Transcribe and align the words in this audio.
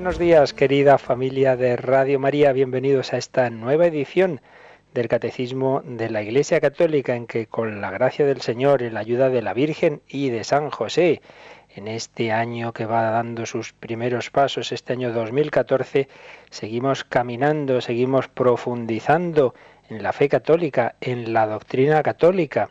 Buenos 0.00 0.18
días, 0.18 0.54
querida 0.54 0.96
familia 0.96 1.58
de 1.58 1.76
Radio 1.76 2.18
María. 2.18 2.54
Bienvenidos 2.54 3.12
a 3.12 3.18
esta 3.18 3.50
nueva 3.50 3.84
edición 3.84 4.40
del 4.94 5.08
Catecismo 5.08 5.82
de 5.84 6.08
la 6.08 6.22
Iglesia 6.22 6.58
Católica, 6.58 7.14
en 7.14 7.26
que 7.26 7.44
con 7.44 7.82
la 7.82 7.90
gracia 7.90 8.24
del 8.24 8.40
Señor 8.40 8.80
y 8.80 8.88
la 8.88 9.00
ayuda 9.00 9.28
de 9.28 9.42
la 9.42 9.52
Virgen 9.52 10.00
y 10.08 10.30
de 10.30 10.42
San 10.42 10.70
José, 10.70 11.20
en 11.76 11.86
este 11.86 12.32
año 12.32 12.72
que 12.72 12.86
va 12.86 13.10
dando 13.10 13.44
sus 13.44 13.74
primeros 13.74 14.30
pasos, 14.30 14.72
este 14.72 14.94
año 14.94 15.12
2014, 15.12 16.08
seguimos 16.48 17.04
caminando, 17.04 17.82
seguimos 17.82 18.26
profundizando 18.28 19.54
en 19.90 20.02
la 20.02 20.14
fe 20.14 20.30
católica, 20.30 20.94
en 21.02 21.34
la 21.34 21.46
doctrina 21.46 22.02
católica, 22.02 22.70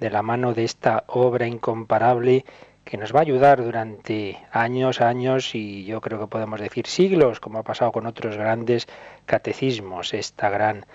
de 0.00 0.08
la 0.08 0.22
mano 0.22 0.54
de 0.54 0.64
esta 0.64 1.04
obra 1.08 1.46
incomparable 1.46 2.46
que 2.90 2.96
nos 2.96 3.14
va 3.14 3.20
a 3.20 3.22
ayudar 3.22 3.62
durante 3.62 4.36
años, 4.50 5.00
años 5.00 5.54
y 5.54 5.84
yo 5.84 6.00
creo 6.00 6.18
que 6.18 6.26
podemos 6.26 6.60
decir 6.60 6.88
siglos, 6.88 7.38
como 7.38 7.60
ha 7.60 7.62
pasado 7.62 7.92
con 7.92 8.04
otros 8.04 8.36
grandes 8.36 8.88
catecismos, 9.26 10.12
esta 10.12 10.50
gran 10.50 10.86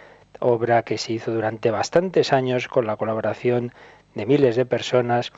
obra 0.41 0.83
que 0.83 0.97
se 0.97 1.13
hizo 1.13 1.31
durante 1.31 1.71
bastantes 1.71 2.33
años 2.33 2.67
con 2.67 2.85
la 2.85 2.97
colaboración 2.97 3.71
de 4.13 4.25
miles 4.25 4.57
de 4.57 4.65
personas 4.65 5.31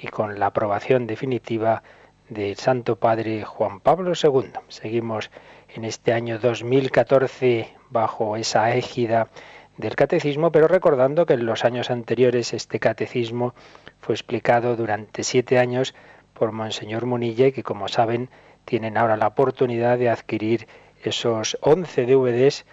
y 0.00 0.06
con 0.06 0.38
la 0.38 0.46
aprobación 0.46 1.08
definitiva 1.08 1.82
del 2.28 2.54
Santo 2.58 2.94
Padre 2.94 3.42
Juan 3.42 3.80
Pablo 3.80 4.12
II. 4.14 4.52
Seguimos 4.68 5.32
en 5.74 5.84
este 5.84 6.12
año 6.12 6.38
2014 6.38 7.74
bajo 7.90 8.36
esa 8.36 8.72
égida 8.76 9.30
del 9.78 9.96
catecismo, 9.96 10.52
pero 10.52 10.68
recordando 10.68 11.26
que 11.26 11.34
en 11.34 11.44
los 11.44 11.64
años 11.64 11.90
anteriores 11.90 12.54
este 12.54 12.78
catecismo 12.78 13.52
fue 14.04 14.14
explicado 14.14 14.76
durante 14.76 15.24
siete 15.24 15.58
años 15.58 15.94
por 16.34 16.52
Monseñor 16.52 17.06
Munilla 17.06 17.52
que 17.52 17.62
como 17.62 17.88
saben 17.88 18.28
tienen 18.66 18.98
ahora 18.98 19.16
la 19.16 19.28
oportunidad 19.28 19.96
de 19.96 20.10
adquirir 20.10 20.68
esos 21.02 21.56
11 21.62 22.04
DVDs 22.04 22.66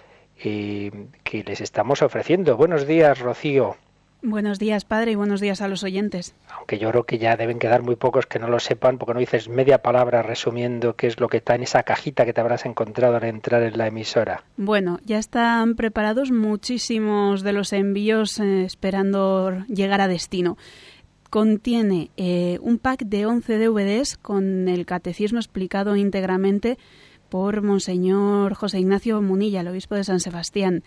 eh, 0.43 0.91
que 1.23 1.43
les 1.43 1.61
estamos 1.61 2.02
ofreciendo. 2.02 2.57
Buenos 2.57 2.85
días, 2.85 3.19
Rocío. 3.19 3.77
Buenos 4.23 4.59
días, 4.59 4.85
padre, 4.85 5.13
y 5.13 5.15
buenos 5.15 5.41
días 5.41 5.61
a 5.61 5.67
los 5.67 5.83
oyentes. 5.83 6.35
Aunque 6.55 6.77
yo 6.77 6.91
creo 6.91 7.05
que 7.05 7.17
ya 7.17 7.37
deben 7.37 7.57
quedar 7.57 7.81
muy 7.81 7.95
pocos 7.95 8.27
que 8.27 8.37
no 8.37 8.49
lo 8.49 8.59
sepan, 8.59 8.99
porque 8.99 9.15
no 9.15 9.19
dices 9.19 9.49
media 9.49 9.81
palabra 9.81 10.21
resumiendo 10.21 10.95
qué 10.95 11.07
es 11.07 11.19
lo 11.19 11.27
que 11.27 11.37
está 11.37 11.55
en 11.55 11.63
esa 11.63 11.81
cajita 11.81 12.23
que 12.23 12.31
te 12.31 12.39
habrás 12.39 12.67
encontrado 12.67 13.15
al 13.15 13.23
entrar 13.23 13.63
en 13.63 13.77
la 13.79 13.87
emisora. 13.87 14.43
Bueno, 14.57 14.99
ya 15.05 15.17
están 15.17 15.75
preparados 15.75 16.29
muchísimos 16.29 17.41
de 17.41 17.53
los 17.53 17.73
envíos 17.73 18.39
eh, 18.39 18.63
esperando 18.63 19.65
llegar 19.67 20.02
a 20.02 20.07
destino. 20.07 20.55
Contiene 21.31 22.11
eh, 22.17 22.59
un 22.61 22.77
pack 22.77 23.05
de 23.05 23.25
11 23.25 23.57
DVDs 23.57 24.17
con 24.17 24.67
el 24.67 24.86
catecismo 24.86 25.39
explicado 25.39 25.95
íntegramente 25.95 26.77
por 27.30 27.61
Monseñor 27.61 28.53
José 28.53 28.81
Ignacio 28.81 29.21
Munilla, 29.21 29.61
el 29.61 29.70
obispo 29.70 29.95
de 29.95 30.03
San 30.03 30.20
Sebastián. 30.20 30.83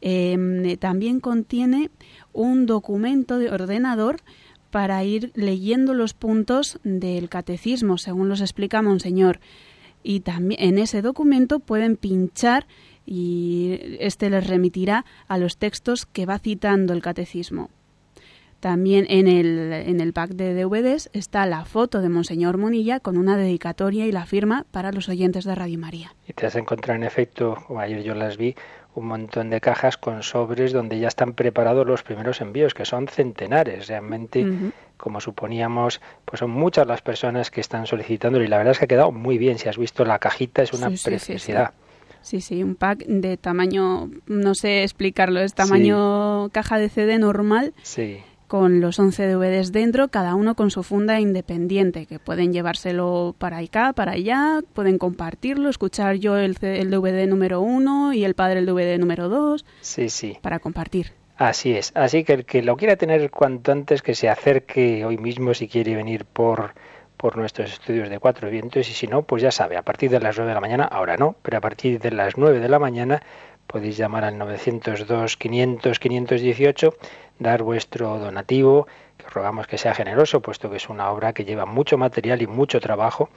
Em, 0.00 0.78
también 0.78 1.20
contiene 1.20 1.90
un 2.32 2.64
documento 2.64 3.38
de 3.38 3.50
ordenador 3.50 4.22
para 4.70 5.04
ir 5.04 5.32
leyendo 5.34 5.92
los 5.92 6.14
puntos 6.14 6.80
del 6.82 7.28
catecismo, 7.28 7.98
según 7.98 8.30
los 8.30 8.40
explica 8.40 8.80
Monseñor. 8.80 9.38
Y 10.02 10.20
también 10.20 10.62
en 10.62 10.78
ese 10.78 11.02
documento 11.02 11.60
pueden 11.60 11.98
pinchar 11.98 12.66
y 13.04 13.80
este 14.00 14.30
les 14.30 14.46
remitirá 14.46 15.04
a 15.28 15.36
los 15.36 15.58
textos 15.58 16.06
que 16.06 16.24
va 16.24 16.38
citando 16.38 16.94
el 16.94 17.02
catecismo. 17.02 17.68
También 18.64 19.04
en 19.10 19.28
el, 19.28 19.74
en 19.74 20.00
el 20.00 20.14
pack 20.14 20.30
de 20.30 20.54
DVDs 20.54 21.10
está 21.12 21.44
la 21.44 21.66
foto 21.66 22.00
de 22.00 22.08
Monseñor 22.08 22.56
Monilla 22.56 22.98
con 22.98 23.18
una 23.18 23.36
dedicatoria 23.36 24.06
y 24.06 24.10
la 24.10 24.24
firma 24.24 24.64
para 24.70 24.90
los 24.90 25.10
oyentes 25.10 25.44
de 25.44 25.54
Radio 25.54 25.78
María. 25.78 26.14
Y 26.26 26.32
te 26.32 26.46
has 26.46 26.56
encontrado 26.56 26.96
en 26.96 27.02
efecto, 27.02 27.58
como 27.66 27.80
ayer 27.80 28.02
yo 28.02 28.14
las 28.14 28.38
vi, 28.38 28.54
un 28.94 29.08
montón 29.08 29.50
de 29.50 29.60
cajas 29.60 29.98
con 29.98 30.22
sobres 30.22 30.72
donde 30.72 30.98
ya 30.98 31.08
están 31.08 31.34
preparados 31.34 31.86
los 31.86 32.02
primeros 32.02 32.40
envíos, 32.40 32.72
que 32.72 32.86
son 32.86 33.06
centenares. 33.06 33.88
Realmente, 33.88 34.46
como 34.96 35.20
suponíamos, 35.20 36.00
pues 36.24 36.40
son 36.40 36.50
muchas 36.50 36.86
las 36.86 37.02
personas 37.02 37.50
que 37.50 37.60
están 37.60 37.86
solicitando 37.86 38.42
y 38.42 38.46
la 38.46 38.56
verdad 38.56 38.70
es 38.70 38.78
que 38.78 38.86
ha 38.86 38.88
quedado 38.88 39.12
muy 39.12 39.36
bien. 39.36 39.58
Si 39.58 39.68
has 39.68 39.76
visto 39.76 40.06
la 40.06 40.18
cajita, 40.18 40.62
es 40.62 40.72
una 40.72 40.86
preciosidad. 40.86 41.74
Sí, 42.22 42.40
sí, 42.40 42.62
un 42.62 42.76
pack 42.76 43.04
de 43.04 43.36
tamaño, 43.36 44.08
no 44.24 44.54
sé 44.54 44.84
explicarlo, 44.84 45.40
es 45.40 45.52
tamaño 45.52 46.48
caja 46.48 46.78
de 46.78 46.88
CD 46.88 47.18
normal. 47.18 47.74
Sí 47.82 48.22
con 48.46 48.80
los 48.80 48.98
11 48.98 49.26
DVDs 49.26 49.72
dentro, 49.72 50.08
cada 50.08 50.34
uno 50.34 50.54
con 50.54 50.70
su 50.70 50.82
funda 50.82 51.20
independiente, 51.20 52.06
que 52.06 52.18
pueden 52.18 52.52
llevárselo 52.52 53.34
para 53.38 53.58
acá, 53.58 53.92
para 53.92 54.12
allá, 54.12 54.60
pueden 54.72 54.98
compartirlo, 54.98 55.68
escuchar 55.68 56.16
yo 56.16 56.36
el, 56.36 56.56
el 56.60 56.90
DVD 56.90 57.26
número 57.26 57.60
uno 57.60 58.12
y 58.12 58.24
el 58.24 58.34
padre 58.34 58.60
el 58.60 58.66
DVD 58.66 58.98
número 58.98 59.28
dos. 59.28 59.64
Sí, 59.80 60.08
sí. 60.08 60.38
Para 60.42 60.58
compartir. 60.58 61.12
Así 61.36 61.74
es. 61.74 61.92
Así 61.94 62.24
que 62.24 62.32
el 62.32 62.44
que 62.44 62.62
lo 62.62 62.76
quiera 62.76 62.96
tener 62.96 63.30
cuanto 63.30 63.72
antes, 63.72 64.02
que 64.02 64.14
se 64.14 64.28
acerque 64.28 65.04
hoy 65.04 65.18
mismo 65.18 65.52
si 65.54 65.66
quiere 65.66 65.96
venir 65.96 66.24
por, 66.24 66.74
por 67.16 67.36
nuestros 67.36 67.72
estudios 67.72 68.08
de 68.08 68.18
Cuatro 68.18 68.50
Vientos 68.50 68.88
y 68.88 68.92
si 68.92 69.06
no, 69.06 69.22
pues 69.22 69.42
ya 69.42 69.50
sabe, 69.50 69.76
a 69.76 69.82
partir 69.82 70.10
de 70.10 70.20
las 70.20 70.36
9 70.36 70.48
de 70.48 70.54
la 70.54 70.60
mañana, 70.60 70.84
ahora 70.84 71.16
no, 71.16 71.34
pero 71.42 71.58
a 71.58 71.60
partir 71.60 71.98
de 71.98 72.12
las 72.12 72.36
9 72.36 72.60
de 72.60 72.68
la 72.68 72.78
mañana 72.78 73.22
podéis 73.66 73.96
llamar 73.96 74.24
al 74.24 74.38
902 74.38 75.36
500 75.36 75.98
518 75.98 76.94
dar 77.38 77.62
vuestro 77.62 78.18
donativo, 78.18 78.86
que 79.16 79.26
os 79.26 79.32
rogamos 79.32 79.66
que 79.66 79.78
sea 79.78 79.94
generoso, 79.94 80.40
puesto 80.40 80.70
que 80.70 80.76
es 80.76 80.88
una 80.88 81.10
obra 81.10 81.32
que 81.32 81.44
lleva 81.44 81.66
mucho 81.66 81.98
material 81.98 82.42
y 82.42 82.46
mucho 82.46 82.80
trabajo, 82.80 83.30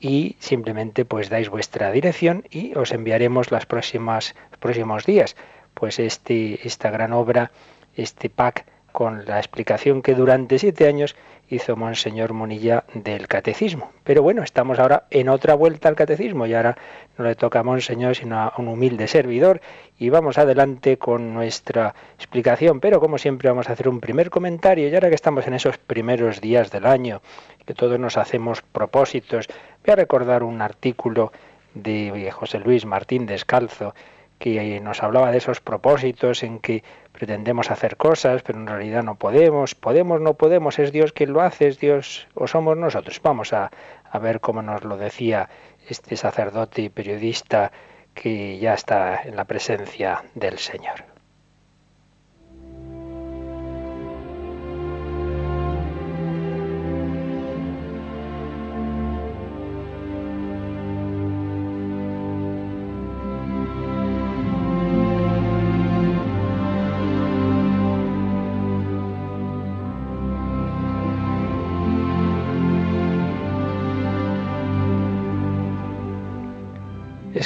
y 0.00 0.36
simplemente 0.38 1.04
pues 1.04 1.30
dais 1.30 1.48
vuestra 1.48 1.90
dirección 1.90 2.44
y 2.50 2.76
os 2.76 2.92
enviaremos 2.92 3.50
las 3.50 3.66
próximas 3.66 4.34
próximos 4.60 5.06
días, 5.06 5.36
pues 5.74 5.98
este 5.98 6.66
esta 6.66 6.90
gran 6.90 7.12
obra, 7.12 7.50
este 7.94 8.30
pack 8.30 8.66
con 8.94 9.24
la 9.26 9.38
explicación 9.38 10.02
que 10.02 10.14
durante 10.14 10.56
siete 10.56 10.86
años 10.86 11.16
hizo 11.48 11.74
Monseñor 11.74 12.32
Monilla 12.32 12.84
del 12.94 13.26
catecismo. 13.26 13.90
Pero 14.04 14.22
bueno, 14.22 14.44
estamos 14.44 14.78
ahora 14.78 15.08
en 15.10 15.28
otra 15.28 15.56
vuelta 15.56 15.88
al 15.88 15.96
catecismo 15.96 16.46
y 16.46 16.54
ahora 16.54 16.78
no 17.18 17.24
le 17.24 17.34
toca 17.34 17.58
a 17.58 17.62
Monseñor 17.64 18.14
sino 18.14 18.38
a 18.38 18.54
un 18.56 18.68
humilde 18.68 19.08
servidor 19.08 19.60
y 19.98 20.10
vamos 20.10 20.38
adelante 20.38 20.96
con 20.96 21.34
nuestra 21.34 21.92
explicación. 22.14 22.78
Pero 22.78 23.00
como 23.00 23.18
siempre 23.18 23.48
vamos 23.48 23.68
a 23.68 23.72
hacer 23.72 23.88
un 23.88 23.98
primer 23.98 24.30
comentario 24.30 24.88
y 24.88 24.94
ahora 24.94 25.08
que 25.08 25.16
estamos 25.16 25.44
en 25.48 25.54
esos 25.54 25.76
primeros 25.76 26.40
días 26.40 26.70
del 26.70 26.86
año, 26.86 27.20
que 27.66 27.74
todos 27.74 27.98
nos 27.98 28.16
hacemos 28.16 28.62
propósitos, 28.62 29.48
voy 29.84 29.92
a 29.92 29.96
recordar 29.96 30.44
un 30.44 30.62
artículo 30.62 31.32
de 31.74 32.30
José 32.30 32.60
Luis 32.60 32.86
Martín 32.86 33.26
Descalzo 33.26 33.92
que 34.38 34.80
nos 34.80 35.02
hablaba 35.02 35.30
de 35.30 35.38
esos 35.38 35.60
propósitos 35.60 36.42
en 36.42 36.58
que 36.58 36.82
pretendemos 37.12 37.70
hacer 37.70 37.96
cosas, 37.96 38.42
pero 38.42 38.58
en 38.58 38.66
realidad 38.66 39.02
no 39.02 39.14
podemos, 39.14 39.74
podemos, 39.74 40.20
no 40.20 40.34
podemos, 40.34 40.78
es 40.78 40.92
Dios 40.92 41.12
quien 41.12 41.32
lo 41.32 41.40
hace, 41.40 41.68
es 41.68 41.78
Dios 41.78 42.28
o 42.34 42.46
somos 42.46 42.76
nosotros. 42.76 43.20
Vamos 43.22 43.52
a, 43.52 43.70
a 44.10 44.18
ver 44.18 44.40
cómo 44.40 44.62
nos 44.62 44.84
lo 44.84 44.96
decía 44.96 45.48
este 45.88 46.16
sacerdote 46.16 46.82
y 46.82 46.88
periodista 46.88 47.72
que 48.14 48.58
ya 48.58 48.74
está 48.74 49.22
en 49.22 49.36
la 49.36 49.44
presencia 49.44 50.24
del 50.34 50.58
Señor. 50.58 51.13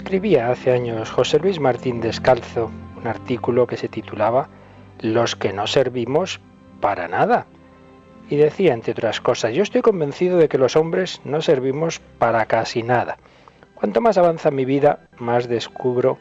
Escribía 0.09 0.51
hace 0.51 0.73
años 0.73 1.11
José 1.11 1.39
Luis 1.39 1.61
Martín 1.61 2.01
Descalzo 2.01 2.71
un 2.97 3.07
artículo 3.07 3.67
que 3.67 3.77
se 3.77 3.89
titulaba 3.89 4.49
Los 5.01 5.37
que 5.37 5.53
no 5.53 5.67
servimos 5.67 6.41
para 6.81 7.09
nada. 7.09 7.45
Y 8.31 8.37
decía, 8.37 8.73
entre 8.73 8.93
otras 8.93 9.21
cosas, 9.21 9.53
yo 9.53 9.63
estoy 9.63 9.83
convencido 9.83 10.39
de 10.39 10.49
que 10.49 10.57
los 10.57 10.77
hombres 10.77 11.21
no 11.25 11.43
servimos 11.43 12.01
para 12.19 12.47
casi 12.47 12.83
nada. 12.83 13.19
Cuanto 13.75 14.01
más 14.01 14.17
avanza 14.17 14.51
mi 14.51 14.65
vida, 14.65 15.01
más 15.19 15.47
descubro 15.47 16.17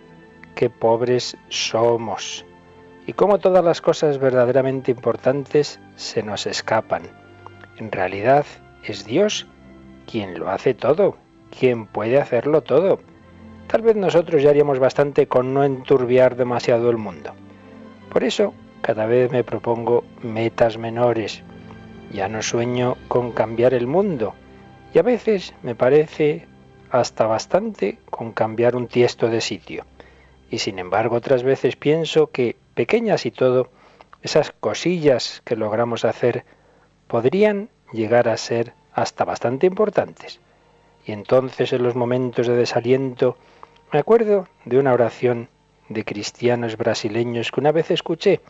qué 0.53 0.69
pobres 0.69 1.37
somos 1.47 2.43
y 3.05 3.13
cómo 3.13 3.39
todas 3.39 3.63
las 3.63 3.79
cosas 3.79 4.17
verdaderamente 4.17 4.91
importantes 4.91 5.79
se 5.95 6.23
nos 6.23 6.45
escapan. 6.45 7.03
En 7.77 7.89
realidad 7.89 8.45
es 8.83 9.05
Dios 9.05 9.47
quien 10.05 10.37
lo 10.37 10.49
hace 10.49 10.73
todo, 10.73 11.15
quien 11.57 11.85
puede 11.85 12.19
hacerlo 12.19 12.63
todo. 12.63 12.99
Tal 13.67 13.81
vez 13.81 13.97
nosotros 13.97 14.41
ya 14.41 14.49
haríamos 14.49 14.79
bastante 14.79 15.27
con 15.27 15.53
no 15.53 15.63
enturbiar 15.63 16.37
demasiado 16.37 16.89
el 16.89 16.97
mundo. 16.97 17.33
Por 18.11 18.23
eso, 18.23 18.53
cada 18.81 19.05
vez 19.05 19.29
me 19.31 19.43
propongo 19.43 20.05
metas 20.23 20.77
menores. 20.77 21.43
Ya 22.11 22.29
no 22.29 22.41
sueño 22.41 22.95
con 23.09 23.33
cambiar 23.33 23.73
el 23.73 23.85
mundo. 23.85 24.33
Y 24.93 24.99
a 24.99 25.03
veces 25.03 25.53
me 25.63 25.75
parece 25.75 26.47
hasta 26.89 27.27
bastante 27.27 27.97
con 28.09 28.31
cambiar 28.31 28.77
un 28.77 28.87
tiesto 28.87 29.27
de 29.27 29.41
sitio. 29.41 29.85
Y 30.49 30.59
sin 30.59 30.79
embargo 30.79 31.17
otras 31.17 31.43
veces 31.43 31.75
pienso 31.75 32.27
que, 32.27 32.55
pequeñas 32.73 33.25
y 33.25 33.31
todo, 33.31 33.69
esas 34.21 34.51
cosillas 34.51 35.41
que 35.43 35.57
logramos 35.57 36.05
hacer 36.05 36.45
podrían 37.07 37.69
llegar 37.91 38.29
a 38.29 38.37
ser 38.37 38.73
hasta 38.93 39.25
bastante 39.25 39.67
importantes. 39.67 40.39
Y 41.05 41.11
entonces 41.11 41.73
en 41.73 41.83
los 41.83 41.95
momentos 41.95 42.47
de 42.47 42.55
desaliento 42.55 43.37
me 43.91 43.99
acuerdo 43.99 44.47
de 44.65 44.77
una 44.77 44.93
oración 44.93 45.49
de 45.89 46.03
cristianos 46.03 46.77
brasileños 46.77 47.51
que 47.51 47.59
una 47.59 47.71
vez 47.71 47.91
escuché 47.91 48.41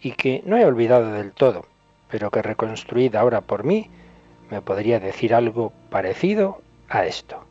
y 0.00 0.12
que 0.12 0.42
no 0.44 0.56
he 0.56 0.64
olvidado 0.64 1.12
del 1.12 1.32
todo, 1.32 1.64
pero 2.10 2.30
que 2.30 2.42
reconstruida 2.42 3.20
ahora 3.20 3.40
por 3.40 3.64
mí 3.64 3.90
me 4.50 4.62
podría 4.62 5.00
decir 5.00 5.34
algo 5.34 5.72
parecido 5.90 6.60
a 6.88 7.06
esto. 7.06 7.46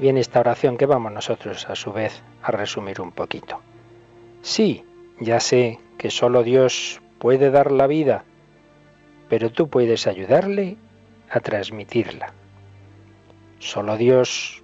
bien 0.00 0.16
esta 0.16 0.40
oración 0.40 0.78
que 0.78 0.86
vamos 0.86 1.12
nosotros 1.12 1.68
a 1.68 1.76
su 1.76 1.92
vez 1.92 2.22
a 2.42 2.50
resumir 2.50 3.00
un 3.02 3.12
poquito. 3.12 3.60
Sí, 4.40 4.84
ya 5.20 5.40
sé 5.40 5.78
que 5.98 6.10
solo 6.10 6.42
Dios 6.42 7.02
puede 7.18 7.50
dar 7.50 7.70
la 7.70 7.86
vida, 7.86 8.24
pero 9.28 9.50
tú 9.50 9.68
puedes 9.68 10.06
ayudarle 10.06 10.78
a 11.28 11.40
transmitirla. 11.40 12.32
Solo 13.60 13.96
Dios 13.98 14.62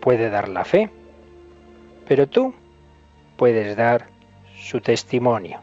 puede 0.00 0.30
dar 0.30 0.48
la 0.48 0.64
fe, 0.64 0.90
pero 2.06 2.28
tú 2.28 2.54
puedes 3.36 3.76
dar 3.76 4.06
su 4.56 4.80
testimonio. 4.80 5.60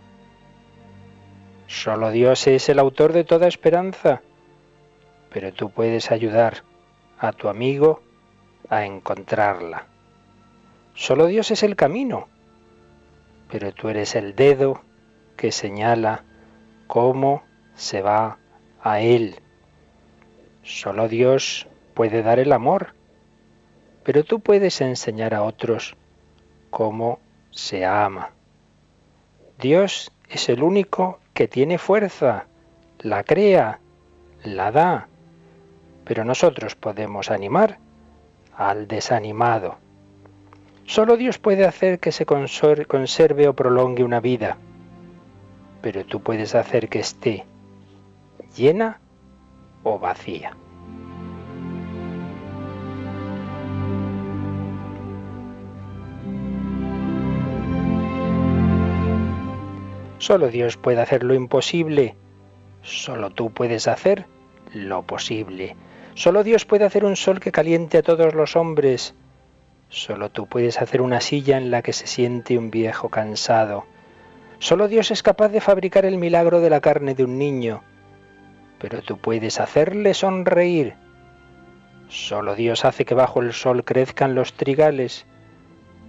Solo 1.68 2.12
Dios 2.12 2.46
es 2.48 2.68
el 2.68 2.80
autor 2.80 3.14
de 3.14 3.24
toda 3.24 3.48
esperanza, 3.48 4.22
pero 5.32 5.54
tú 5.54 5.72
puedes 5.72 6.12
ayudar 6.12 6.64
a 7.18 7.32
tu 7.32 7.48
amigo 7.48 8.02
a 8.70 8.86
encontrarla. 8.86 9.88
Solo 10.94 11.28
Dios 11.28 11.52
es 11.52 11.64
el 11.64 11.78
camino, 11.78 12.28
pero 13.50 13.74
tú 13.74 13.88
eres 13.88 14.16
el 14.16 14.36
dedo 14.36 14.82
que 15.38 15.54
señala 15.54 16.26
cómo 16.88 17.44
se 17.74 18.02
va 18.02 18.38
a 18.82 19.00
Él. 19.00 19.40
Solo 20.62 21.08
Dios 21.08 21.68
puede 21.96 22.22
dar 22.22 22.38
el 22.38 22.52
amor, 22.52 22.94
pero 24.04 24.24
tú 24.24 24.40
puedes 24.40 24.80
enseñar 24.82 25.34
a 25.34 25.42
otros 25.42 25.96
cómo 26.70 27.18
se 27.50 27.86
ama. 27.86 28.30
Dios 29.58 30.12
es 30.30 30.50
el 30.50 30.62
único 30.62 31.20
que 31.34 31.48
tiene 31.48 31.80
fuerza, 31.80 32.46
la 33.00 33.24
crea, 33.24 33.80
la 34.44 34.72
da, 34.72 35.08
pero 36.04 36.24
nosotros 36.24 36.76
podemos 36.76 37.32
animar 37.32 37.80
al 38.56 38.88
desanimado. 38.88 39.78
Solo 40.86 41.18
Dios 41.18 41.40
puede 41.40 41.66
hacer 41.66 42.00
que 42.00 42.12
se 42.12 42.26
conserve 42.26 43.48
o 43.48 43.54
prolongue 43.54 44.04
una 44.04 44.20
vida, 44.20 44.58
pero 45.82 46.06
tú 46.06 46.22
puedes 46.22 46.54
hacer 46.54 46.90
que 46.90 47.00
esté 47.00 47.46
llena 48.56 49.00
o 49.84 49.98
vacía. 49.98 50.56
Solo 60.26 60.48
Dios 60.48 60.76
puede 60.76 61.02
hacer 61.02 61.24
lo 61.24 61.36
imposible, 61.36 62.16
solo 62.82 63.30
tú 63.30 63.52
puedes 63.52 63.88
hacer 63.88 64.26
lo 64.74 65.04
posible. 65.04 65.76
Solo 66.16 66.44
Dios 66.44 66.66
puede 66.66 66.84
hacer 66.84 67.06
un 67.06 67.16
sol 67.16 67.40
que 67.40 67.52
caliente 67.52 68.00
a 68.00 68.02
todos 68.02 68.34
los 68.34 68.56
hombres. 68.56 69.14
Solo 69.90 70.32
tú 70.32 70.48
puedes 70.48 70.82
hacer 70.82 71.04
una 71.04 71.22
silla 71.22 71.60
en 71.60 71.70
la 71.70 71.84
que 71.84 71.94
se 71.94 72.08
siente 72.08 72.58
un 72.58 72.72
viejo 72.72 73.10
cansado. 73.10 73.86
Solo 74.58 74.88
Dios 74.88 75.12
es 75.12 75.22
capaz 75.22 75.50
de 75.50 75.62
fabricar 75.62 76.06
el 76.06 76.18
milagro 76.18 76.60
de 76.60 76.72
la 76.72 76.82
carne 76.82 77.14
de 77.14 77.24
un 77.24 77.38
niño. 77.38 77.84
Pero 78.80 79.04
tú 79.04 79.20
puedes 79.20 79.60
hacerle 79.60 80.16
sonreír. 80.16 80.96
Solo 82.10 82.56
Dios 82.56 82.84
hace 82.84 83.06
que 83.06 83.14
bajo 83.14 83.44
el 83.44 83.54
sol 83.54 83.84
crezcan 83.84 84.34
los 84.34 84.54
trigales. 84.54 85.28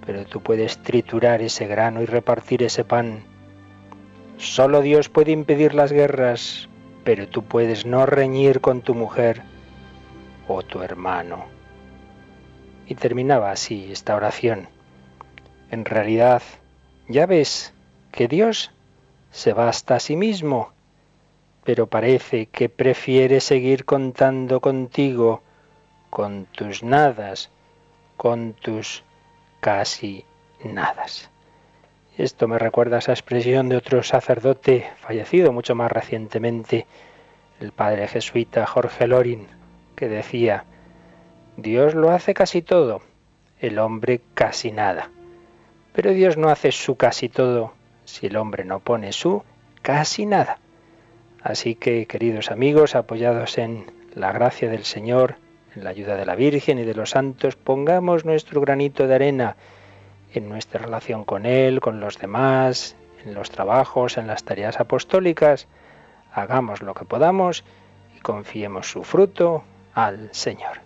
Pero 0.06 0.24
tú 0.24 0.42
puedes 0.42 0.78
triturar 0.78 1.42
ese 1.42 1.66
grano 1.66 2.00
y 2.00 2.06
repartir 2.06 2.62
ese 2.62 2.82
pan. 2.82 3.35
Solo 4.38 4.82
Dios 4.82 5.08
puede 5.08 5.32
impedir 5.32 5.74
las 5.74 5.92
guerras, 5.92 6.68
pero 7.04 7.28
tú 7.28 7.42
puedes 7.42 7.86
no 7.86 8.04
reñir 8.04 8.60
con 8.60 8.82
tu 8.82 8.94
mujer 8.94 9.42
o 10.46 10.62
tu 10.62 10.82
hermano. 10.82 11.46
Y 12.86 12.94
terminaba 12.96 13.50
así 13.50 13.88
esta 13.90 14.14
oración. 14.14 14.68
En 15.70 15.84
realidad, 15.84 16.42
ya 17.08 17.26
ves 17.26 17.72
que 18.12 18.28
Dios 18.28 18.72
se 19.30 19.52
basta 19.52 19.96
a 19.96 20.00
sí 20.00 20.16
mismo, 20.16 20.70
pero 21.64 21.86
parece 21.86 22.46
que 22.46 22.68
prefiere 22.68 23.40
seguir 23.40 23.84
contando 23.84 24.60
contigo, 24.60 25.42
con 26.10 26.46
tus 26.46 26.82
nadas, 26.82 27.50
con 28.16 28.52
tus 28.52 29.02
casi 29.60 30.24
nadas. 30.62 31.30
Esto 32.18 32.48
me 32.48 32.58
recuerda 32.58 32.96
a 32.96 32.98
esa 33.00 33.12
expresión 33.12 33.68
de 33.68 33.76
otro 33.76 34.02
sacerdote 34.02 34.88
fallecido 34.96 35.52
mucho 35.52 35.74
más 35.74 35.92
recientemente, 35.92 36.86
el 37.60 37.72
padre 37.72 38.08
jesuita 38.08 38.64
Jorge 38.64 39.06
Lorin, 39.06 39.46
que 39.96 40.08
decía, 40.08 40.64
Dios 41.58 41.94
lo 41.94 42.10
hace 42.10 42.32
casi 42.32 42.62
todo, 42.62 43.02
el 43.60 43.78
hombre 43.78 44.22
casi 44.32 44.72
nada. 44.72 45.10
Pero 45.92 46.12
Dios 46.12 46.38
no 46.38 46.48
hace 46.48 46.72
su 46.72 46.96
casi 46.96 47.28
todo 47.28 47.74
si 48.06 48.28
el 48.28 48.36
hombre 48.36 48.64
no 48.64 48.80
pone 48.80 49.12
su 49.12 49.42
casi 49.82 50.24
nada. 50.24 50.58
Así 51.42 51.74
que, 51.74 52.06
queridos 52.06 52.50
amigos, 52.50 52.94
apoyados 52.94 53.58
en 53.58 53.92
la 54.14 54.32
gracia 54.32 54.70
del 54.70 54.84
Señor, 54.84 55.36
en 55.74 55.84
la 55.84 55.90
ayuda 55.90 56.16
de 56.16 56.24
la 56.24 56.34
Virgen 56.34 56.78
y 56.78 56.84
de 56.84 56.94
los 56.94 57.10
santos, 57.10 57.56
pongamos 57.56 58.24
nuestro 58.24 58.62
granito 58.62 59.06
de 59.06 59.14
arena 59.14 59.56
en 60.32 60.48
nuestra 60.48 60.80
relación 60.80 61.24
con 61.24 61.46
Él, 61.46 61.80
con 61.80 62.00
los 62.00 62.18
demás, 62.18 62.96
en 63.24 63.34
los 63.34 63.50
trabajos, 63.50 64.18
en 64.18 64.26
las 64.26 64.44
tareas 64.44 64.80
apostólicas. 64.80 65.68
Hagamos 66.32 66.82
lo 66.82 66.94
que 66.94 67.04
podamos 67.04 67.64
y 68.16 68.20
confiemos 68.20 68.90
su 68.90 69.02
fruto 69.02 69.64
al 69.94 70.28
Señor. 70.32 70.85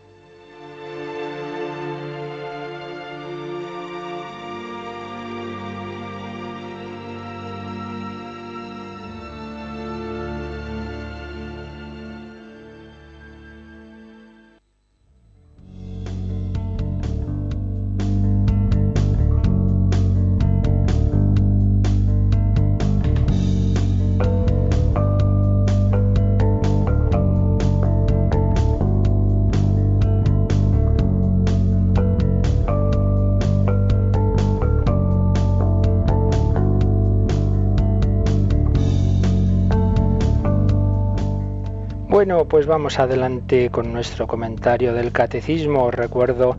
Bueno, 42.31 42.45
pues 42.47 42.67
vamos 42.67 43.01
adelante 43.01 43.71
con 43.71 43.93
nuestro 43.93 44.29
comentario 44.29 44.95
del 44.95 45.11
catecismo. 45.11 45.91
recuerdo 45.91 46.57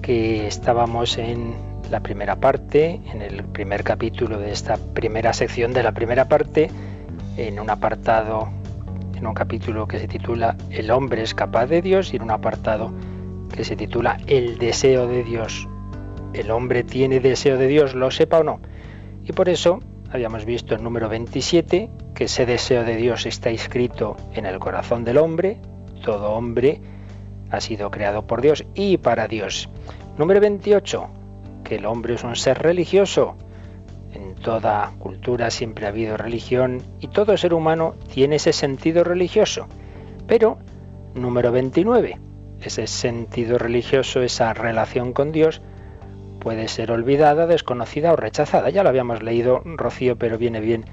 que 0.00 0.46
estábamos 0.46 1.18
en 1.18 1.56
la 1.90 2.00
primera 2.00 2.36
parte, 2.36 3.02
en 3.12 3.20
el 3.20 3.44
primer 3.44 3.84
capítulo 3.84 4.38
de 4.38 4.50
esta 4.50 4.78
primera 4.78 5.34
sección 5.34 5.74
de 5.74 5.82
la 5.82 5.92
primera 5.92 6.24
parte, 6.24 6.70
en 7.36 7.60
un 7.60 7.68
apartado, 7.68 8.48
en 9.14 9.26
un 9.26 9.34
capítulo 9.34 9.86
que 9.86 9.98
se 9.98 10.08
titula 10.08 10.56
El 10.70 10.90
hombre 10.90 11.20
es 11.20 11.34
capaz 11.34 11.66
de 11.66 11.82
Dios 11.82 12.14
y 12.14 12.16
en 12.16 12.22
un 12.22 12.30
apartado 12.30 12.90
que 13.54 13.62
se 13.62 13.76
titula 13.76 14.16
El 14.26 14.56
deseo 14.56 15.06
de 15.06 15.22
Dios. 15.22 15.68
¿El 16.32 16.50
hombre 16.50 16.82
tiene 16.82 17.20
deseo 17.20 17.58
de 17.58 17.66
Dios, 17.66 17.94
lo 17.94 18.10
sepa 18.10 18.38
o 18.38 18.42
no? 18.42 18.60
Y 19.22 19.32
por 19.32 19.50
eso 19.50 19.80
habíamos 20.10 20.44
visto 20.44 20.74
el 20.74 20.82
número 20.82 21.08
27, 21.08 21.90
que 22.14 22.24
ese 22.24 22.44
deseo 22.44 22.84
de 22.84 22.96
Dios 22.96 23.26
está 23.26 23.50
inscrito 23.50 24.16
en 24.32 24.44
el 24.44 24.58
corazón 24.58 25.04
del 25.04 25.18
hombre. 25.18 25.60
Todo 26.04 26.32
hombre 26.32 26.80
ha 27.50 27.60
sido 27.60 27.90
creado 27.90 28.26
por 28.26 28.42
Dios 28.42 28.64
y 28.74 28.96
para 28.98 29.28
Dios. 29.28 29.70
Número 30.18 30.40
28, 30.40 31.08
que 31.64 31.76
el 31.76 31.86
hombre 31.86 32.14
es 32.14 32.24
un 32.24 32.36
ser 32.36 32.58
religioso. 32.58 33.36
En 34.12 34.34
toda 34.34 34.92
cultura 34.98 35.50
siempre 35.50 35.86
ha 35.86 35.90
habido 35.90 36.16
religión 36.16 36.82
y 36.98 37.08
todo 37.08 37.36
ser 37.36 37.54
humano 37.54 37.94
tiene 38.12 38.36
ese 38.36 38.52
sentido 38.52 39.04
religioso. 39.04 39.68
Pero, 40.26 40.58
número 41.14 41.52
29, 41.52 42.18
ese 42.60 42.86
sentido 42.88 43.58
religioso, 43.58 44.22
esa 44.22 44.52
relación 44.52 45.12
con 45.12 45.30
Dios, 45.30 45.62
puede 46.40 46.66
ser 46.66 46.90
olvidada, 46.90 47.46
desconocida 47.46 48.12
o 48.12 48.16
rechazada. 48.16 48.70
Ya 48.70 48.82
lo 48.82 48.88
habíamos 48.88 49.22
leído, 49.22 49.62
Rocío, 49.64 50.16
pero 50.16 50.38
viene 50.38 50.60
bien 50.60 50.84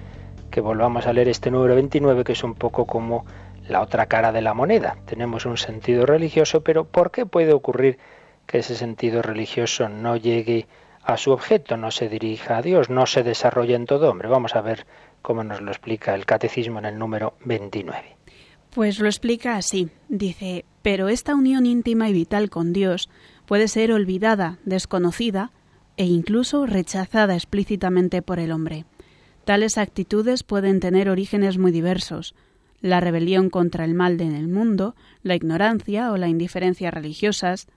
que 0.51 0.61
volvamos 0.61 1.07
a 1.07 1.13
leer 1.13 1.29
este 1.29 1.49
número 1.49 1.73
29, 1.73 2.23
que 2.23 2.33
es 2.33 2.43
un 2.43 2.53
poco 2.53 2.85
como 2.85 3.25
la 3.67 3.81
otra 3.81 4.05
cara 4.05 4.31
de 4.31 4.41
la 4.41 4.53
moneda. 4.53 4.97
Tenemos 5.05 5.45
un 5.45 5.57
sentido 5.57 6.05
religioso, 6.05 6.61
pero 6.61 6.85
¿por 6.85 7.11
qué 7.11 7.25
puede 7.25 7.53
ocurrir 7.53 7.97
que 8.45 8.59
ese 8.59 8.75
sentido 8.75 9.21
religioso 9.21 9.89
no 9.89 10.15
llegue 10.15 10.67
a 11.03 11.17
su 11.17 11.31
objeto, 11.31 11.77
no 11.77 11.91
se 11.91 12.09
dirija 12.09 12.57
a 12.57 12.61
Dios, 12.61 12.89
no 12.89 13.05
se 13.05 13.23
desarrolle 13.23 13.75
en 13.75 13.85
todo 13.85 14.09
hombre? 14.09 14.27
Vamos 14.27 14.55
a 14.55 14.61
ver 14.61 14.85
cómo 15.21 15.43
nos 15.43 15.61
lo 15.61 15.71
explica 15.71 16.15
el 16.15 16.25
catecismo 16.25 16.79
en 16.79 16.85
el 16.85 16.97
número 16.97 17.33
29. 17.45 18.17
Pues 18.73 18.99
lo 18.99 19.07
explica 19.07 19.55
así. 19.55 19.89
Dice, 20.07 20.65
pero 20.81 21.09
esta 21.09 21.35
unión 21.35 21.65
íntima 21.65 22.09
y 22.09 22.13
vital 22.13 22.49
con 22.49 22.73
Dios 22.73 23.09
puede 23.47 23.67
ser 23.69 23.91
olvidada, 23.91 24.59
desconocida 24.65 25.51
e 25.95 26.05
incluso 26.05 26.67
rechazada 26.67 27.33
explícitamente 27.33 28.21
por 28.21 28.39
el 28.39 28.51
hombre. 28.51 28.85
Tales 29.45 29.77
actitudes 29.77 30.43
pueden 30.43 30.81
tener 30.81 31.09
orígenes 31.09 31.57
muy 31.57 31.71
diversos. 31.71 32.35
La 32.81 32.99
rebelión 32.99 33.49
contra 33.49 33.85
el 33.85 33.95
mal 33.95 34.19
en 34.21 34.35
el 34.35 34.49
mundo, 34.49 34.95
la 35.23 35.35
ignorancia 35.35 36.11
o 36.11 36.17
la 36.17 36.27
indiferencia 36.27 36.91
religiosas, 36.91 37.67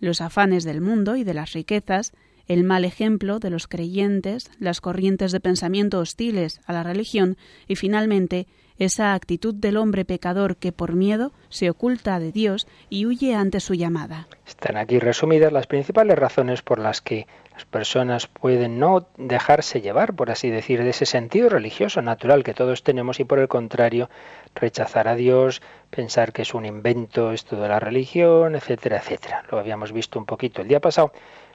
los 0.00 0.20
afanes 0.20 0.64
del 0.64 0.80
mundo 0.80 1.14
y 1.16 1.22
de 1.22 1.32
las 1.32 1.52
riquezas, 1.52 2.12
el 2.48 2.64
mal 2.64 2.84
ejemplo 2.84 3.38
de 3.38 3.50
los 3.50 3.68
creyentes, 3.68 4.50
las 4.58 4.80
corrientes 4.80 5.30
de 5.30 5.40
pensamiento 5.40 6.00
hostiles 6.00 6.60
a 6.66 6.72
la 6.72 6.82
religión 6.82 7.38
y 7.68 7.76
finalmente 7.76 8.48
esa 8.78 9.14
actitud 9.14 9.54
del 9.54 9.76
hombre 9.76 10.04
pecador 10.04 10.56
que 10.56 10.72
por 10.72 10.94
miedo 10.94 11.32
se 11.48 11.70
oculta 11.70 12.18
de 12.18 12.32
Dios 12.32 12.66
y 12.90 13.06
huye 13.06 13.34
ante 13.34 13.60
su 13.60 13.74
llamada. 13.74 14.26
Están 14.46 14.76
aquí 14.76 14.98
resumidas 14.98 15.52
las 15.52 15.66
principales 15.66 16.18
razones 16.18 16.62
por 16.62 16.78
las 16.78 17.00
que 17.00 17.26
las 17.52 17.64
personas 17.64 18.26
pueden 18.26 18.80
no 18.80 19.06
dejarse 19.16 19.80
llevar, 19.80 20.14
por 20.14 20.30
así 20.30 20.50
decir, 20.50 20.82
de 20.82 20.90
ese 20.90 21.06
sentido 21.06 21.48
religioso 21.48 22.02
natural 22.02 22.42
que 22.42 22.52
todos 22.52 22.82
tenemos 22.82 23.20
y 23.20 23.24
por 23.24 23.38
el 23.38 23.46
contrario 23.46 24.10
rechazar 24.56 25.06
a 25.06 25.14
Dios, 25.14 25.62
pensar 25.90 26.32
que 26.32 26.42
es 26.42 26.52
un 26.52 26.66
invento 26.66 27.30
esto 27.30 27.56
de 27.56 27.68
la 27.68 27.78
religión, 27.78 28.56
etcétera, 28.56 28.98
etcétera. 28.98 29.44
Lo 29.50 29.58
habíamos 29.58 29.92
visto 29.92 30.18
un 30.18 30.26
poquito 30.26 30.62
el 30.62 30.68
día 30.68 30.80
pasado, 30.80 31.12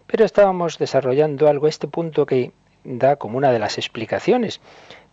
pero 0.07 0.23
estábamos 0.23 0.77
desarrollando 0.77 1.49
algo, 1.49 1.67
este 1.67 1.89
punto 1.89 2.25
que 2.25 2.53
da 2.85 3.17
como 3.17 3.37
una 3.37 3.51
de 3.51 3.59
las 3.59 3.77
explicaciones 3.77 4.61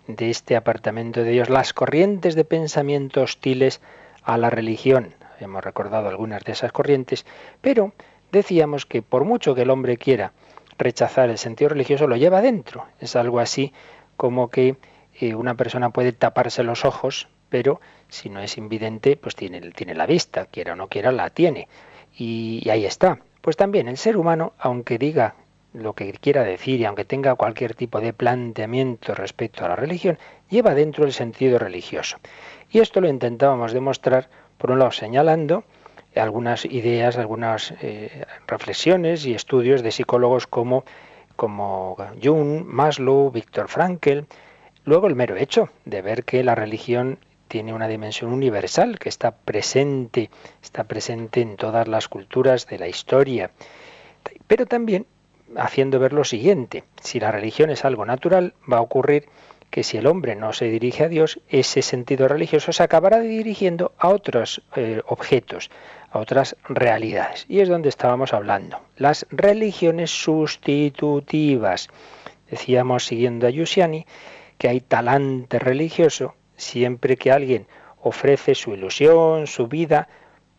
de 0.07 0.31
este 0.31 0.57
apartamento 0.57 1.23
de 1.23 1.31
Dios, 1.31 1.51
las 1.51 1.73
corrientes 1.73 2.35
de 2.35 2.45
pensamiento 2.45 3.23
hostiles 3.23 3.81
a 4.23 4.39
la 4.39 4.51
religión. 4.51 5.15
Hemos 5.41 5.65
recordado 5.65 6.09
algunas 6.09 6.45
de 6.45 6.53
esas 6.53 6.73
corrientes, 6.73 7.27
pero 7.61 7.93
decíamos 8.33 8.87
que 8.87 9.03
por 9.03 9.25
mucho 9.25 9.55
que 9.55 9.63
el 9.63 9.71
hombre 9.71 9.97
quiera 9.97 10.33
rechazar 10.79 11.31
el 11.31 11.39
sentido 11.39 11.71
religioso, 11.71 12.07
lo 12.07 12.17
lleva 12.17 12.41
dentro. 12.41 12.87
Es 13.01 13.17
algo 13.17 13.41
así 13.41 13.73
como 14.17 14.51
que 14.51 14.77
eh, 15.21 15.35
una 15.35 15.55
persona 15.55 15.91
puede 15.91 16.13
taparse 16.13 16.63
los 16.63 16.85
ojos, 16.85 17.29
pero 17.49 17.81
si 18.09 18.29
no 18.29 18.41
es 18.41 18.59
invidente, 18.59 19.17
pues 19.17 19.35
tiene, 19.35 19.61
tiene 19.73 19.95
la 19.95 20.07
vista, 20.07 20.47
quiera 20.47 20.75
o 20.75 20.77
no 20.77 20.89
quiera, 20.89 21.13
la 21.13 21.31
tiene. 21.31 21.69
y 22.19 22.69
ahí 22.71 22.87
está. 22.87 23.19
Pues 23.41 23.57
también 23.57 23.89
el 23.89 23.97
ser 23.97 24.17
humano, 24.17 24.55
aunque 24.59 24.99
diga 24.99 25.35
lo 25.77 25.93
que 25.93 26.13
quiera 26.13 26.43
decir 26.43 26.81
y 26.81 26.85
aunque 26.85 27.05
tenga 27.05 27.35
cualquier 27.35 27.75
tipo 27.75 28.01
de 28.01 28.13
planteamiento 28.13 29.15
respecto 29.15 29.65
a 29.65 29.69
la 29.69 29.77
religión, 29.77 30.19
lleva 30.49 30.75
dentro 30.75 31.05
el 31.05 31.13
sentido 31.13 31.59
religioso. 31.59 32.19
Y 32.71 32.81
esto 32.81 33.01
lo 33.01 33.09
intentábamos 33.09 33.73
demostrar, 33.73 34.29
por 34.59 34.71
un 34.71 34.79
lado, 34.79 34.91
señalando 34.91 35.65
algunas 36.15 36.65
ideas, 36.65 37.19
algunas 37.19 37.75
eh, 37.83 38.25
reflexiones 38.47 39.27
y 39.27 39.35
estudios 39.35 39.83
de 39.83 39.93
psicólogos 39.93 40.47
como, 40.47 40.85
como 41.37 41.97
Jung, 42.23 42.65
Maslow, 42.65 43.31
Viktor 43.31 43.69
Frankl, 43.69 44.21
luego 44.85 45.07
el 45.07 45.15
mero 45.15 45.37
hecho 45.37 45.69
de 45.85 46.03
ver 46.03 46.25
que 46.25 46.43
la 46.43 46.55
religión 46.55 47.19
tiene 47.49 47.75
una 47.75 47.87
dimensión 47.87 48.33
universal 48.33 48.99
que 48.99 49.09
está 49.09 49.33
presente, 49.33 50.31
está 50.63 50.85
presente 50.85 51.43
en 51.43 51.57
todas 51.57 51.87
las 51.87 52.09
culturas 52.09 52.67
de 52.67 52.79
la 52.79 52.89
historia, 52.89 53.51
pero 54.47 54.67
también 54.67 55.07
haciendo 55.57 55.99
ver 55.99 56.13
lo 56.13 56.25
siguiente, 56.25 56.85
si 57.01 57.21
la 57.21 57.31
religión 57.31 57.71
es 57.71 57.85
algo 57.85 58.05
natural, 58.05 58.55
va 58.71 58.79
a 58.79 58.83
ocurrir 58.83 59.29
que 59.71 59.83
si 59.83 59.97
el 59.97 60.07
hombre 60.07 60.37
no 60.37 60.53
se 60.53 60.67
dirige 60.67 61.05
a 61.05 61.09
Dios, 61.09 61.41
ese 61.49 61.83
sentido 61.83 62.29
religioso 62.29 62.73
se 62.73 62.83
acabará 62.83 63.21
dirigiendo 63.21 63.93
a 63.99 64.09
otros 64.09 64.63
eh, 64.75 65.03
objetos, 65.07 65.71
a 66.11 66.19
otras 66.19 66.57
realidades. 66.69 67.45
Y 67.49 67.61
es 67.61 67.69
donde 67.69 67.89
estábamos 67.89 68.33
hablando. 68.33 68.81
Las 68.97 69.27
religiones 69.31 70.11
sustitutivas. 70.11 71.89
Decíamos, 72.51 73.05
siguiendo 73.05 73.47
a 73.47 73.51
Giussiani, 73.51 74.07
que 74.57 74.69
hay 74.69 74.81
talante 74.81 75.59
religioso 75.59 76.35
siempre 76.57 77.17
que 77.17 77.33
alguien 77.33 77.67
ofrece 78.01 78.55
su 78.55 78.73
ilusión, 78.73 79.47
su 79.47 79.67
vida, 79.67 80.09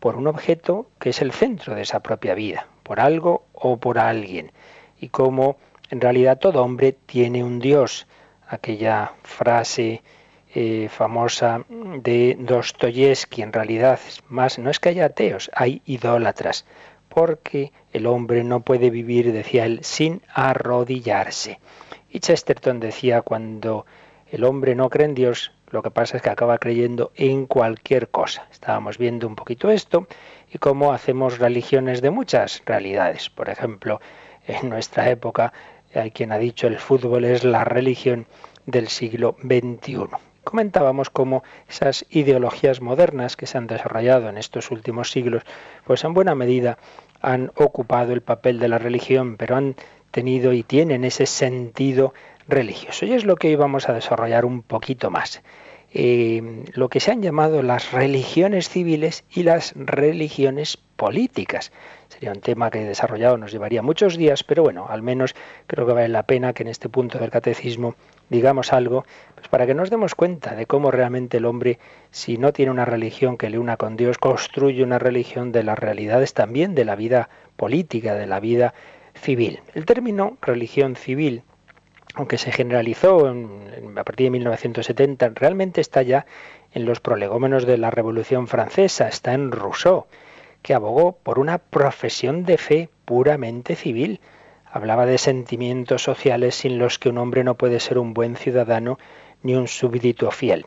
por 0.00 0.16
un 0.16 0.28
objeto 0.28 0.86
que 1.00 1.10
es 1.10 1.22
el 1.22 1.32
centro 1.32 1.74
de 1.74 1.82
esa 1.82 2.00
propia 2.00 2.34
vida, 2.34 2.68
por 2.82 3.00
algo 3.00 3.46
o 3.52 3.78
por 3.78 3.98
alguien 3.98 4.52
y 5.00 5.08
cómo 5.08 5.56
en 5.90 6.00
realidad 6.00 6.38
todo 6.38 6.62
hombre 6.62 6.92
tiene 6.92 7.44
un 7.44 7.58
Dios. 7.58 8.06
Aquella 8.46 9.12
frase 9.22 10.02
eh, 10.54 10.88
famosa 10.90 11.64
de 11.68 12.36
Dostoyevsky, 12.38 13.42
en 13.42 13.52
realidad 13.52 14.00
más 14.28 14.58
no 14.58 14.70
es 14.70 14.80
que 14.80 14.88
haya 14.90 15.06
ateos, 15.06 15.50
hay 15.54 15.82
idólatras, 15.84 16.64
porque 17.08 17.72
el 17.92 18.06
hombre 18.06 18.44
no 18.44 18.60
puede 18.60 18.90
vivir, 18.90 19.32
decía 19.32 19.66
él, 19.66 19.80
sin 19.82 20.22
arrodillarse. 20.32 21.60
Y 22.10 22.20
Chesterton 22.20 22.80
decía, 22.80 23.22
cuando 23.22 23.84
el 24.30 24.44
hombre 24.44 24.74
no 24.74 24.88
cree 24.88 25.06
en 25.06 25.14
Dios, 25.14 25.52
lo 25.70 25.82
que 25.82 25.90
pasa 25.90 26.16
es 26.16 26.22
que 26.22 26.30
acaba 26.30 26.58
creyendo 26.58 27.12
en 27.14 27.46
cualquier 27.46 28.08
cosa. 28.08 28.46
Estábamos 28.50 28.96
viendo 28.96 29.26
un 29.26 29.36
poquito 29.36 29.70
esto 29.70 30.06
y 30.50 30.58
cómo 30.58 30.92
hacemos 30.92 31.38
religiones 31.38 32.00
de 32.00 32.10
muchas 32.10 32.62
realidades. 32.64 33.28
Por 33.28 33.50
ejemplo, 33.50 34.00
en 34.48 34.68
nuestra 34.68 35.10
época 35.10 35.52
hay 35.94 36.10
quien 36.10 36.32
ha 36.32 36.38
dicho 36.38 36.66
el 36.66 36.78
fútbol 36.78 37.24
es 37.24 37.44
la 37.44 37.64
religión 37.64 38.26
del 38.66 38.88
siglo 38.88 39.36
XXI. 39.42 40.08
Comentábamos 40.44 41.10
cómo 41.10 41.42
esas 41.68 42.06
ideologías 42.10 42.80
modernas 42.80 43.36
que 43.36 43.46
se 43.46 43.58
han 43.58 43.66
desarrollado 43.66 44.28
en 44.28 44.38
estos 44.38 44.70
últimos 44.70 45.10
siglos, 45.10 45.42
pues 45.84 46.04
en 46.04 46.14
buena 46.14 46.34
medida 46.34 46.78
han 47.20 47.52
ocupado 47.56 48.12
el 48.12 48.22
papel 48.22 48.58
de 48.58 48.68
la 48.68 48.78
religión, 48.78 49.36
pero 49.36 49.56
han 49.56 49.76
tenido 50.10 50.52
y 50.52 50.62
tienen 50.62 51.04
ese 51.04 51.26
sentido 51.26 52.14
religioso. 52.46 53.04
Y 53.04 53.12
es 53.12 53.24
lo 53.24 53.36
que 53.36 53.48
hoy 53.48 53.56
vamos 53.56 53.88
a 53.88 53.92
desarrollar 53.92 54.44
un 54.44 54.62
poquito 54.62 55.10
más. 55.10 55.42
Eh, 55.92 56.64
lo 56.74 56.88
que 56.88 57.00
se 57.00 57.12
han 57.12 57.22
llamado 57.22 57.62
las 57.62 57.92
religiones 57.92 58.68
civiles 58.68 59.24
y 59.30 59.42
las 59.42 59.72
religiones 59.74 60.76
políticas. 60.96 61.72
Sería 62.08 62.32
un 62.32 62.40
tema 62.40 62.70
que 62.70 62.84
desarrollado 62.84 63.38
nos 63.38 63.52
llevaría 63.52 63.82
muchos 63.82 64.16
días, 64.16 64.44
pero 64.44 64.62
bueno, 64.62 64.86
al 64.88 65.02
menos 65.02 65.34
creo 65.66 65.86
que 65.86 65.92
vale 65.92 66.08
la 66.08 66.24
pena 66.24 66.52
que 66.52 66.62
en 66.62 66.68
este 66.68 66.88
punto 66.88 67.18
del 67.18 67.30
catecismo 67.30 67.94
digamos 68.28 68.72
algo, 68.72 69.04
pues 69.34 69.48
para 69.48 69.66
que 69.66 69.74
nos 69.74 69.90
demos 69.90 70.14
cuenta 70.14 70.54
de 70.54 70.66
cómo 70.66 70.90
realmente 70.90 71.38
el 71.38 71.46
hombre, 71.46 71.78
si 72.10 72.38
no 72.38 72.52
tiene 72.52 72.70
una 72.70 72.84
religión 72.84 73.36
que 73.36 73.50
le 73.50 73.58
una 73.58 73.76
con 73.76 73.96
Dios, 73.96 74.18
construye 74.18 74.82
una 74.82 74.98
religión 74.98 75.52
de 75.52 75.62
las 75.62 75.78
realidades 75.78 76.34
también 76.34 76.74
de 76.74 76.84
la 76.84 76.96
vida 76.96 77.28
política, 77.56 78.14
de 78.14 78.26
la 78.26 78.40
vida 78.40 78.74
civil. 79.14 79.60
El 79.74 79.86
término 79.86 80.36
religión 80.42 80.96
civil 80.96 81.42
aunque 82.18 82.36
se 82.36 82.50
generalizó 82.50 83.28
a 83.28 84.04
partir 84.04 84.26
de 84.26 84.30
1970, 84.32 85.30
realmente 85.36 85.80
está 85.80 86.02
ya 86.02 86.26
en 86.72 86.84
los 86.84 86.98
prolegómenos 86.98 87.64
de 87.64 87.78
la 87.78 87.92
Revolución 87.92 88.48
Francesa, 88.48 89.06
está 89.06 89.34
en 89.34 89.52
Rousseau, 89.52 90.06
que 90.60 90.74
abogó 90.74 91.12
por 91.12 91.38
una 91.38 91.58
profesión 91.58 92.44
de 92.44 92.58
fe 92.58 92.88
puramente 93.04 93.76
civil. 93.76 94.20
Hablaba 94.66 95.06
de 95.06 95.16
sentimientos 95.16 96.02
sociales 96.02 96.56
sin 96.56 96.78
los 96.78 96.98
que 96.98 97.08
un 97.08 97.18
hombre 97.18 97.44
no 97.44 97.54
puede 97.54 97.78
ser 97.78 97.98
un 97.98 98.14
buen 98.14 98.34
ciudadano 98.34 98.98
ni 99.44 99.54
un 99.54 99.68
súbdito 99.68 100.32
fiel. 100.32 100.66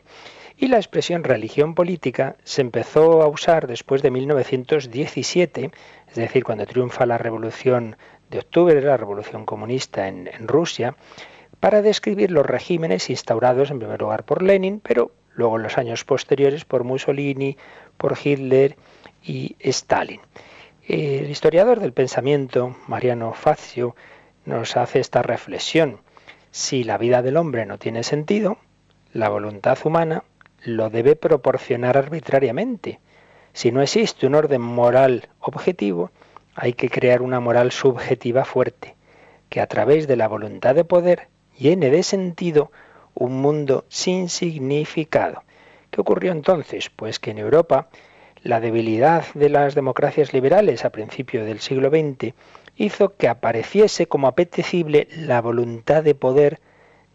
Y 0.56 0.68
la 0.68 0.78
expresión 0.78 1.22
religión 1.22 1.74
política 1.74 2.36
se 2.44 2.62
empezó 2.62 3.22
a 3.22 3.28
usar 3.28 3.66
después 3.66 4.00
de 4.00 4.10
1917, 4.10 5.70
es 6.08 6.14
decir, 6.14 6.44
cuando 6.44 6.64
triunfa 6.64 7.04
la 7.04 7.18
revolución 7.18 7.96
de 8.30 8.38
octubre, 8.38 8.80
la 8.80 8.96
revolución 8.96 9.44
comunista 9.44 10.08
en, 10.08 10.28
en 10.28 10.48
Rusia, 10.48 10.96
para 11.62 11.80
describir 11.80 12.32
los 12.32 12.44
regímenes 12.44 13.08
instaurados 13.08 13.70
en 13.70 13.78
primer 13.78 14.00
lugar 14.00 14.24
por 14.24 14.42
Lenin, 14.42 14.80
pero 14.80 15.12
luego 15.32 15.58
en 15.58 15.62
los 15.62 15.78
años 15.78 16.04
posteriores 16.04 16.64
por 16.64 16.82
Mussolini, 16.82 17.56
por 17.96 18.18
Hitler 18.20 18.74
y 19.22 19.54
Stalin. 19.60 20.20
El 20.88 21.30
historiador 21.30 21.78
del 21.78 21.92
pensamiento, 21.92 22.74
Mariano 22.88 23.32
Fazio, 23.32 23.94
nos 24.44 24.76
hace 24.76 24.98
esta 24.98 25.22
reflexión. 25.22 26.00
Si 26.50 26.82
la 26.82 26.98
vida 26.98 27.22
del 27.22 27.36
hombre 27.36 27.64
no 27.64 27.78
tiene 27.78 28.02
sentido, 28.02 28.58
la 29.12 29.28
voluntad 29.28 29.78
humana 29.84 30.24
lo 30.64 30.90
debe 30.90 31.14
proporcionar 31.14 31.96
arbitrariamente. 31.96 32.98
Si 33.52 33.70
no 33.70 33.82
existe 33.82 34.26
un 34.26 34.34
orden 34.34 34.62
moral 34.62 35.28
objetivo, 35.38 36.10
hay 36.56 36.72
que 36.72 36.88
crear 36.88 37.22
una 37.22 37.38
moral 37.38 37.70
subjetiva 37.70 38.44
fuerte, 38.44 38.96
que 39.48 39.60
a 39.60 39.68
través 39.68 40.08
de 40.08 40.16
la 40.16 40.26
voluntad 40.26 40.74
de 40.74 40.82
poder 40.82 41.28
llene 41.62 41.88
de 41.90 42.02
sentido 42.02 42.70
un 43.14 43.40
mundo 43.40 43.84
sin 43.88 44.28
significado. 44.28 45.44
¿Qué 45.90 46.00
ocurrió 46.00 46.32
entonces? 46.32 46.90
Pues 46.90 47.18
que 47.18 47.30
en 47.30 47.38
Europa 47.38 47.88
la 48.42 48.60
debilidad 48.60 49.24
de 49.34 49.48
las 49.48 49.74
democracias 49.74 50.32
liberales 50.32 50.84
a 50.84 50.90
principios 50.90 51.46
del 51.46 51.60
siglo 51.60 51.90
XX 51.90 52.34
hizo 52.76 53.16
que 53.16 53.28
apareciese 53.28 54.06
como 54.06 54.26
apetecible 54.26 55.08
la 55.16 55.40
voluntad 55.40 56.02
de 56.02 56.14
poder 56.14 56.60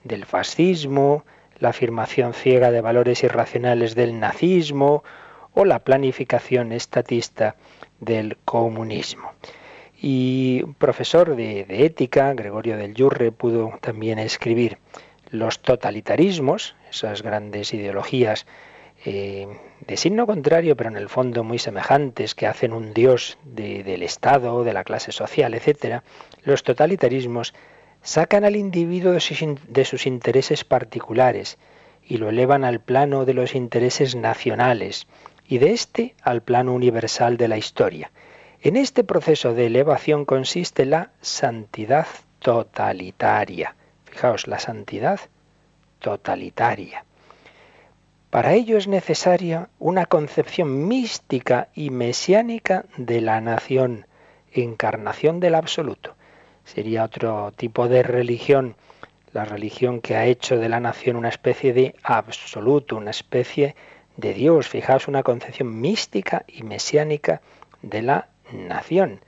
del 0.03 0.25
fascismo, 0.25 1.25
la 1.59 1.69
afirmación 1.69 2.33
ciega 2.33 2.71
de 2.71 2.81
valores 2.81 3.23
irracionales 3.23 3.95
del 3.95 4.19
nazismo 4.19 5.03
o 5.53 5.65
la 5.65 5.79
planificación 5.79 6.71
estatista 6.71 7.55
del 7.99 8.37
comunismo. 8.45 9.31
Y 9.99 10.61
un 10.63 10.73
profesor 10.75 11.35
de, 11.35 11.65
ética, 11.69 12.33
Gregorio 12.33 12.77
del 12.77 12.93
Yurre, 12.93 13.31
pudo 13.31 13.73
también 13.81 14.19
escribir 14.19 14.77
los 15.31 15.59
totalitarismos, 15.59 16.75
esas 16.89 17.23
grandes 17.23 17.73
ideologías 17.73 18.45
eh, 19.05 19.47
de 19.85 19.97
signo 19.97 20.25
contrario, 20.25 20.75
pero 20.75 20.89
en 20.89 20.97
el 20.97 21.09
fondo 21.09 21.43
muy 21.43 21.59
semejantes, 21.59 22.35
que 22.35 22.47
hacen 22.47 22.73
un 22.73 22.93
dios 22.93 23.37
del 23.43 24.03
Estado, 24.03 24.63
de 24.63 24.73
la 24.73 24.83
clase 24.83 25.11
social, 25.11 25.53
etc., 25.53 26.01
los 26.43 26.63
totalitarismos 26.63 27.53
sacan 28.01 28.45
al 28.45 28.55
individuo 28.55 29.13
de 29.13 29.85
sus 29.85 30.05
intereses 30.05 30.63
particulares 30.63 31.57
y 32.03 32.17
lo 32.17 32.29
elevan 32.29 32.63
al 32.63 32.79
plano 32.79 33.25
de 33.25 33.33
los 33.33 33.53
intereses 33.53 34.15
nacionales 34.15 35.07
y 35.47 35.57
de 35.57 35.71
este 35.71 36.15
al 36.21 36.41
plano 36.41 36.73
universal 36.73 37.37
de 37.37 37.47
la 37.47 37.57
historia. 37.57 38.11
En 38.61 38.75
este 38.75 39.03
proceso 39.03 39.53
de 39.53 39.67
elevación 39.67 40.25
consiste 40.25 40.85
la 40.85 41.11
santidad 41.21 42.07
totalitaria. 42.39 43.75
Fijaos, 44.05 44.47
la 44.47 44.57
santidad 44.57 45.19
totalitaria. 45.99 47.05
Para 48.31 48.53
ello 48.53 48.77
es 48.77 48.87
necesaria 48.87 49.69
una 49.77 50.07
concepción 50.07 50.87
mística 50.87 51.69
y 51.75 51.91
mesiánica 51.91 52.85
de 52.97 53.21
la 53.21 53.41
nación, 53.41 54.07
encarnación 54.51 55.39
del 55.39 55.53
absoluto. 55.53 56.15
Sería 56.65 57.03
otro 57.03 57.53
tipo 57.55 57.87
de 57.87 58.01
religión, 58.01 58.75
la 59.33 59.45
religión 59.45 60.01
que 60.01 60.15
ha 60.15 60.25
hecho 60.25 60.57
de 60.57 60.67
la 60.67 60.79
nación 60.79 61.15
una 61.15 61.29
especie 61.29 61.73
de 61.73 61.95
absoluto, 62.01 62.97
una 62.97 63.11
especie 63.11 63.75
de 64.17 64.33
Dios. 64.33 64.67
Fijaos, 64.67 65.07
una 65.07 65.21
concepción 65.21 65.79
mística 65.79 66.43
y 66.47 66.63
mesiánica 66.63 67.41
de 67.83 68.01
la 68.01 68.27
nación. 68.53 69.21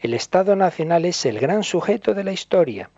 El 0.00 0.14
Estado 0.14 0.56
nacional 0.56 1.04
es 1.04 1.26
el 1.26 1.38
gran 1.38 1.62
sujeto 1.62 2.14
de 2.14 2.24
la 2.24 2.32
historia. 2.32 2.90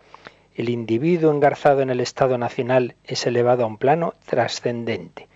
El 0.55 0.69
individuo 0.69 1.31
engarzado 1.31 1.81
en 1.81 1.89
el 1.89 1.99
Estado 1.99 2.37
nacional 2.37 2.95
es 3.03 3.25
elevado 3.25 3.63
a 3.63 3.67
un 3.67 3.77
plano 3.77 4.13
trascendente. 4.25 5.27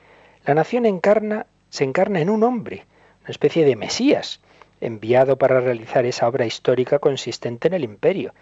La 0.45 0.53
nación 0.53 0.85
encarna, 0.85 1.47
se 1.69 1.83
encarna 1.83 2.21
en 2.21 2.29
un 2.29 2.43
hombre, 2.43 2.85
una 3.21 3.31
especie 3.31 3.65
de 3.65 3.75
Mesías, 3.75 4.39
enviado 4.79 5.37
para 5.37 5.59
realizar 5.59 6.05
esa 6.05 6.27
obra 6.27 6.45
histórica 6.45 6.99
consistente 6.99 7.67
en 7.67 7.73
el 7.73 7.83
imperio. 7.83 8.33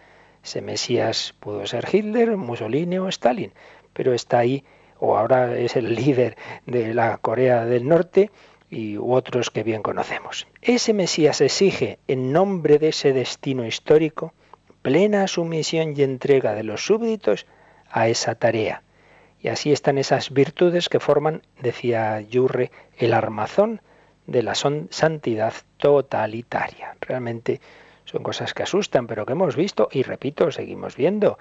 Ese 0.44 0.62
Mesías 0.62 1.34
pudo 1.40 1.66
ser 1.66 1.88
Hitler, 1.92 2.38
Mussolini 2.38 3.00
o 3.00 3.08
Stalin, 3.08 3.52
pero 3.94 4.14
está 4.14 4.40
ahí, 4.40 4.64
o 5.00 5.18
ahora 5.18 5.58
es 5.58 5.76
el 5.76 5.96
líder 5.96 6.38
de 6.66 6.94
la 6.94 7.18
Corea 7.18 7.66
del 7.66 7.88
Norte 7.88 8.30
y 8.70 8.98
otros 8.98 9.52
que 9.52 9.64
bien 9.64 9.82
conocemos. 9.82 10.48
Ese 10.62 10.94
Mesías 10.94 11.42
exige, 11.42 12.00
en 12.08 12.32
nombre 12.32 12.80
de 12.80 12.90
ese 12.90 13.14
destino 13.14 13.66
histórico, 13.66 14.34
plena 14.82 15.28
sumisión 15.28 15.94
y 15.96 16.04
entrega 16.04 16.54
de 16.54 16.64
los 16.64 16.86
súbditos 16.86 17.46
a 17.90 18.08
esa 18.08 18.36
tarea. 18.36 18.84
Y 19.42 19.50
así 19.50 19.72
están 19.72 19.98
esas 19.98 20.32
virtudes 20.32 20.90
que 20.90 21.00
forman, 21.00 21.44
decía 21.62 22.20
Yurre, 22.22 22.72
el 22.98 23.14
armazón 23.14 23.82
de 24.28 24.44
la 24.44 24.56
santidad 24.56 25.54
totalitaria. 25.78 26.96
Realmente 27.02 27.62
son 28.06 28.24
cosas 28.24 28.54
que 28.54 28.64
asustan, 28.64 29.08
pero 29.08 29.26
que 29.26 29.34
hemos 29.34 29.56
visto 29.56 29.88
y 29.92 30.04
repito, 30.04 30.52
seguimos 30.52 30.96
viendo, 30.96 31.38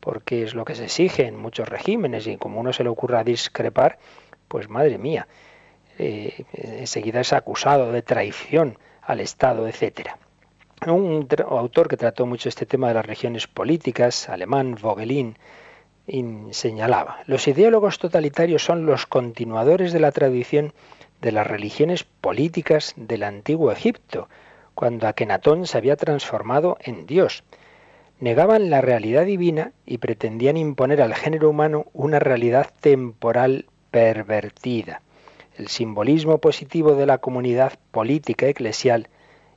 porque 0.00 0.42
es 0.42 0.54
lo 0.54 0.64
que 0.64 0.74
se 0.74 0.84
exige 0.84 1.26
en 1.26 1.36
muchos 1.36 1.68
regímenes 1.68 2.26
y 2.26 2.36
como 2.36 2.60
uno 2.60 2.72
se 2.72 2.84
le 2.84 2.90
ocurra 2.90 3.24
discrepar, 3.24 3.98
pues 4.48 4.68
madre 4.68 4.98
mía, 4.98 5.26
eh, 5.98 6.44
enseguida 6.52 7.20
es 7.20 7.32
acusado 7.32 7.92
de 7.92 8.02
traición 8.02 8.78
al 9.02 9.20
Estado, 9.20 9.66
etc. 9.68 10.10
Un 10.86 11.26
autor 11.48 11.88
que 11.88 11.96
trató 11.96 12.26
mucho 12.26 12.48
este 12.48 12.66
tema 12.66 12.88
de 12.88 12.94
las 12.94 13.06
regiones 13.06 13.46
políticas, 13.46 14.28
alemán, 14.28 14.76
Vogelin, 14.80 15.36
señalaba, 16.50 17.20
los 17.26 17.48
ideólogos 17.48 17.98
totalitarios 17.98 18.62
son 18.62 18.86
los 18.86 19.06
continuadores 19.06 19.92
de 19.92 20.00
la 20.00 20.12
tradición 20.12 20.72
de 21.20 21.32
las 21.32 21.46
religiones 21.46 22.04
políticas 22.04 22.92
del 22.96 23.22
antiguo 23.22 23.72
Egipto, 23.72 24.28
cuando 24.74 25.08
Akenatón 25.08 25.66
se 25.66 25.78
había 25.78 25.96
transformado 25.96 26.76
en 26.80 27.06
Dios. 27.06 27.42
Negaban 28.20 28.70
la 28.70 28.80
realidad 28.80 29.24
divina 29.24 29.72
y 29.84 29.98
pretendían 29.98 30.56
imponer 30.56 31.02
al 31.02 31.14
género 31.14 31.50
humano 31.50 31.86
una 31.92 32.18
realidad 32.18 32.70
temporal 32.80 33.66
pervertida. 33.90 35.00
El 35.56 35.68
simbolismo 35.68 36.36
positivo 36.36 36.94
de 36.96 37.06
la 37.06 37.16
comunidad 37.16 37.78
política 37.90 38.46
eclesial 38.46 39.08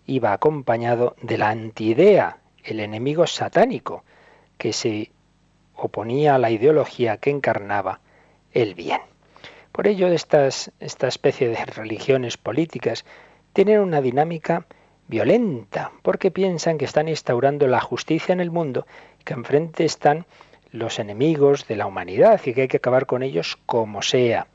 iba 0.05 0.31
acompañado 0.31 1.17
de 1.21 1.37
la 1.37 1.49
antidea, 1.49 2.37
el 2.63 2.79
enemigo 2.79 3.27
satánico, 3.27 4.05
que 4.57 4.71
se 4.71 5.11
oponía 5.75 6.35
a 6.35 6.37
la 6.37 6.51
ideología 6.51 7.17
que 7.17 7.31
encarnaba 7.31 7.99
el 8.53 8.75
bien. 8.75 9.01
Por 9.73 9.87
ello, 9.87 10.07
estas, 10.07 10.71
esta 10.79 11.09
especie 11.09 11.49
de 11.49 11.65
religiones 11.65 12.37
políticas 12.37 13.03
tienen 13.51 13.81
una 13.81 14.01
dinámica 14.01 14.67
violenta, 15.09 15.91
porque 16.01 16.31
piensan 16.31 16.77
que 16.77 16.85
están 16.85 17.09
instaurando 17.09 17.67
la 17.67 17.81
justicia 17.81 18.31
en 18.31 18.39
el 18.39 18.51
mundo, 18.51 18.87
que 19.25 19.33
enfrente 19.33 19.83
están 19.83 20.25
los 20.71 20.97
enemigos 20.97 21.67
de 21.67 21.75
la 21.75 21.87
humanidad 21.87 22.39
y 22.45 22.53
que 22.53 22.61
hay 22.61 22.67
que 22.69 22.77
acabar 22.77 23.05
con 23.05 23.21
ellos 23.21 23.57
como 23.65 24.01
sea. 24.01 24.47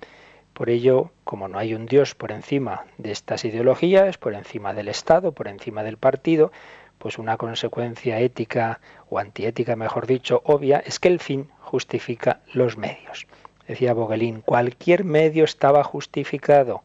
Por 0.55 0.71
ello, 0.71 1.11
como 1.25 1.49
no 1.49 1.59
hay 1.59 1.75
un 1.75 1.87
Dios 1.87 2.14
por 2.14 2.31
encima 2.31 2.87
de 2.97 3.11
estas 3.11 3.45
ideologías, 3.45 4.19
por 4.19 4.35
encima 4.35 4.73
del 4.73 4.88
Estado, 4.88 5.33
por 5.33 5.49
encima 5.49 5.83
del 5.83 5.97
partido, 5.97 6.53
pues 6.99 7.19
una 7.19 7.37
consecuencia 7.37 8.21
ética 8.21 8.81
o 9.11 9.19
antiética, 9.19 9.75
mejor 9.75 10.07
dicho, 10.07 10.40
obvia, 10.45 10.79
es 10.79 11.01
que 11.01 11.09
el 11.09 11.19
fin 11.19 11.49
justifica 11.61 12.40
los 12.53 12.79
medios. 12.79 13.27
Decía 13.67 13.95
Bogelín, 13.95 14.43
cualquier 14.43 15.05
medio 15.05 15.45
estaba 15.45 15.83
justificado, 15.83 16.85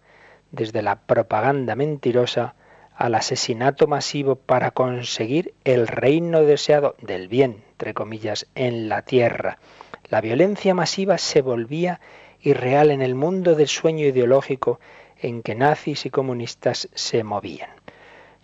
desde 0.51 0.81
la 0.81 0.95
propaganda 0.95 1.75
mentirosa 1.75 2.55
al 2.95 3.15
asesinato 3.15 3.85
masivo 3.85 4.35
para 4.35 4.71
conseguir 4.71 5.53
el 5.63 5.87
reino 5.87 6.41
deseado 6.41 6.95
del 7.01 7.27
bien, 7.27 7.63
entre 7.73 7.93
comillas, 7.93 8.47
en 8.55 8.89
la 8.89 9.03
tierra. 9.03 9.59
La 10.09 10.21
violencia 10.21 10.73
masiva 10.73 11.17
se 11.17 11.41
volvía 11.41 12.01
irreal 12.41 12.91
en 12.91 13.01
el 13.01 13.15
mundo 13.15 13.55
del 13.55 13.67
sueño 13.67 14.05
ideológico 14.05 14.79
en 15.21 15.41
que 15.41 15.55
nazis 15.55 16.05
y 16.05 16.09
comunistas 16.09 16.89
se 16.93 17.23
movían. 17.23 17.69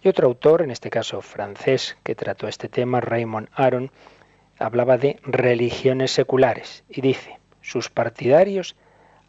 Y 0.03 0.10
otro 0.10 0.27
autor, 0.27 0.62
en 0.62 0.71
este 0.71 0.89
caso 0.89 1.21
francés, 1.21 1.97
que 2.03 2.15
trató 2.15 2.47
este 2.47 2.69
tema, 2.69 3.01
Raymond 3.01 3.49
Aron, 3.53 3.91
hablaba 4.60 4.97
de 4.97 5.19
religiones 5.23 6.12
seculares 6.12 6.84
y 6.89 7.01
dice, 7.01 7.39
sus 7.62 7.89
partidarios 7.89 8.75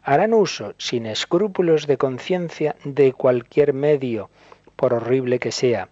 harán 0.03 0.33
uso 0.33 0.73
sin 0.77 1.05
escrúpulos 1.05 1.87
de 1.87 1.97
conciencia 1.97 2.75
de 2.83 3.11
cualquier 3.13 3.73
medio, 3.73 4.29
por 4.75 4.93
horrible 4.93 5.39
que 5.39 5.51
sea, 5.51 5.89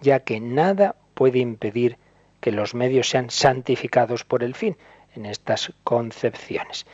ya 0.00 0.20
que 0.20 0.40
nada 0.40 0.96
puede 1.14 1.38
impedir 1.38 1.96
que 2.40 2.52
los 2.52 2.74
medios 2.74 3.08
sean 3.08 3.30
santificados 3.30 4.24
por 4.24 4.42
el 4.42 4.54
fin 4.54 4.76
en 5.14 5.24
estas 5.24 5.72
concepciones. 5.84 6.84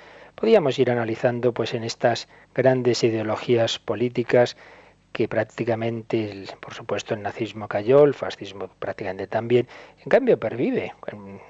Podíamos 0.40 0.78
ir 0.78 0.90
analizando 0.90 1.52
pues 1.52 1.74
en 1.74 1.84
estas 1.84 2.26
grandes 2.54 3.04
ideologías 3.04 3.78
políticas 3.78 4.56
que 5.12 5.28
prácticamente, 5.28 6.46
por 6.60 6.72
supuesto, 6.72 7.12
el 7.12 7.20
nazismo 7.20 7.68
cayó, 7.68 8.04
el 8.04 8.14
fascismo 8.14 8.68
prácticamente 8.78 9.26
también, 9.26 9.68
en 10.02 10.08
cambio 10.08 10.40
pervive, 10.40 10.94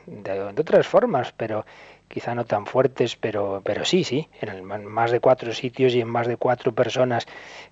de, 0.07 0.40
otras 0.40 0.88
formas, 0.88 1.33
pero 1.37 1.64
quizá 2.09 2.35
no 2.35 2.44
tan 2.46 2.66
fuertes, 2.66 3.14
pero, 3.14 3.62
pero 3.64 3.85
sí, 3.85 4.03
sí, 4.03 4.29
en, 4.40 4.64
más 4.64 5.12
de 5.12 5.20
cuatro 5.20 5.53
sitios 5.53 5.94
y 5.94 6.00
en 6.00 6.09
más 6.09 6.26
de 6.26 6.37
cuatro 6.37 6.74
personas 6.74 7.26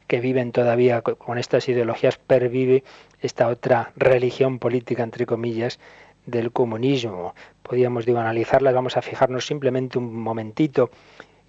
que 0.07 0.21
viven 0.21 0.53
todavía 0.53 1.03
con 1.03 1.37
estas 1.39 1.69
ideologías, 1.69 2.17
pervive 2.17 2.85
esta 3.21 3.49
otra 3.49 3.91
religión 3.97 4.61
política, 4.61 5.03
entre 5.03 5.27
comillas, 5.27 5.81
del 6.27 6.53
comunismo. 6.53 7.35
Podríamos 7.69 8.07
digo, 8.07 8.19
analizarlas, 8.19 8.73
vamos 8.73 8.97
a 8.97 9.03
fijarnos 9.03 9.47
simplemente 9.47 9.99
un 9.99 10.17
momentito, 10.17 10.91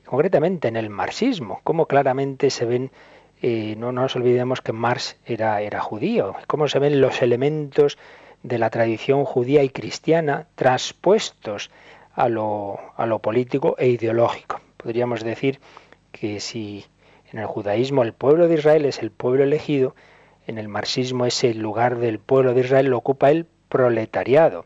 concretamente 0.05 0.67
en 0.67 0.75
el 0.75 0.89
marxismo, 0.89 1.62
cómo 1.63 1.86
claramente 1.86 2.49
se 2.49 2.65
ven 2.65 2.91
y 3.41 3.75
no 3.77 3.93
nos 3.93 4.17
olvidemos 4.17 4.62
que 4.62 4.73
Marx 4.73 5.17
era, 5.25 5.62
era 5.62 5.79
judío. 5.79 6.36
Cómo 6.47 6.67
se 6.67 6.79
ven 6.79 6.99
los 6.99 7.21
elementos 7.21 7.97
de 8.43 8.58
la 8.58 8.69
tradición 8.69 9.23
judía 9.23 9.63
y 9.63 9.69
cristiana 9.69 10.47
traspuestos 10.55 11.71
a 12.13 12.27
lo, 12.27 12.79
a 12.97 13.05
lo 13.05 13.19
político 13.19 13.75
e 13.77 13.88
ideológico. 13.88 14.60
Podríamos 14.75 15.23
decir 15.23 15.62
que 16.12 16.41
si 16.41 16.86
en 17.32 17.39
el 17.39 17.45
judaísmo 17.45 18.03
el 18.03 18.13
pueblo 18.13 18.47
de 18.47 18.55
Israel 18.55 18.86
es 18.86 18.99
el 18.99 19.12
pueblo 19.12 19.43
elegido, 19.43 19.95
en 20.47 20.58
el 20.58 20.67
marxismo 20.67 21.25
ese 21.25 21.53
lugar 21.53 21.97
del 21.97 22.19
pueblo 22.19 22.53
de 22.53 22.62
Israel 22.62 22.88
lo 22.88 22.97
ocupa 22.97 23.32
el 23.32 23.45
proletariado. 23.69 24.65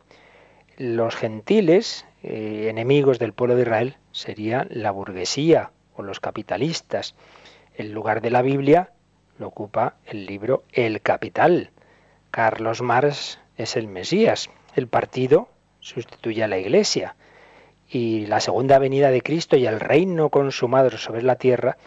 Los 0.86 1.16
gentiles, 1.16 2.06
eh, 2.24 2.68
enemigos 2.70 3.18
del 3.18 3.32
pueblo 3.32 3.56
de 3.56 3.62
Israel, 3.62 3.96
serían 4.12 4.68
la 4.70 4.92
burguesía 4.92 5.72
o 5.96 6.04
los 6.04 6.20
capitalistas. 6.20 7.16
El 7.74 7.94
lugar 7.94 8.20
de 8.20 8.30
la 8.32 8.42
Biblia 8.42 8.92
lo 9.40 9.48
ocupa 9.48 9.96
el 10.06 10.26
libro 10.26 10.66
El 10.74 11.00
Capital. 11.00 11.70
Carlos 12.32 12.82
Marx 12.82 13.40
es 13.56 13.78
el 13.78 13.88
Mesías. 13.88 14.50
El 14.76 14.88
partido 14.88 15.48
sustituye 15.80 16.44
a 16.44 16.50
la 16.50 16.58
Iglesia. 16.58 17.16
Y 17.88 18.26
la 18.26 18.42
segunda 18.42 18.78
venida 18.78 19.10
de 19.10 19.22
Cristo 19.22 19.56
y 19.56 19.66
el 19.66 19.80
reino 19.80 20.28
consumado 20.28 20.90
sobre 20.98 21.22
la 21.22 21.38
tierra 21.38 21.78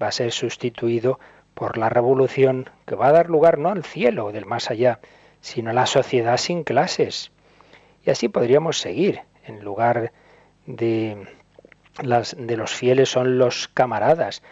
va 0.00 0.06
a 0.06 0.12
ser 0.12 0.30
sustituido 0.30 1.18
por 1.54 1.78
la 1.78 1.88
revolución 1.88 2.70
que 2.86 2.94
va 2.94 3.08
a 3.08 3.12
dar 3.12 3.28
lugar 3.28 3.58
no 3.58 3.70
al 3.70 3.82
cielo 3.82 4.30
del 4.30 4.46
más 4.46 4.70
allá, 4.70 5.00
sino 5.40 5.70
a 5.70 5.74
la 5.74 5.86
sociedad 5.86 6.36
sin 6.36 6.62
clases. 6.62 7.32
Y 8.06 8.10
así 8.10 8.28
podríamos 8.28 8.78
seguir. 8.78 9.20
En 9.44 9.62
lugar 9.62 10.12
de, 10.64 11.26
las, 12.02 12.34
de 12.38 12.56
los 12.56 12.72
fieles 12.72 13.10
son 13.10 13.38
los 13.38 13.68
camaradas 13.68 14.42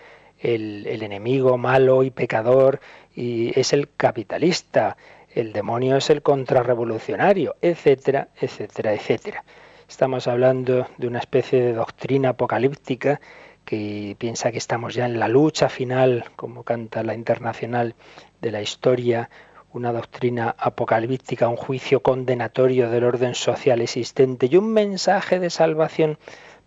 el, 0.45 1.03
enemigo 1.03 1.57
malo 1.57 2.03
y 2.03 2.11
pecador 2.11 2.81
y 3.15 3.59
es 3.59 3.73
el 3.73 3.89
capitalista, 3.97 4.97
el 5.35 5.53
demonio 5.53 5.97
es 5.97 6.11
el 6.11 6.23
contrarrevolucionario, 6.23 7.57
etcétera, 7.63 8.29
etcétera, 8.41 8.93
etcétera. 8.93 9.45
Estamos 9.89 10.29
hablando 10.29 10.87
de 10.99 11.07
una 11.07 11.19
especie 11.19 11.61
de 11.61 11.73
doctrina 11.73 12.31
apocalíptica 12.31 13.21
que 13.65 14.15
piensa 14.19 14.53
que 14.53 14.59
estamos 14.59 14.95
ya 14.95 15.07
en 15.07 15.19
la 15.19 15.29
lucha 15.29 15.69
final, 15.69 16.27
como 16.37 16.63
canta 16.63 17.03
la 17.03 17.15
internacional 17.15 17.95
de 18.41 18.51
la 18.51 18.61
historia, 18.61 19.31
una 19.75 19.93
doctrina 19.93 20.55
apocalíptica, 20.57 21.49
un 21.49 21.57
juicio 21.57 22.01
condenatorio 22.01 22.89
del 22.91 23.03
orden 23.03 23.35
social 23.35 23.81
existente 23.81 24.47
y 24.51 24.57
un 24.57 24.73
mensaje 24.73 25.41
de 25.41 25.51
salvación 25.51 26.17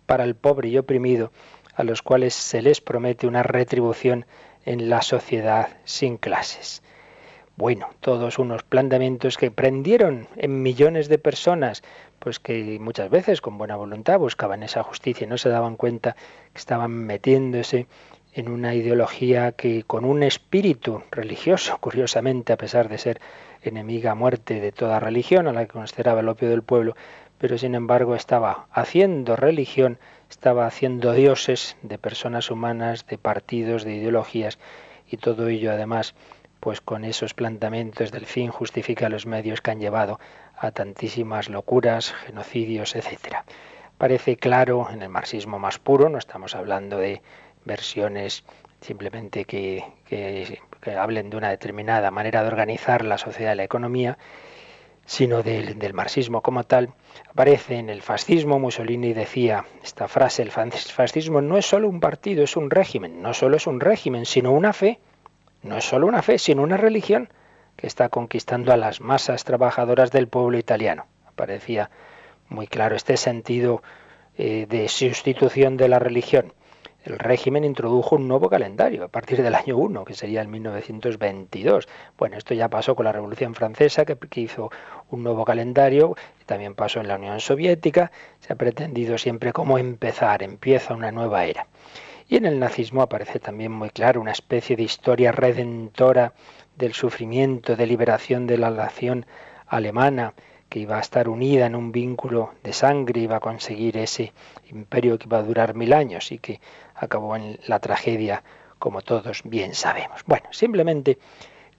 para 0.04 0.24
el 0.24 0.36
pobre 0.36 0.68
y 0.68 0.76
oprimido 0.76 1.32
a 1.74 1.84
los 1.84 2.02
cuales 2.02 2.34
se 2.34 2.60
les 2.60 2.82
promete 2.82 3.26
una 3.26 3.42
retribución 3.42 4.26
en 4.66 4.90
la 4.90 5.00
sociedad 5.00 5.68
sin 5.84 6.18
clases. 6.18 6.82
Bueno, 7.56 7.88
todos 8.00 8.38
unos 8.38 8.62
planteamientos 8.62 9.38
que 9.38 9.50
prendieron 9.50 10.28
en 10.36 10.62
millones 10.62 11.08
de 11.08 11.18
personas, 11.18 11.82
pues 12.18 12.38
que 12.38 12.78
muchas 12.78 13.08
veces 13.08 13.40
con 13.40 13.56
buena 13.56 13.76
voluntad 13.76 14.18
buscaban 14.18 14.62
esa 14.62 14.82
justicia 14.82 15.24
y 15.24 15.28
no 15.28 15.38
se 15.38 15.48
daban 15.48 15.76
cuenta 15.76 16.14
que 16.52 16.58
estaban 16.58 16.90
metiéndose 16.92 17.86
en 18.32 18.48
una 18.48 18.74
ideología 18.74 19.52
que 19.52 19.82
con 19.82 20.04
un 20.04 20.22
espíritu 20.22 21.02
religioso, 21.10 21.76
curiosamente, 21.80 22.52
a 22.52 22.56
pesar 22.56 22.88
de 22.88 22.98
ser 22.98 23.20
enemiga 23.62 24.14
muerte 24.14 24.60
de 24.60 24.72
toda 24.72 25.00
religión, 25.00 25.48
a 25.48 25.52
la 25.52 25.66
que 25.66 25.72
consideraba 25.72 26.20
el 26.20 26.28
opio 26.28 26.48
del 26.48 26.62
pueblo, 26.62 26.96
pero 27.38 27.58
sin 27.58 27.74
embargo 27.74 28.14
estaba 28.14 28.66
haciendo 28.72 29.36
religión 29.36 29.98
estaba 30.28 30.66
haciendo 30.66 31.12
dioses 31.12 31.76
de 31.82 31.98
personas 31.98 32.50
humanas, 32.50 33.06
de 33.06 33.18
partidos, 33.18 33.84
de 33.84 33.96
ideologías, 33.96 34.58
y 35.08 35.16
todo 35.16 35.48
ello 35.48 35.72
además 35.72 36.14
pues 36.60 36.80
con 36.80 37.04
esos 37.04 37.34
planteamientos 37.34 38.10
del 38.10 38.26
fin 38.26 38.50
justifica 38.50 39.08
los 39.08 39.26
medios 39.26 39.60
que 39.60 39.70
han 39.70 39.80
llevado 39.80 40.18
a 40.56 40.72
tantísimas 40.72 41.48
locuras, 41.48 42.12
genocidios, 42.12 42.96
etcétera. 42.96 43.44
Parece 43.96 44.36
claro 44.36 44.88
en 44.92 45.02
el 45.02 45.08
marxismo 45.08 45.58
más 45.58 45.78
puro, 45.78 46.08
no 46.08 46.18
estamos 46.18 46.54
hablando 46.54 46.98
de 46.98 47.22
versiones 47.68 48.42
simplemente 48.80 49.44
que, 49.44 49.84
hablen 50.98 51.30
de 51.30 51.36
una 51.36 51.50
determinada 51.50 52.10
manera 52.10 52.42
de 52.42 52.48
organizar 52.48 53.04
la 53.04 53.18
sociedad 53.18 53.52
y 53.52 53.56
la 53.56 53.64
economía, 53.64 54.18
sino 55.04 55.42
del, 55.42 55.94
marxismo 55.94 56.42
como 56.42 56.64
tal, 56.64 56.90
aparece 57.28 57.76
en 57.76 57.88
el 57.88 58.02
fascismo. 58.02 58.58
Mussolini 58.58 59.12
decía 59.12 59.64
esta 59.82 60.08
frase, 60.08 60.42
el 60.42 60.50
fascismo 60.50 61.40
no 61.40 61.56
es 61.56 61.66
solo 61.66 61.88
un 61.88 62.00
partido, 62.00 62.44
es 62.44 62.56
un 62.56 62.70
régimen, 62.70 63.22
no 63.22 63.34
solo 63.34 63.56
es 63.56 63.66
un 63.66 63.80
régimen, 63.80 64.26
sino 64.26 64.52
una 64.52 64.72
fe, 64.72 64.98
no 65.62 65.76
es 65.76 65.84
solo 65.84 66.06
una 66.06 66.22
fe, 66.22 66.38
sino 66.38 66.62
una 66.62 66.76
religión 66.76 67.30
que 67.76 67.86
está 67.86 68.08
conquistando 68.08 68.72
a 68.72 68.76
las 68.76 69.00
masas 69.00 69.44
trabajadoras 69.44 70.10
del 70.10 70.28
pueblo 70.28 70.58
italiano. 70.58 71.06
Aparecía 71.26 71.90
muy 72.48 72.66
claro 72.66 72.96
este 72.96 73.16
sentido 73.16 73.82
eh, 74.36 74.66
de 74.68 74.88
sustitución 74.88 75.76
de 75.76 75.88
la 75.88 75.98
religión 75.98 76.52
el 77.08 77.18
régimen 77.18 77.64
introdujo 77.64 78.16
un 78.16 78.28
nuevo 78.28 78.50
calendario 78.50 79.04
a 79.04 79.08
partir 79.08 79.42
del 79.42 79.54
año 79.54 79.78
1, 79.78 80.04
que 80.04 80.14
sería 80.14 80.42
el 80.42 80.48
1922. 80.48 81.88
Bueno, 82.18 82.36
esto 82.36 82.52
ya 82.54 82.68
pasó 82.68 82.94
con 82.94 83.06
la 83.06 83.12
Revolución 83.12 83.54
Francesa, 83.54 84.04
que, 84.04 84.16
hizo 84.40 84.70
un 85.10 85.22
nuevo 85.22 85.44
calendario, 85.44 86.16
también 86.44 86.74
pasó 86.74 87.00
en 87.00 87.08
la 87.08 87.16
Unión 87.16 87.40
Soviética, 87.40 88.12
se 88.40 88.52
ha 88.52 88.56
pretendido 88.56 89.16
siempre 89.16 89.52
como 89.52 89.78
empezar, 89.78 90.42
empieza 90.42 90.94
una 90.94 91.10
nueva 91.10 91.44
era. 91.46 91.66
Y 92.28 92.36
en 92.36 92.44
el 92.44 92.58
nazismo 92.58 93.00
aparece 93.00 93.40
también 93.40 93.72
muy 93.72 93.88
claro 93.88 94.20
una 94.20 94.32
especie 94.32 94.76
de 94.76 94.82
historia 94.82 95.32
redentora 95.32 96.34
del 96.76 96.92
sufrimiento, 96.92 97.74
de 97.74 97.86
liberación 97.86 98.46
de 98.46 98.58
la 98.58 98.70
nación 98.70 99.24
alemana, 99.66 100.34
que 100.68 100.80
iba 100.80 100.98
a 100.98 101.00
estar 101.00 101.28
unida 101.28 101.66
en 101.66 101.74
un 101.74 101.92
vínculo 101.92 102.52
de 102.62 102.72
sangre, 102.72 103.22
iba 103.22 103.36
a 103.36 103.40
conseguir 103.40 103.96
ese 103.96 104.32
imperio 104.70 105.18
que 105.18 105.26
iba 105.26 105.38
a 105.38 105.42
durar 105.42 105.74
mil 105.74 105.92
años 105.92 106.30
y 106.30 106.38
que 106.38 106.60
acabó 106.98 107.36
en 107.36 107.58
la 107.66 107.78
tragedia, 107.78 108.42
como 108.78 109.02
todos 109.02 109.42
bien 109.44 109.74
sabemos. 109.74 110.22
Bueno, 110.26 110.48
simplemente 110.50 111.18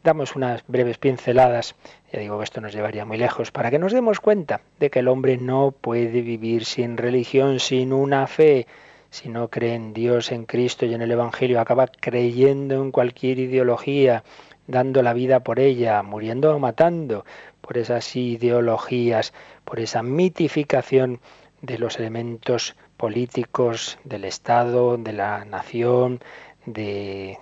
damos 0.04 0.36
unas 0.36 0.64
breves 0.68 0.98
pinceladas, 0.98 1.76
ya 2.12 2.20
digo 2.20 2.38
que 2.38 2.44
esto 2.44 2.62
nos 2.62 2.74
llevaría 2.74 3.06
muy 3.06 3.18
lejos, 3.18 3.52
para 3.52 3.70
que 3.70 3.80
nos 3.80 3.94
demos 3.94 4.20
cuenta 4.20 4.62
de 4.80 4.90
que 4.90 5.00
el 5.00 5.08
hombre 5.08 5.38
no 5.38 5.72
puede 5.72 6.22
vivir 6.22 6.66
sin 6.66 6.98
religión, 6.98 7.60
sin 7.60 7.94
una 7.94 8.28
fe. 8.28 8.68
Si 9.12 9.28
no 9.28 9.48
cree 9.48 9.74
en 9.74 9.94
Dios, 9.94 10.32
en 10.32 10.46
Cristo 10.46 10.86
y 10.86 10.94
en 10.94 11.02
el 11.02 11.12
Evangelio, 11.12 11.60
acaba 11.60 11.88
creyendo 11.88 12.76
en 12.76 12.92
cualquier 12.92 13.40
ideología, 13.40 14.24
dando 14.68 15.02
la 15.02 15.14
vida 15.14 15.40
por 15.40 15.60
ella, 15.60 16.04
muriendo 16.04 16.56
o 16.56 16.60
matando 16.60 17.26
por 17.60 17.78
esas 17.80 18.16
ideologías, 18.16 19.34
por 19.66 19.80
esa 19.80 20.04
mitificación 20.04 21.20
de 21.62 21.80
los 21.80 21.98
elementos 21.98 22.76
políticos 23.00 23.98
del 24.04 24.26
Estado, 24.26 24.98
de 24.98 25.14
la 25.14 25.46
nación, 25.46 26.20
de, 26.66 27.40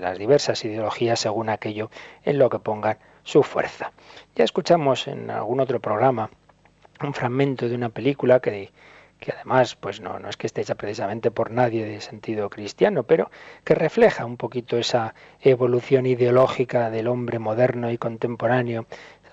las 0.00 0.16
diversas 0.16 0.64
ideologías 0.64 1.18
según 1.18 1.48
aquello 1.48 1.90
en 2.22 2.38
lo 2.38 2.48
que 2.48 2.60
pongan 2.60 2.98
su 3.24 3.42
fuerza. 3.42 3.90
Ya 4.36 4.44
escuchamos 4.44 5.08
en 5.08 5.28
algún 5.28 5.58
otro 5.58 5.80
programa 5.80 6.30
un 7.02 7.14
fragmento 7.14 7.68
de 7.68 7.74
una 7.74 7.88
película 7.88 8.38
que, 8.38 8.70
que 9.18 9.32
además 9.32 9.74
pues 9.74 10.00
no, 10.00 10.20
no 10.20 10.28
es 10.28 10.36
que 10.36 10.46
esté 10.46 10.60
hecha 10.60 10.76
precisamente 10.76 11.32
por 11.32 11.50
nadie 11.50 11.84
de 11.84 12.00
sentido 12.00 12.48
cristiano, 12.48 13.02
pero 13.02 13.28
que 13.64 13.74
refleja 13.74 14.24
un 14.24 14.36
poquito 14.36 14.78
esa 14.78 15.16
evolución 15.40 16.06
ideológica 16.06 16.90
del 16.90 17.08
hombre 17.08 17.40
moderno 17.40 17.90
y 17.90 17.98
contemporáneo 17.98 18.86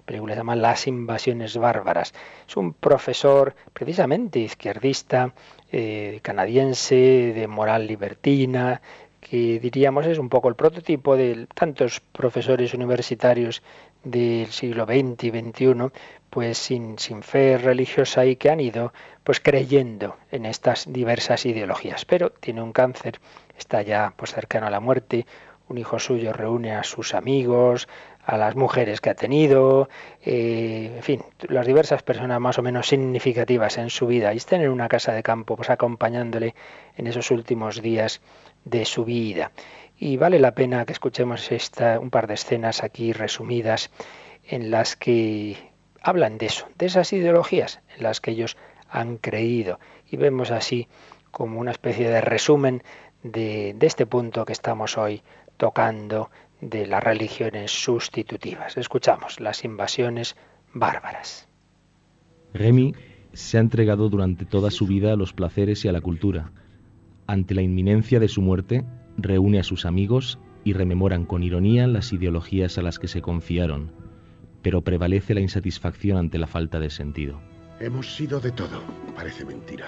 película 0.10 0.34
se 0.34 0.40
llama 0.40 0.56
Las 0.56 0.88
invasiones 0.88 1.56
bárbaras. 1.56 2.16
Es 2.48 2.58
un 2.58 2.74
profesor 2.74 3.54
precisamente 3.74 4.40
izquierdista, 4.40 5.36
eh, 5.72 6.20
canadiense, 6.24 7.32
de 7.36 7.48
moral 7.48 7.86
libertina, 7.86 8.82
que 9.22 9.60
diríamos 9.60 10.08
es 10.08 10.18
un 10.18 10.30
poco 10.30 10.50
el 10.50 10.56
prototipo 10.56 11.16
de 11.16 11.46
tantos 11.54 12.00
profesores 12.00 12.74
universitarios 12.74 13.62
del 14.04 14.48
siglo 14.48 14.86
XX 14.86 15.26
y 15.26 15.30
XXI, 15.30 15.92
pues 16.32 16.58
sin, 16.58 16.98
sin 16.98 17.22
fe 17.22 17.60
religiosa 17.60 18.26
y 18.26 18.36
que 18.36 18.50
han 18.50 18.62
ido 18.62 18.94
pues 19.24 19.40
creyendo 19.40 20.18
en 20.32 20.48
estas 20.48 20.92
diversas 20.92 21.46
ideologías. 21.46 22.06
Pero 22.06 22.32
tiene 22.32 22.64
un 22.64 22.72
cáncer, 22.72 23.20
está 23.56 23.84
ya 23.84 24.16
pues 24.18 24.34
cercano 24.34 24.66
a 24.66 24.72
la 24.72 24.80
muerte, 24.80 25.28
un 25.70 25.78
hijo 25.78 26.00
suyo 26.00 26.34
reúne 26.34 26.74
a 26.74 26.84
sus 26.84 27.14
amigos, 27.14 27.88
a 28.30 28.38
las 28.38 28.56
mujeres 28.56 29.02
que 29.02 29.10
ha 29.10 29.16
tenido, 29.16 29.90
eh, 30.24 30.94
en 30.98 31.02
fin, 31.02 31.24
las 31.48 31.66
diversas 31.66 32.04
personas 32.04 32.40
más 32.40 32.60
o 32.60 32.62
menos 32.62 32.88
significativas 32.88 33.80
en 33.80 33.90
su 33.90 34.06
vida 34.06 34.32
y 34.36 34.38
están 34.38 34.62
en 34.62 34.70
una 34.70 34.88
casa 34.88 35.14
de 35.14 35.24
campo 35.24 35.56
pues 35.56 35.72
acompañándole 35.72 36.54
en 36.96 37.08
esos 37.08 37.32
últimos 37.32 37.82
días 37.82 38.22
de 38.66 38.86
su 38.86 39.04
vida. 39.04 39.52
Y 39.98 40.18
vale 40.18 40.38
la 40.38 40.54
pena 40.54 40.86
que 40.86 40.94
escuchemos 40.94 41.52
esta, 41.52 42.00
un 42.00 42.12
par 42.12 42.28
de 42.28 42.36
escenas 42.36 42.84
aquí 42.84 43.14
resumidas 43.14 43.90
en 44.48 44.70
las 44.70 44.96
que 44.96 45.58
hablan 46.00 46.38
de 46.38 46.46
eso, 46.46 46.68
de 46.78 46.86
esas 46.86 47.12
ideologías 47.14 47.80
en 47.98 48.04
las 48.04 48.22
que 48.22 48.30
ellos 48.32 48.58
han 48.92 49.18
creído. 49.18 49.80
Y 50.08 50.18
vemos 50.18 50.52
así 50.52 50.88
como 51.32 51.60
una 51.60 51.72
especie 51.72 52.08
de 52.08 52.22
resumen 52.22 52.84
de 53.24 53.76
este 53.82 54.06
punto 54.06 54.46
que 54.46 54.54
estamos 54.54 55.00
hoy 55.00 55.24
tocando 55.58 56.30
de 56.62 56.88
las 56.88 57.04
religiones 57.04 57.72
sustitutivas. 57.72 58.78
Escuchamos 58.78 59.40
las 59.40 59.64
invasiones 59.64 60.36
bárbaras. 60.74 61.48
Remy 62.54 62.94
se 63.34 63.58
ha 63.58 63.62
entregado 63.62 64.10
durante 64.10 64.46
toda 64.46 64.72
su 64.72 64.88
vida 64.88 65.14
a 65.14 65.16
los 65.16 65.34
placeres 65.34 65.86
y 65.86 65.88
a 65.88 65.92
la 65.92 66.02
cultura. 66.02 66.52
Ante 67.28 67.54
la 67.54 67.62
inminencia 67.62 68.20
de 68.20 68.28
su 68.28 68.42
muerte, 68.42 68.84
reúne 69.18 69.60
a 69.60 69.64
sus 69.64 69.86
amigos 69.86 70.40
y 70.64 70.74
rememoran 70.74 71.26
con 71.26 71.44
ironía 71.44 71.88
las 71.88 72.12
ideologías 72.12 72.78
a 72.78 72.82
las 72.82 73.00
que 73.00 73.08
se 73.08 73.22
confiaron, 73.22 73.92
pero 74.62 74.82
prevalece 74.82 75.34
la 75.34 75.42
insatisfacción 75.42 76.18
ante 76.18 76.38
la 76.38 76.48
falta 76.48 76.80
de 76.80 76.90
sentido. 76.90 77.40
Hemos 77.80 78.16
sido 78.16 78.40
de 78.40 78.52
todo, 78.52 78.82
parece 79.16 79.46
mentira. 79.46 79.88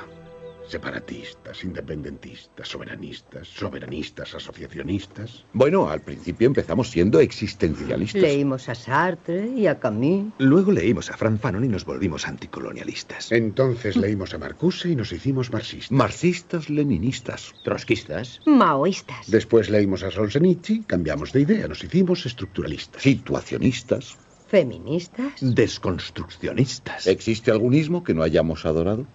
Separatistas, 0.72 1.66
independentistas, 1.66 2.70
soberanistas, 2.70 3.46
soberanistas, 3.50 4.34
asociacionistas. 4.34 5.44
Bueno, 5.52 5.90
al 5.90 6.00
principio 6.00 6.48
empezamos 6.48 6.90
siendo 6.90 7.20
existencialistas. 7.20 8.22
Leímos 8.22 8.70
a 8.70 8.76
Sartre 8.76 9.50
y 9.50 9.68
a 9.68 9.80
Camus. 9.82 10.32
Luego 10.38 10.72
leímos 10.72 11.12
a 11.12 11.18
Frank 11.18 11.42
Fanon 11.42 11.66
y 11.66 11.68
nos 11.68 11.84
volvimos 11.84 12.26
anticolonialistas. 12.26 13.34
Entonces 13.34 13.98
leímos 13.98 14.34
a 14.34 14.38
Marcuse 14.38 14.88
y 14.88 14.96
nos 14.96 15.12
hicimos 15.12 15.52
marxistas. 15.52 15.92
Marxistas, 15.92 16.70
leninistas, 16.70 17.54
trotskistas, 17.66 18.40
maoístas. 18.46 19.30
Después 19.30 19.70
leímos 19.70 20.04
a 20.04 20.12
Solzhenitsyn, 20.12 20.84
cambiamos 20.84 21.34
de 21.34 21.42
idea, 21.42 21.68
nos 21.68 21.84
hicimos 21.84 22.26
estructuralistas. 22.26 23.02
situacionistas, 23.02 24.18
feministas. 24.48 25.34
desconstruccionistas. 25.42 27.08
¿Existe 27.08 27.52
algún 27.52 27.74
ismo 27.74 28.06
que 28.06 28.14
no 28.14 28.24
hayamos 28.24 28.66
adorado? 28.66 29.06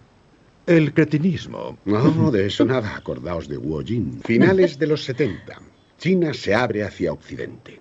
El 0.66 0.92
cretinismo. 0.92 1.78
No, 1.84 2.30
de 2.30 2.46
eso 2.46 2.64
nada. 2.64 2.96
Acordaos 2.96 3.48
de 3.48 3.56
Wu 3.56 3.84
Jin. 3.84 4.20
Finales 4.24 4.78
de 4.78 4.88
los 4.88 5.04
70. 5.04 5.60
China 5.98 6.34
se 6.34 6.54
abre 6.54 6.82
hacia 6.82 7.12
Occidente. 7.12 7.80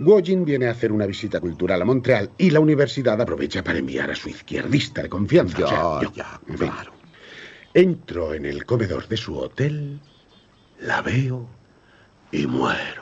Wu 0.00 0.22
Jin 0.22 0.44
viene 0.44 0.66
a 0.66 0.70
hacer 0.70 0.90
una 0.90 1.06
visita 1.06 1.38
cultural 1.38 1.82
a 1.82 1.84
Montreal 1.84 2.30
y 2.38 2.50
la 2.50 2.60
universidad 2.60 3.20
aprovecha 3.20 3.62
para 3.62 3.78
enviar 3.78 4.10
a 4.10 4.14
su 4.14 4.30
izquierdista 4.30 5.02
de 5.02 5.08
confianza. 5.08 5.58
Ya, 5.58 5.64
o 5.64 6.00
sea, 6.00 6.08
yo. 6.08 6.14
ya, 6.14 6.40
claro. 6.56 6.92
Entro 7.74 8.32
en 8.32 8.46
el 8.46 8.64
comedor 8.64 9.06
de 9.08 9.16
su 9.16 9.36
hotel, 9.36 10.00
la 10.80 11.02
veo 11.02 11.46
y 12.32 12.46
muero. 12.46 12.97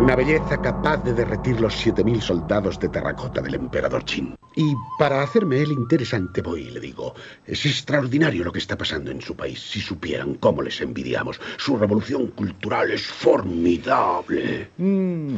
Una 0.00 0.16
belleza 0.16 0.56
capaz 0.56 1.04
de 1.04 1.12
derretir 1.12 1.60
los 1.60 1.74
7.000 1.86 2.22
soldados 2.22 2.80
de 2.80 2.88
terracota 2.88 3.42
del 3.42 3.56
emperador 3.56 4.02
Qin. 4.02 4.34
Y 4.56 4.72
para 4.98 5.22
hacerme 5.22 5.60
el 5.60 5.72
interesante 5.72 6.40
voy 6.40 6.68
y 6.68 6.70
le 6.70 6.80
digo, 6.80 7.14
es 7.46 7.66
extraordinario 7.66 8.42
lo 8.42 8.50
que 8.50 8.60
está 8.60 8.78
pasando 8.78 9.10
en 9.10 9.20
su 9.20 9.36
país. 9.36 9.60
Si 9.60 9.78
supieran 9.78 10.36
cómo 10.36 10.62
les 10.62 10.80
envidiamos. 10.80 11.38
Su 11.58 11.76
revolución 11.76 12.28
cultural 12.28 12.90
es 12.90 13.06
formidable. 13.06 14.70
Mm. 14.78 15.36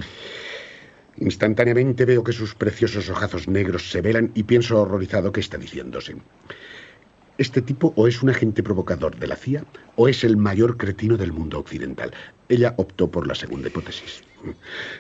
Instantáneamente 1.16 2.04
veo 2.04 2.22
que 2.22 2.32
sus 2.32 2.54
preciosos 2.54 3.10
ojazos 3.10 3.48
negros 3.48 3.90
se 3.90 4.00
velan 4.00 4.30
y 4.32 4.44
pienso 4.44 4.80
horrorizado 4.80 5.32
que 5.32 5.40
está 5.40 5.58
diciéndose. 5.58 6.14
Este 7.38 7.62
tipo 7.62 7.94
o 7.96 8.06
es 8.06 8.22
un 8.22 8.28
agente 8.28 8.62
provocador 8.62 9.16
de 9.16 9.26
la 9.26 9.36
CIA 9.36 9.64
o 9.96 10.08
es 10.08 10.22
el 10.22 10.36
mayor 10.36 10.76
cretino 10.76 11.16
del 11.16 11.32
mundo 11.32 11.58
occidental. 11.58 12.12
Ella 12.48 12.74
optó 12.76 13.10
por 13.10 13.26
la 13.26 13.34
segunda 13.34 13.68
hipótesis. 13.68 14.22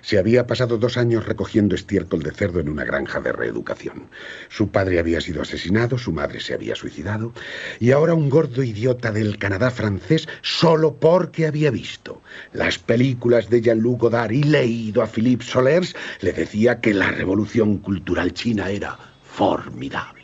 Se 0.00 0.18
había 0.18 0.46
pasado 0.46 0.78
dos 0.78 0.96
años 0.96 1.26
recogiendo 1.26 1.74
estiércol 1.74 2.22
de 2.22 2.30
cerdo 2.30 2.60
en 2.60 2.68
una 2.68 2.84
granja 2.84 3.20
de 3.20 3.32
reeducación. 3.32 4.08
Su 4.48 4.68
padre 4.68 4.98
había 4.98 5.20
sido 5.20 5.42
asesinado, 5.42 5.98
su 5.98 6.12
madre 6.12 6.40
se 6.40 6.54
había 6.54 6.74
suicidado, 6.74 7.32
y 7.80 7.90
ahora 7.90 8.14
un 8.14 8.30
gordo 8.30 8.62
idiota 8.62 9.12
del 9.12 9.38
Canadá 9.38 9.70
francés 9.70 10.28
solo 10.40 10.94
porque 10.94 11.46
había 11.46 11.70
visto 11.70 12.22
las 12.52 12.78
películas 12.78 13.50
de 13.50 13.60
Jean-Luc 13.60 14.00
Godard 14.00 14.32
y 14.32 14.44
leído 14.44 15.02
a 15.02 15.06
Philippe 15.06 15.44
Solers 15.44 15.94
le 16.20 16.32
decía 16.32 16.80
que 16.80 16.94
la 16.94 17.10
revolución 17.10 17.78
cultural 17.78 18.32
china 18.32 18.70
era 18.70 18.96
formidable. 19.24 20.21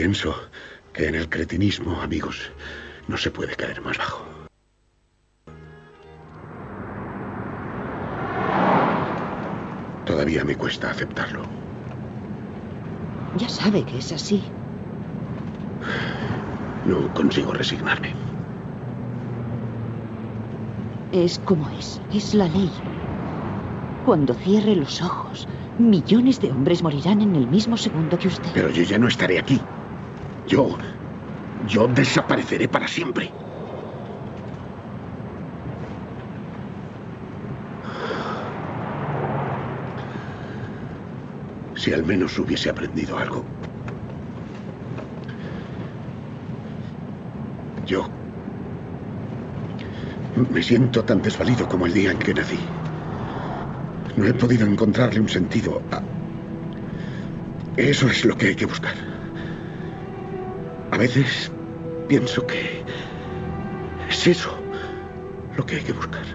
Pienso 0.00 0.34
que 0.94 1.08
en 1.08 1.14
el 1.14 1.28
cretinismo, 1.28 2.00
amigos, 2.00 2.50
no 3.06 3.18
se 3.18 3.30
puede 3.30 3.54
caer 3.54 3.82
más 3.82 3.98
bajo. 3.98 4.24
Todavía 10.06 10.42
me 10.42 10.56
cuesta 10.56 10.90
aceptarlo. 10.90 11.42
Ya 13.36 13.50
sabe 13.50 13.84
que 13.84 13.98
es 13.98 14.10
así. 14.12 14.42
No 16.86 17.12
consigo 17.12 17.52
resignarme. 17.52 18.14
Es 21.12 21.38
como 21.40 21.68
es. 21.78 22.00
Es 22.14 22.32
la 22.32 22.48
ley. 22.48 22.70
Cuando 24.06 24.32
cierre 24.32 24.76
los 24.76 25.02
ojos, 25.02 25.46
millones 25.78 26.40
de 26.40 26.52
hombres 26.52 26.82
morirán 26.82 27.20
en 27.20 27.36
el 27.36 27.46
mismo 27.46 27.76
segundo 27.76 28.18
que 28.18 28.28
usted. 28.28 28.50
Pero 28.54 28.70
yo 28.70 28.82
ya 28.82 28.96
no 28.96 29.06
estaré 29.06 29.38
aquí. 29.38 29.60
Yo... 30.50 30.76
Yo 31.68 31.86
desapareceré 31.86 32.66
para 32.66 32.88
siempre. 32.88 33.30
Si 41.76 41.92
al 41.92 42.04
menos 42.04 42.36
hubiese 42.38 42.68
aprendido 42.68 43.16
algo. 43.16 43.44
Yo... 47.86 48.08
Me 50.50 50.62
siento 50.62 51.04
tan 51.04 51.22
desvalido 51.22 51.68
como 51.68 51.86
el 51.86 51.92
día 51.92 52.10
en 52.10 52.18
que 52.18 52.34
nací. 52.34 52.58
No 54.16 54.26
he 54.26 54.34
podido 54.34 54.66
encontrarle 54.66 55.20
un 55.20 55.28
sentido 55.28 55.80
a... 55.92 56.02
Eso 57.76 58.08
es 58.08 58.24
lo 58.24 58.36
que 58.36 58.48
hay 58.48 58.56
que 58.56 58.66
buscar. 58.66 59.09
Veces 61.00 61.50
pienso 62.08 62.46
que 62.46 62.84
es 64.10 64.26
eso 64.26 64.54
lo 65.56 65.64
que 65.64 65.76
hay 65.76 65.82
que 65.82 65.94
buscar. 65.94 66.26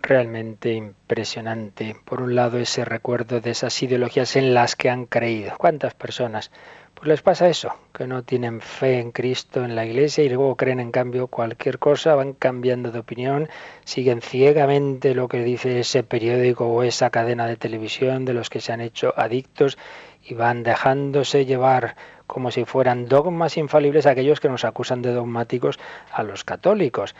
Realmente 0.00 0.72
impresionante. 0.72 1.94
Por 2.06 2.22
un 2.22 2.34
lado, 2.34 2.56
ese 2.56 2.86
recuerdo 2.86 3.42
de 3.42 3.50
esas 3.50 3.82
ideologías 3.82 4.34
en 4.36 4.54
las 4.54 4.76
que 4.76 4.88
han 4.88 5.04
creído. 5.04 5.52
¿Cuántas 5.58 5.92
personas? 5.92 6.50
Pues 6.94 7.08
les 7.08 7.20
pasa 7.20 7.48
eso, 7.48 7.74
que 7.92 8.06
no 8.06 8.22
tienen 8.22 8.62
fe 8.62 9.00
en 9.00 9.12
Cristo, 9.12 9.62
en 9.64 9.74
la 9.74 9.84
Iglesia, 9.84 10.24
y 10.24 10.28
luego 10.28 10.56
creen 10.56 10.80
en 10.80 10.90
cambio 10.90 11.26
cualquier 11.26 11.78
cosa, 11.78 12.14
van 12.14 12.32
cambiando 12.32 12.92
de 12.92 13.00
opinión, 13.00 13.48
siguen 13.84 14.22
ciegamente 14.22 15.14
lo 15.14 15.28
que 15.28 15.42
dice 15.42 15.80
ese 15.80 16.02
periódico 16.02 16.66
o 16.66 16.82
esa 16.82 17.10
cadena 17.10 17.46
de 17.46 17.56
televisión 17.56 18.24
de 18.24 18.34
los 18.34 18.50
que 18.50 18.60
se 18.60 18.72
han 18.72 18.80
hecho 18.80 19.12
adictos 19.16 19.76
y 20.24 20.34
van 20.34 20.62
dejándose 20.62 21.44
llevar 21.44 21.96
como 22.32 22.50
si 22.50 22.64
fueran 22.64 23.08
dogmas 23.08 23.58
infalibles 23.58 24.06
aquellos 24.06 24.40
que 24.40 24.48
nos 24.48 24.64
acusan 24.64 25.02
de 25.02 25.12
dogmáticos 25.12 25.78
a 26.10 26.22
los 26.22 26.44
católicos. 26.44 27.14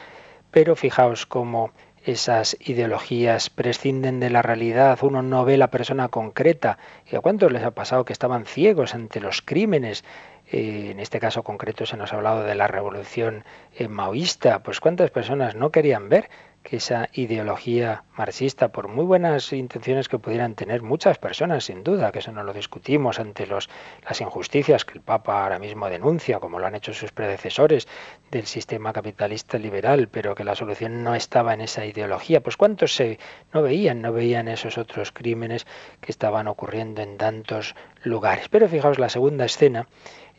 Pero 0.51 0.75
fijaos 0.75 1.27
cómo 1.27 1.71
esas 2.03 2.57
ideologías 2.61 3.51
prescinden 3.51 4.21
de 4.21 4.31
la 4.31 4.41
realidad, 4.41 4.99
uno 5.03 5.21
no 5.21 5.45
ve 5.45 5.59
la 5.59 5.71
persona 5.71 6.09
concreta. 6.09 6.79
¿Y 7.07 7.15
a 7.15 7.21
cuántos 7.21 7.53
les 7.53 7.63
ha 7.63 7.73
pasado 7.73 8.07
que 8.07 8.15
estaban 8.15 8.47
ciegos 8.47 8.95
ante 8.95 9.21
los 9.21 9.43
crímenes? 9.43 10.03
Eh, 10.51 10.89
en 10.93 10.99
este 10.99 11.21
caso 11.21 11.43
concreto 11.43 11.85
se 11.85 11.99
nos 11.99 12.15
ha 12.15 12.17
hablado 12.17 12.45
de 12.45 12.55
la 12.55 12.67
revolución 12.67 13.45
eh, 13.77 13.89
maoísta. 13.89 14.63
Pues 14.63 14.81
cuántas 14.81 15.11
personas 15.11 15.57
no 15.57 15.71
querían 15.71 16.09
ver 16.09 16.31
que 16.63 16.77
esa 16.77 17.09
ideología 17.13 18.05
marxista, 18.17 18.69
por 18.69 18.89
muy 18.89 19.05
buenas 19.05 19.53
intenciones 19.53 20.09
que 20.09 20.19
pudieran 20.19 20.55
tener 20.55 20.83
muchas 20.83 21.19
personas, 21.19 21.65
sin 21.65 21.83
duda, 21.83 22.13
que 22.13 22.21
eso 22.21 22.31
no 22.33 22.45
lo 22.45 22.53
discutimos 22.53 23.19
ante 23.19 23.47
los, 23.47 23.69
las 24.05 24.21
injusticias 24.21 24.85
que 24.85 24.95
el 24.95 25.01
Papa 25.01 25.43
ahora 25.43 25.59
mismo 25.59 25.89
denuncia, 25.89 26.39
como 26.39 26.59
lo 26.59 26.67
han 26.67 26.75
hecho 26.75 26.95
sus 26.95 27.11
predecesores 27.11 27.89
del 28.31 28.47
sistema 28.47 28.93
capitalista 28.93 29.59
liberal, 29.59 30.09
pero 30.09 30.35
que 30.35 30.45
la 30.45 30.55
solución 30.55 31.03
no 31.03 31.15
estaba 31.15 31.55
en 31.55 31.63
esa 31.63 31.85
ideología. 31.85 32.43
Pues 32.43 32.57
cuántos 32.57 32.95
se 32.95 33.19
no 33.53 33.63
veían, 33.63 34.01
no 34.01 34.13
veían 34.13 34.49
esos 34.49 34.79
otros 34.79 35.11
crímenes 35.11 35.67
que 36.01 36.13
estaban 36.13 36.47
ocurriendo 36.47 37.03
en 37.03 37.17
tantos 37.17 37.75
lugares. 38.05 38.49
Pero 38.49 38.69
fijaos, 38.69 38.99
la 38.99 39.09
segunda 39.09 39.45
escena 39.45 39.89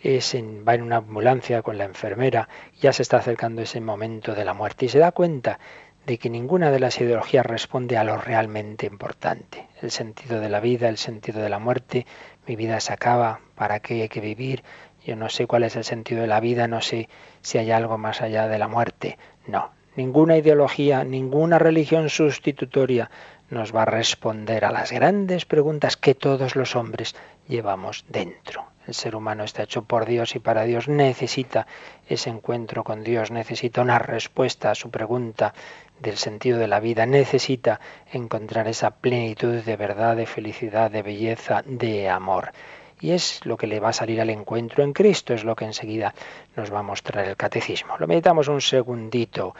es 0.03 0.35
en, 0.35 0.65
va 0.67 0.75
en 0.75 0.81
una 0.83 0.97
ambulancia 0.97 1.61
con 1.61 1.77
la 1.77 1.85
enfermera, 1.85 2.49
ya 2.79 2.91
se 2.91 3.01
está 3.01 3.17
acercando 3.17 3.61
ese 3.61 3.79
momento 3.79 4.35
de 4.35 4.45
la 4.45 4.53
muerte 4.53 4.85
y 4.85 4.89
se 4.89 4.99
da 4.99 5.13
cuenta 5.13 5.59
de 6.05 6.17
que 6.17 6.29
ninguna 6.29 6.71
de 6.71 6.79
las 6.79 6.99
ideologías 6.99 7.45
responde 7.45 7.97
a 7.97 8.03
lo 8.03 8.17
realmente 8.17 8.85
importante, 8.85 9.67
el 9.81 9.91
sentido 9.91 10.39
de 10.39 10.49
la 10.49 10.59
vida, 10.59 10.89
el 10.89 10.97
sentido 10.97 11.41
de 11.41 11.49
la 11.49 11.59
muerte, 11.59 12.05
mi 12.45 12.55
vida 12.55 12.79
se 12.79 12.93
acaba, 12.93 13.39
¿para 13.55 13.79
qué 13.79 14.01
hay 14.01 14.09
que 14.09 14.19
vivir? 14.19 14.63
Yo 15.05 15.15
no 15.15 15.29
sé 15.29 15.47
cuál 15.47 15.63
es 15.63 15.75
el 15.75 15.83
sentido 15.83 16.21
de 16.21 16.27
la 16.27 16.39
vida, 16.39 16.67
no 16.67 16.81
sé 16.81 17.09
si 17.41 17.57
hay 17.57 17.71
algo 17.71 17.97
más 17.97 18.21
allá 18.21 18.47
de 18.47 18.59
la 18.59 18.67
muerte. 18.67 19.17
No, 19.47 19.71
ninguna 19.95 20.37
ideología, 20.37 21.03
ninguna 21.03 21.59
religión 21.59 22.09
sustitutoria 22.09 23.09
nos 23.49 23.73
va 23.73 23.83
a 23.83 23.85
responder 23.85 24.65
a 24.65 24.71
las 24.71 24.91
grandes 24.91 25.45
preguntas 25.45 25.95
que 25.95 26.15
todos 26.15 26.55
los 26.55 26.75
hombres 26.75 27.15
llevamos 27.47 28.05
dentro. 28.09 28.65
El 28.85 28.93
ser 28.93 29.15
humano 29.15 29.43
está 29.45 29.63
hecho 29.63 29.83
por 29.83 30.05
Dios 30.05 30.35
y 30.35 30.39
para 30.39 30.63
Dios 30.63 30.89
necesita 30.89 31.67
ese 32.09 32.29
encuentro 32.29 32.83
con 32.83 33.03
Dios, 33.03 33.31
necesita 33.31 33.81
una 33.81 33.97
respuesta 33.97 34.71
a 34.71 34.75
su 34.75 34.89
pregunta 34.89 35.53
del 35.99 36.17
sentido 36.17 36.59
de 36.59 36.67
la 36.67 36.79
vida, 36.79 37.05
necesita 37.05 37.79
encontrar 38.11 38.67
esa 38.67 38.91
plenitud 38.91 39.61
de 39.61 39.75
verdad, 39.77 40.15
de 40.15 40.25
felicidad, 40.25 40.91
de 40.91 41.01
belleza, 41.01 41.63
de 41.65 42.09
amor. 42.09 42.51
Y 42.99 43.11
es 43.11 43.45
lo 43.45 43.57
que 43.57 43.67
le 43.67 43.79
va 43.79 43.89
a 43.89 43.93
salir 43.93 44.21
al 44.21 44.29
encuentro 44.29 44.83
en 44.83 44.93
Cristo, 44.93 45.33
es 45.33 45.43
lo 45.43 45.55
que 45.55 45.65
enseguida 45.65 46.13
nos 46.55 46.73
va 46.73 46.79
a 46.79 46.83
mostrar 46.83 47.27
el 47.27 47.35
catecismo. 47.35 47.97
Lo 47.97 48.07
meditamos 48.07 48.47
un 48.47 48.61
segundito, 48.61 49.55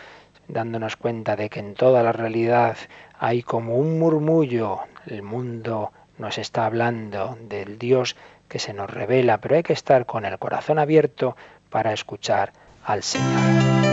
dándonos 0.48 0.96
cuenta 0.96 1.36
de 1.36 1.50
que 1.50 1.60
en 1.60 1.74
toda 1.74 2.04
la 2.04 2.12
realidad 2.12 2.78
hay 3.20 3.44
como 3.44 3.78
un 3.78 4.00
murmullo, 4.00 4.80
el 5.08 5.24
mundo 5.24 5.92
nos 6.18 6.38
está 6.38 6.66
hablando 6.66 7.38
del 7.42 7.78
Dios 7.78 8.16
que 8.48 8.60
se 8.60 8.74
nos 8.74 8.90
revela, 8.90 9.40
pero 9.40 9.56
hay 9.56 9.64
que 9.64 9.74
estar 9.74 10.06
con 10.06 10.26
el 10.26 10.38
corazón 10.38 10.80
abierto 10.80 11.36
para 11.70 11.92
escuchar 11.92 12.54
al 12.86 13.04
Señor. 13.04 13.93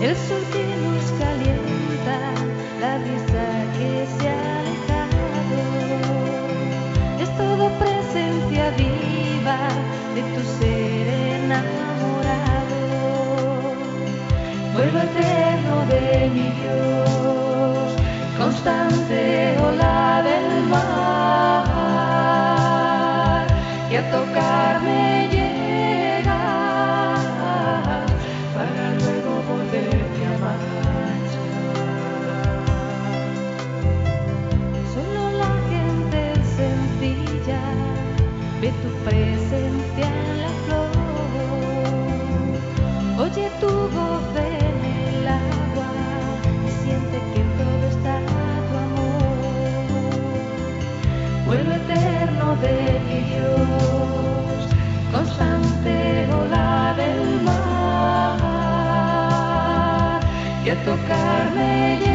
El 0.00 0.16
sol 0.16 0.42
que 0.50 0.64
nos 0.82 1.04
calienta, 1.20 2.18
la 2.80 2.96
brisa 2.96 3.46
que 3.76 4.06
se 4.16 4.28
ha 4.30 4.58
alejado, 4.60 5.20
es 7.20 7.28
todo 7.36 7.68
presencia 7.78 8.70
viva 8.78 9.58
de 10.14 10.22
tu 10.22 10.40
ser 10.58 11.06
enamorado. 11.44 12.78
Vuelvo 14.72 14.98
eterno 15.00 15.84
de 15.90 16.30
mi 16.30 16.48
Dios. 16.48 17.19
are 61.30 62.09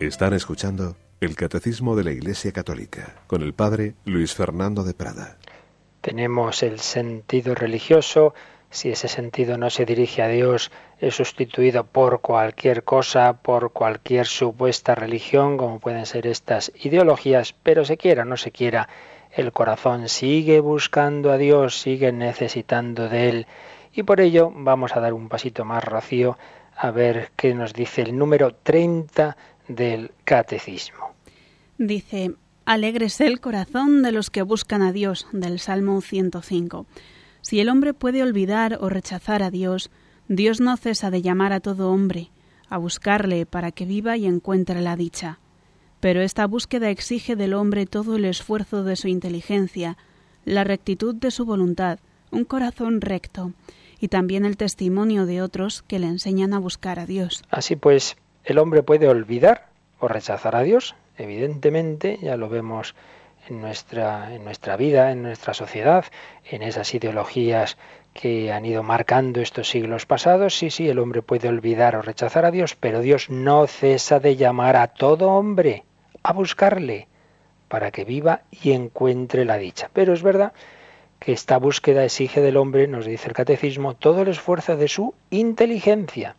Están 0.00 0.34
escuchando 0.34 0.96
el 1.20 1.36
Catecismo 1.36 1.94
de 1.94 2.04
la 2.04 2.10
Iglesia 2.10 2.52
Católica 2.52 3.22
con 3.26 3.42
el 3.42 3.54
Padre 3.54 3.94
Luis 4.04 4.34
Fernando 4.34 4.82
de 4.82 4.92
Prada. 4.92 5.38
Tenemos 6.00 6.62
el 6.62 6.80
sentido 6.80 7.54
religioso. 7.54 8.34
Si 8.70 8.90
ese 8.90 9.08
sentido 9.08 9.58
no 9.58 9.68
se 9.68 9.84
dirige 9.84 10.22
a 10.22 10.28
Dios, 10.28 10.70
es 11.00 11.16
sustituido 11.16 11.84
por 11.84 12.20
cualquier 12.20 12.84
cosa, 12.84 13.34
por 13.34 13.72
cualquier 13.72 14.26
supuesta 14.26 14.94
religión, 14.94 15.56
como 15.56 15.80
pueden 15.80 16.06
ser 16.06 16.26
estas 16.26 16.72
ideologías, 16.82 17.52
pero 17.52 17.84
se 17.84 17.96
quiera 17.96 18.22
o 18.22 18.26
no 18.26 18.36
se 18.36 18.52
quiera, 18.52 18.88
el 19.32 19.52
corazón 19.52 20.08
sigue 20.08 20.60
buscando 20.60 21.32
a 21.32 21.38
Dios, 21.38 21.80
sigue 21.80 22.12
necesitando 22.12 23.08
de 23.08 23.28
Él. 23.28 23.46
Y 23.92 24.04
por 24.04 24.20
ello 24.20 24.52
vamos 24.54 24.96
a 24.96 25.00
dar 25.00 25.14
un 25.14 25.28
pasito 25.28 25.64
más 25.64 25.84
rocío 25.84 26.38
a 26.76 26.90
ver 26.92 27.30
qué 27.36 27.54
nos 27.54 27.72
dice 27.72 28.02
el 28.02 28.16
número 28.16 28.54
30 28.54 29.36
del 29.68 30.12
Catecismo. 30.24 31.10
Dice, 31.76 32.32
Alegres 32.66 33.20
el 33.20 33.40
corazón 33.40 34.02
de 34.02 34.12
los 34.12 34.30
que 34.30 34.42
buscan 34.42 34.82
a 34.82 34.92
Dios, 34.92 35.26
del 35.32 35.58
Salmo 35.58 36.00
105. 36.00 36.86
Si 37.42 37.60
el 37.60 37.68
hombre 37.68 37.94
puede 37.94 38.22
olvidar 38.22 38.78
o 38.80 38.88
rechazar 38.88 39.42
a 39.42 39.50
Dios, 39.50 39.90
Dios 40.28 40.60
no 40.60 40.76
cesa 40.76 41.10
de 41.10 41.22
llamar 41.22 41.52
a 41.52 41.60
todo 41.60 41.90
hombre, 41.90 42.30
a 42.68 42.78
buscarle 42.78 43.46
para 43.46 43.72
que 43.72 43.84
viva 43.84 44.16
y 44.16 44.26
encuentre 44.26 44.80
la 44.80 44.96
dicha. 44.96 45.38
Pero 46.00 46.22
esta 46.22 46.46
búsqueda 46.46 46.90
exige 46.90 47.36
del 47.36 47.54
hombre 47.54 47.86
todo 47.86 48.16
el 48.16 48.24
esfuerzo 48.24 48.84
de 48.84 48.96
su 48.96 49.08
inteligencia, 49.08 49.96
la 50.44 50.64
rectitud 50.64 51.14
de 51.14 51.30
su 51.30 51.44
voluntad, 51.44 51.98
un 52.30 52.44
corazón 52.44 53.00
recto, 53.00 53.52
y 54.00 54.08
también 54.08 54.44
el 54.44 54.56
testimonio 54.56 55.26
de 55.26 55.42
otros 55.42 55.82
que 55.82 55.98
le 55.98 56.06
enseñan 56.06 56.54
a 56.54 56.58
buscar 56.58 56.98
a 56.98 57.06
Dios. 57.06 57.42
Así 57.50 57.76
pues, 57.76 58.16
el 58.44 58.58
hombre 58.58 58.82
puede 58.82 59.08
olvidar 59.08 59.68
o 59.98 60.08
rechazar 60.08 60.56
a 60.56 60.62
Dios, 60.62 60.94
evidentemente, 61.18 62.18
ya 62.22 62.36
lo 62.36 62.48
vemos 62.48 62.94
en 63.50 63.60
nuestra, 63.60 64.34
en 64.34 64.44
nuestra 64.44 64.76
vida, 64.76 65.10
en 65.10 65.22
nuestra 65.22 65.52
sociedad, 65.52 66.04
en 66.44 66.62
esas 66.62 66.94
ideologías 66.94 67.76
que 68.12 68.52
han 68.52 68.64
ido 68.64 68.82
marcando 68.82 69.40
estos 69.40 69.68
siglos 69.68 70.06
pasados. 70.06 70.56
Sí, 70.56 70.70
sí, 70.70 70.88
el 70.88 70.98
hombre 70.98 71.22
puede 71.22 71.48
olvidar 71.48 71.96
o 71.96 72.02
rechazar 72.02 72.44
a 72.44 72.50
Dios, 72.50 72.76
pero 72.76 73.00
Dios 73.00 73.30
no 73.30 73.66
cesa 73.66 74.20
de 74.20 74.36
llamar 74.36 74.76
a 74.76 74.88
todo 74.88 75.30
hombre 75.30 75.84
a 76.22 76.32
buscarle 76.32 77.08
para 77.68 77.90
que 77.90 78.04
viva 78.04 78.42
y 78.50 78.72
encuentre 78.72 79.44
la 79.44 79.58
dicha. 79.58 79.90
Pero 79.92 80.12
es 80.12 80.22
verdad 80.22 80.52
que 81.18 81.32
esta 81.32 81.58
búsqueda 81.58 82.04
exige 82.04 82.40
del 82.40 82.56
hombre, 82.56 82.88
nos 82.88 83.06
dice 83.06 83.28
el 83.28 83.34
catecismo, 83.34 83.94
todo 83.94 84.22
el 84.22 84.28
esfuerzo 84.28 84.76
de 84.76 84.88
su 84.88 85.14
inteligencia. 85.30 86.34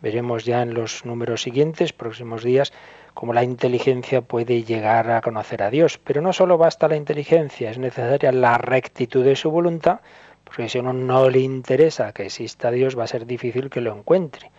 Veremos 0.00 0.44
ya 0.44 0.62
en 0.62 0.74
los 0.74 1.04
números 1.04 1.42
siguientes, 1.42 1.92
próximos 1.92 2.42
días, 2.42 2.72
cómo 3.14 3.32
la 3.32 3.44
inteligencia 3.44 4.22
puede 4.22 4.64
llegar 4.64 5.10
a 5.10 5.20
conocer 5.20 5.62
a 5.62 5.70
Dios. 5.70 5.98
Pero 5.98 6.20
no 6.20 6.32
solo 6.32 6.58
basta 6.58 6.88
la 6.88 6.96
inteligencia, 6.96 7.70
es 7.70 7.78
necesaria 7.78 8.32
la 8.32 8.58
rectitud 8.58 9.24
de 9.24 9.36
su 9.36 9.50
voluntad, 9.50 10.00
porque 10.44 10.68
si 10.68 10.78
a 10.78 10.80
uno 10.80 10.92
no 10.92 11.30
le 11.30 11.40
interesa 11.40 12.12
que 12.12 12.26
exista 12.26 12.70
Dios, 12.70 12.98
va 12.98 13.04
a 13.04 13.08
ser 13.08 13.26
difícil 13.26 13.70
que 13.70 13.80
lo 13.80 13.96
encuentre. 13.96 14.50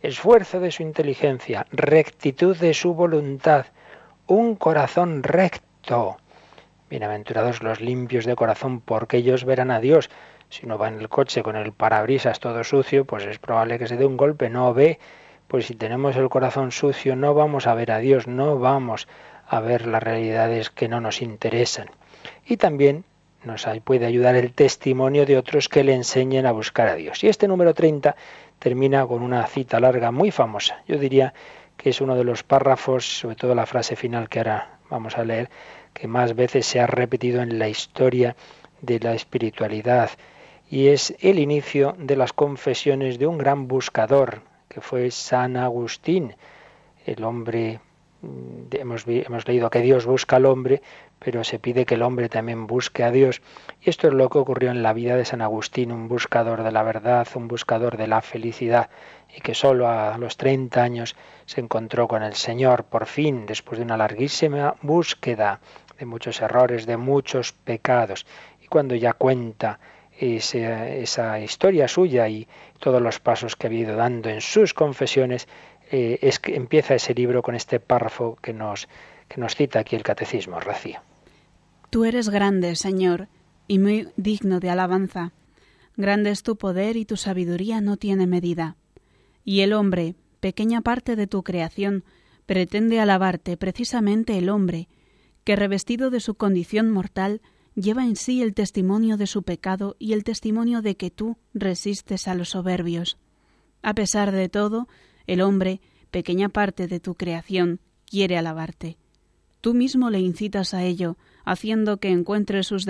Esfuerzo 0.00 0.60
de 0.60 0.72
su 0.72 0.82
inteligencia, 0.82 1.66
rectitud 1.70 2.56
de 2.56 2.74
su 2.74 2.94
voluntad, 2.94 3.66
un 4.26 4.56
corazón 4.56 5.22
recto. 5.22 6.16
Bienaventurados 6.90 7.62
los 7.62 7.80
limpios 7.80 8.24
de 8.24 8.36
corazón, 8.36 8.80
porque 8.80 9.18
ellos 9.18 9.44
verán 9.44 9.70
a 9.70 9.80
Dios. 9.80 10.10
Si 10.48 10.66
uno 10.66 10.76
va 10.76 10.88
en 10.88 11.00
el 11.00 11.08
coche 11.08 11.42
con 11.42 11.56
el 11.56 11.72
parabrisas 11.72 12.40
todo 12.40 12.62
sucio, 12.64 13.04
pues 13.04 13.24
es 13.24 13.38
probable 13.38 13.78
que 13.78 13.86
se 13.86 13.96
dé 13.96 14.04
un 14.04 14.16
golpe, 14.16 14.50
no 14.50 14.74
ve. 14.74 14.98
Pues 15.52 15.66
si 15.66 15.74
tenemos 15.74 16.16
el 16.16 16.30
corazón 16.30 16.72
sucio, 16.72 17.14
no 17.14 17.34
vamos 17.34 17.66
a 17.66 17.74
ver 17.74 17.92
a 17.92 17.98
Dios, 17.98 18.26
no 18.26 18.58
vamos 18.58 19.06
a 19.46 19.60
ver 19.60 19.86
las 19.86 20.02
realidades 20.02 20.70
que 20.70 20.88
no 20.88 20.98
nos 21.02 21.20
interesan. 21.20 21.90
Y 22.46 22.56
también 22.56 23.04
nos 23.44 23.66
puede 23.84 24.06
ayudar 24.06 24.34
el 24.34 24.54
testimonio 24.54 25.26
de 25.26 25.36
otros 25.36 25.68
que 25.68 25.84
le 25.84 25.92
enseñen 25.92 26.46
a 26.46 26.52
buscar 26.52 26.88
a 26.88 26.94
Dios. 26.94 27.22
Y 27.22 27.28
este 27.28 27.48
número 27.48 27.74
30 27.74 28.16
termina 28.58 29.06
con 29.06 29.22
una 29.22 29.46
cita 29.46 29.78
larga 29.78 30.10
muy 30.10 30.30
famosa. 30.30 30.82
Yo 30.88 30.96
diría 30.96 31.34
que 31.76 31.90
es 31.90 32.00
uno 32.00 32.16
de 32.16 32.24
los 32.24 32.44
párrafos, 32.44 33.18
sobre 33.18 33.36
todo 33.36 33.54
la 33.54 33.66
frase 33.66 33.94
final 33.94 34.30
que 34.30 34.38
ahora 34.38 34.78
vamos 34.88 35.18
a 35.18 35.24
leer, 35.26 35.50
que 35.92 36.08
más 36.08 36.34
veces 36.34 36.64
se 36.64 36.80
ha 36.80 36.86
repetido 36.86 37.42
en 37.42 37.58
la 37.58 37.68
historia 37.68 38.36
de 38.80 39.00
la 39.00 39.12
espiritualidad. 39.12 40.12
Y 40.70 40.86
es 40.86 41.14
el 41.20 41.38
inicio 41.38 41.94
de 41.98 42.16
las 42.16 42.32
confesiones 42.32 43.18
de 43.18 43.26
un 43.26 43.36
gran 43.36 43.68
buscador, 43.68 44.50
que 44.72 44.80
fue 44.80 45.10
San 45.10 45.56
Agustín, 45.56 46.34
el 47.04 47.24
hombre 47.24 47.80
Hemos, 48.70 49.04
hemos, 49.08 49.48
leído 49.48 49.68
que 49.68 49.80
Dios 49.80 50.06
busca 50.06 50.36
al 50.36 50.46
hombre, 50.46 50.80
pero 51.18 51.42
se 51.42 51.58
pide 51.58 51.84
que 51.84 51.96
el 51.96 52.02
hombre 52.02 52.28
también 52.28 52.68
busque 52.68 53.02
a 53.02 53.10
Dios. 53.10 53.42
Y 53.80 53.90
esto 53.90 54.06
es 54.06 54.14
lo 54.14 54.28
que 54.28 54.38
ocurrió 54.38 54.70
en 54.70 54.84
la 54.84 54.92
vida 54.92 55.16
de 55.16 55.24
San 55.24 55.42
Agustín, 55.42 55.90
un 55.90 56.06
buscador 56.06 56.62
de 56.62 56.70
la 56.70 56.84
verdad, 56.84 57.26
un 57.34 57.48
buscador 57.48 57.96
de 57.96 58.06
la 58.06 58.22
felicidad, 58.22 58.90
y 59.36 59.40
que 59.40 59.54
solo 59.54 59.88
a 59.88 60.16
los 60.18 60.36
30 60.36 60.80
años 60.80 61.16
se 61.46 61.60
encontró 61.60 62.06
con 62.06 62.22
el 62.22 62.34
Señor, 62.34 62.84
por 62.84 63.06
fin, 63.06 63.44
después 63.44 63.78
de 63.78 63.84
una 63.84 63.96
larguísima 63.96 64.76
búsqueda 64.82 65.58
de 65.98 66.06
muchos 66.06 66.40
errores, 66.40 66.86
de 66.86 66.96
muchos 66.96 67.52
pecados. 67.52 68.24
Y 68.62 68.68
cuando 68.68 68.94
ya 68.94 69.14
cuenta 69.14 69.80
esa 70.20 71.40
historia 71.40 71.88
suya 71.88 72.28
y 72.28 72.46
todos 72.82 73.00
los 73.00 73.20
pasos 73.20 73.54
que 73.54 73.68
ha 73.68 73.72
ido 73.72 73.94
dando 73.94 74.28
en 74.28 74.40
sus 74.40 74.74
confesiones, 74.74 75.46
eh, 75.92 76.18
es 76.20 76.40
que 76.40 76.56
empieza 76.56 76.96
ese 76.96 77.14
libro 77.14 77.40
con 77.40 77.54
este 77.54 77.78
párrafo 77.78 78.36
que 78.42 78.52
nos, 78.52 78.88
que 79.28 79.40
nos 79.40 79.54
cita 79.54 79.78
aquí 79.78 79.94
el 79.94 80.02
Catecismo, 80.02 80.58
Rocío. 80.58 80.98
Tú 81.90 82.04
eres 82.04 82.28
grande, 82.28 82.74
Señor, 82.74 83.28
y 83.68 83.78
muy 83.78 84.08
digno 84.16 84.58
de 84.58 84.68
alabanza. 84.68 85.32
Grande 85.96 86.30
es 86.30 86.42
tu 86.42 86.56
poder 86.56 86.96
y 86.96 87.04
tu 87.04 87.16
sabiduría 87.16 87.80
no 87.80 87.96
tiene 87.96 88.26
medida. 88.26 88.74
Y 89.44 89.60
el 89.60 89.74
hombre, 89.74 90.16
pequeña 90.40 90.80
parte 90.80 91.14
de 91.14 91.28
tu 91.28 91.44
creación, 91.44 92.02
pretende 92.46 92.98
alabarte 92.98 93.56
precisamente 93.56 94.36
el 94.38 94.48
hombre, 94.48 94.88
que 95.44 95.54
revestido 95.54 96.10
de 96.10 96.18
su 96.18 96.34
condición 96.34 96.90
mortal, 96.90 97.42
lleva 97.74 98.04
en 98.04 98.16
sí 98.16 98.42
el 98.42 98.54
testimonio 98.54 99.16
de 99.16 99.26
su 99.26 99.42
pecado 99.42 99.96
y 99.98 100.12
el 100.12 100.24
testimonio 100.24 100.82
de 100.82 100.96
que 100.96 101.10
tú 101.10 101.36
resistes 101.54 102.28
a 102.28 102.34
los 102.34 102.50
soberbios. 102.50 103.18
A 103.82 103.94
pesar 103.94 104.32
de 104.32 104.48
todo, 104.48 104.88
el 105.26 105.40
hombre, 105.40 105.80
pequeña 106.10 106.48
parte 106.48 106.86
de 106.86 107.00
tu 107.00 107.14
creación, 107.14 107.80
quiere 108.04 108.36
alabarte. 108.36 108.98
Tú 109.60 109.74
mismo 109.74 110.10
le 110.10 110.18
incitas 110.18 110.74
a 110.74 110.82
ello, 110.82 111.16
haciendo 111.44 111.98
que 111.98 112.10
encuentre 112.10 112.62
sus, 112.62 112.86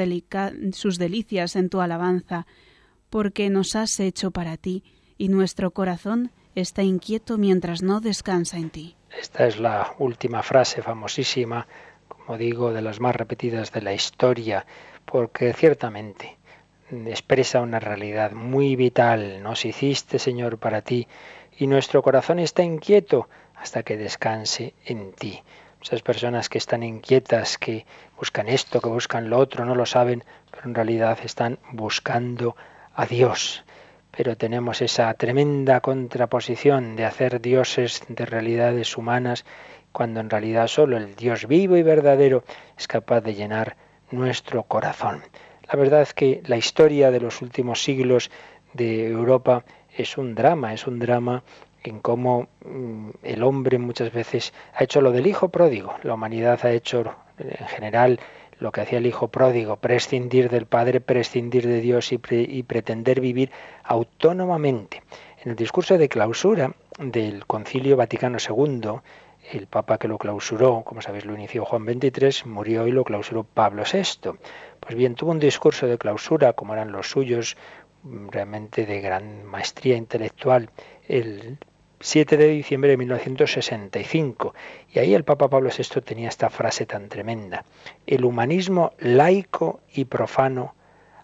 sus 0.73 0.99
delicias 0.99 1.57
en 1.57 1.69
tu 1.69 1.81
alabanza, 1.81 2.47
porque 3.11 3.51
nos 3.51 3.77
has 3.77 4.01
hecho 4.01 4.31
para 4.31 4.57
ti, 4.57 4.83
y 5.19 5.29
nuestro 5.29 5.71
corazón 5.73 6.33
está 6.55 6.83
inquieto 6.83 7.39
mientras 7.39 7.83
no 7.83 8.01
descansa 8.01 8.57
en 8.57 8.71
ti. 8.71 8.97
Esta 9.19 9.47
es 9.47 9.61
la 9.61 9.95
última 9.99 10.43
frase 10.43 10.83
famosísima, 10.83 11.67
como 12.13 12.39
digo, 12.39 12.73
de 12.73 12.83
las 12.83 13.01
más 13.01 13.17
repetidas 13.17 13.73
de 13.73 13.83
la 13.83 13.93
historia, 13.93 14.67
porque 15.05 15.53
ciertamente 15.53 16.37
expresa 16.91 17.61
una 17.61 17.81
realidad 17.81 18.33
muy 18.33 18.77
vital. 18.77 19.43
Nos 19.43 19.65
hiciste, 19.65 20.19
Señor, 20.19 20.59
para 20.59 20.83
ti, 20.83 21.09
y 21.59 21.67
nuestro 21.67 22.03
corazón 22.03 22.39
está 22.39 22.63
inquieto 22.63 23.29
hasta 23.57 23.83
que 23.83 23.97
descanse 23.97 24.75
en 24.85 25.13
ti. 25.13 25.43
Esas 25.83 26.03
personas 26.03 26.49
que 26.49 26.59
están 26.59 26.83
inquietas, 26.83 27.59
que 27.59 27.87
buscan 28.19 28.49
esto, 28.49 28.81
que 28.81 28.89
buscan 28.89 29.31
lo 29.31 29.39
otro, 29.39 29.65
no 29.65 29.75
lo 29.75 29.87
saben, 29.87 30.25
pero 30.51 30.65
en 30.65 30.75
realidad 30.75 31.19
están 31.25 31.59
buscando 31.73 32.57
a 32.95 33.07
Dios 33.07 33.65
pero 34.15 34.37
tenemos 34.37 34.83
esa 34.83 35.13
tremenda 35.15 35.81
contraposición 35.81 36.97
de 36.97 37.07
hacer 37.07 37.41
dioses 37.41 38.03
de 38.09 38.27
realidades 38.27 38.99
humanas 38.99 39.47
cuando 39.93 40.21
en 40.21 40.31
realidad 40.31 40.67
solo 40.67 40.97
el 40.97 41.15
Dios 41.15 41.47
vivo 41.47 41.77
y 41.77 41.83
verdadero 41.83 42.45
es 42.77 42.89
capaz 42.89 43.21
de 43.21 43.35
llenar 43.35 43.77
nuestro 44.11 44.65
corazón. 44.65 45.23
La 45.71 45.79
verdad 45.79 46.03
es 46.03 46.15
que 46.15 46.43
la 46.47 46.57
historia 46.57 47.11
de 47.11 47.21
los 47.21 47.43
últimos 47.43 47.83
siglos 47.83 48.31
de 48.75 49.07
Europa 49.07 49.65
es 49.97 50.19
un 50.19 50.35
drama, 50.35 50.75
es 50.75 50.87
un 50.87 50.99
drama 50.99 51.43
en 51.85 52.01
cómo 52.01 52.49
mm, 52.65 53.11
el 53.23 53.43
hombre 53.43 53.79
muchas 53.79 54.13
veces 54.13 54.53
ha 54.75 54.85
hecho 54.85 55.01
lo 55.01 55.13
del 55.13 55.27
hijo 55.27 55.49
pródigo. 55.49 55.95
La 56.03 56.15
humanidad 56.15 56.61
ha 56.65 56.71
hecho 56.71 57.15
en 57.39 57.67
general 57.67 58.21
lo 58.59 58.71
que 58.73 58.81
hacía 58.81 58.99
el 58.99 59.07
hijo 59.07 59.29
pródigo, 59.29 59.77
prescindir 59.77 60.49
del 60.49 60.67
Padre, 60.67 61.01
prescindir 61.01 61.67
de 61.67 61.81
Dios 61.81 62.13
y, 62.13 62.19
pretender 62.63 63.21
vivir 63.21 63.51
autónomamente. 63.83 65.03
En 65.43 65.51
el 65.51 65.57
discurso 65.57 65.99
de 65.99 66.09
clausura 66.09 66.73
del 66.99 67.45
Concilio 67.47 67.97
Vaticano 67.97 68.39
II, 68.39 69.01
el 69.59 69.67
Papa 69.67 69.99
que 69.99 70.09
lo 70.09 70.19
clausuró, 70.19 70.83
como 70.85 71.03
sabéis, 71.03 71.25
lo 71.25 71.35
inició 71.35 71.65
Juan 71.65 71.85
XXIII, 71.85 72.51
murió 72.51 72.87
y 72.87 72.93
lo 72.93 73.05
clausuró 73.05 73.45
Pablo 73.45 73.85
VI. 73.91 74.33
Pues 74.81 74.95
bien, 74.95 75.15
tuvo 75.15 75.31
un 75.31 75.39
discurso 75.39 75.87
de 75.87 75.99
clausura, 75.99 76.53
como 76.55 76.73
eran 76.73 76.93
los 76.93 77.11
suyos, 77.11 77.57
realmente 78.05 78.87
de 78.87 79.01
gran 79.01 79.45
maestría 79.45 79.97
intelectual, 79.97 80.71
el 81.07 81.59
7 82.01 82.37
de 82.37 82.49
diciembre 82.49 82.91
de 82.91 82.97
1965. 82.97 84.55
Y 84.93 84.99
ahí 84.99 85.15
el 85.15 85.25
Papa 85.25 85.49
Pablo 85.49 85.71
VI 85.77 86.01
tenía 86.01 86.29
esta 86.29 86.51
frase 86.51 86.85
tan 86.85 87.09
tremenda. 87.09 87.65
El 88.07 88.25
humanismo 88.25 88.93
laico 88.99 89.81
y 89.95 90.07
profano 90.07 90.75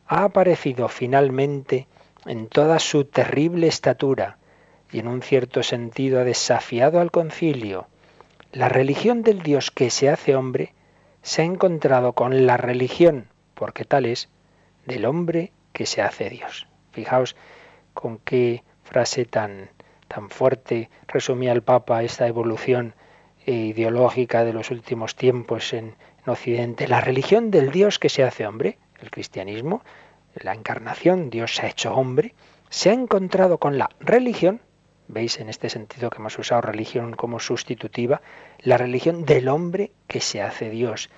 ha 0.07 0.25
aparecido 0.25 0.89
finalmente 0.89 1.89
en 2.27 2.47
toda 2.47 2.79
su 2.79 3.05
terrible 3.05 3.67
estatura 3.67 4.39
y 4.93 5.01
en 5.01 5.09
un 5.09 5.23
cierto 5.23 5.63
sentido 5.63 6.21
ha 6.21 6.25
desafiado 6.25 7.01
al 7.01 7.11
concilio. 7.11 7.87
La 8.53 8.69
religión 8.69 9.23
del 9.23 9.43
Dios 9.43 9.71
que 9.71 9.91
se 9.91 10.09
hace 10.09 10.35
hombre 10.35 10.73
se 11.23 11.43
ha 11.43 11.45
encontrado 11.45 12.13
con 12.13 12.47
la 12.47 12.57
religión, 12.57 13.29
porque 13.55 13.85
tal 13.85 14.07
es, 14.07 14.29
del 14.87 15.05
hombre 15.05 15.53
que 15.73 15.87
se 15.87 16.03
hace 16.03 16.31
Dios. 16.31 16.67
Fijaos 16.93 17.37
con 17.93 18.19
qué 18.19 18.63
frase 18.83 19.25
tan 19.25 19.71
tan 20.09 20.31
fuerte 20.31 20.91
resumía 21.07 21.53
el 21.53 21.63
Papa 21.63 22.03
esta 22.03 22.27
evolución 22.27 22.95
ideológica 23.47 24.45
de 24.45 24.53
los 24.53 24.71
últimos 24.71 25.15
tiempos 25.15 25.73
en, 25.73 25.95
Occidente. 26.27 26.89
La 26.89 27.01
religión 27.01 27.51
del 27.51 27.71
Dios 27.71 27.99
que 27.99 28.11
se 28.11 28.23
hace 28.23 28.47
hombre, 28.47 28.77
el 29.01 29.11
cristianismo, 29.11 29.83
la 30.35 30.53
encarnación, 30.53 31.31
Dios 31.31 31.55
se 31.55 31.65
ha 31.65 31.71
hecho 31.71 31.95
hombre, 31.95 32.35
se 32.69 32.91
ha 32.91 32.93
encontrado 32.93 33.57
con 33.57 33.79
la 33.79 33.89
religión, 33.99 34.61
veis 35.09 35.41
en 35.41 35.49
este 35.49 35.69
sentido 35.71 36.11
que 36.11 36.19
hemos 36.19 36.39
usado 36.39 36.61
religión 36.61 37.15
como 37.15 37.41
sustitutiva, 37.41 38.21
la 38.61 38.77
religión 38.77 39.25
del 39.25 39.49
hombre 39.49 39.91
que 40.07 40.21
se 40.21 40.43
hace 40.43 40.71
Dios, 40.71 41.11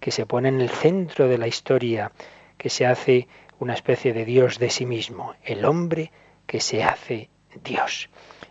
que 0.00 0.10
se 0.10 0.26
pone 0.26 0.48
en 0.48 0.60
el 0.60 0.70
centro 0.70 1.28
de 1.28 1.38
la 1.38 1.48
historia, 1.48 2.12
que 2.56 2.70
se 2.70 2.86
hace 2.86 3.28
una 3.58 3.74
especie 3.74 4.12
de 4.12 4.24
Dios 4.24 4.58
de 4.58 4.70
sí 4.70 4.86
mismo, 4.86 5.34
el 5.44 5.64
hombre 5.64 6.10
que 6.46 6.60
se 6.60 6.82
hace 6.82 7.28
Dios. 7.62 8.08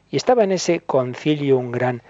Y 0.09 0.17
estaba 0.17 0.43
en 0.43 0.51
ese 0.51 0.81
concilio 0.81 1.57
un 1.57 1.71
gran 1.71 2.01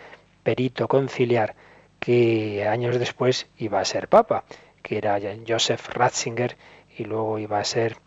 perito 0.44 0.88
conciliar 0.88 1.56
que 2.00 2.68
años 2.68 2.98
después 2.98 3.48
iba 3.58 3.80
a 3.80 3.86
ser 3.86 4.08
papa, 4.08 4.44
que 4.82 4.98
era 4.98 5.20
Joseph 5.48 5.88
Ratzinger 5.90 6.58
y 6.98 7.06
luego 7.06 7.38
iba 7.38 7.60
a 7.60 7.64
ser 7.64 7.98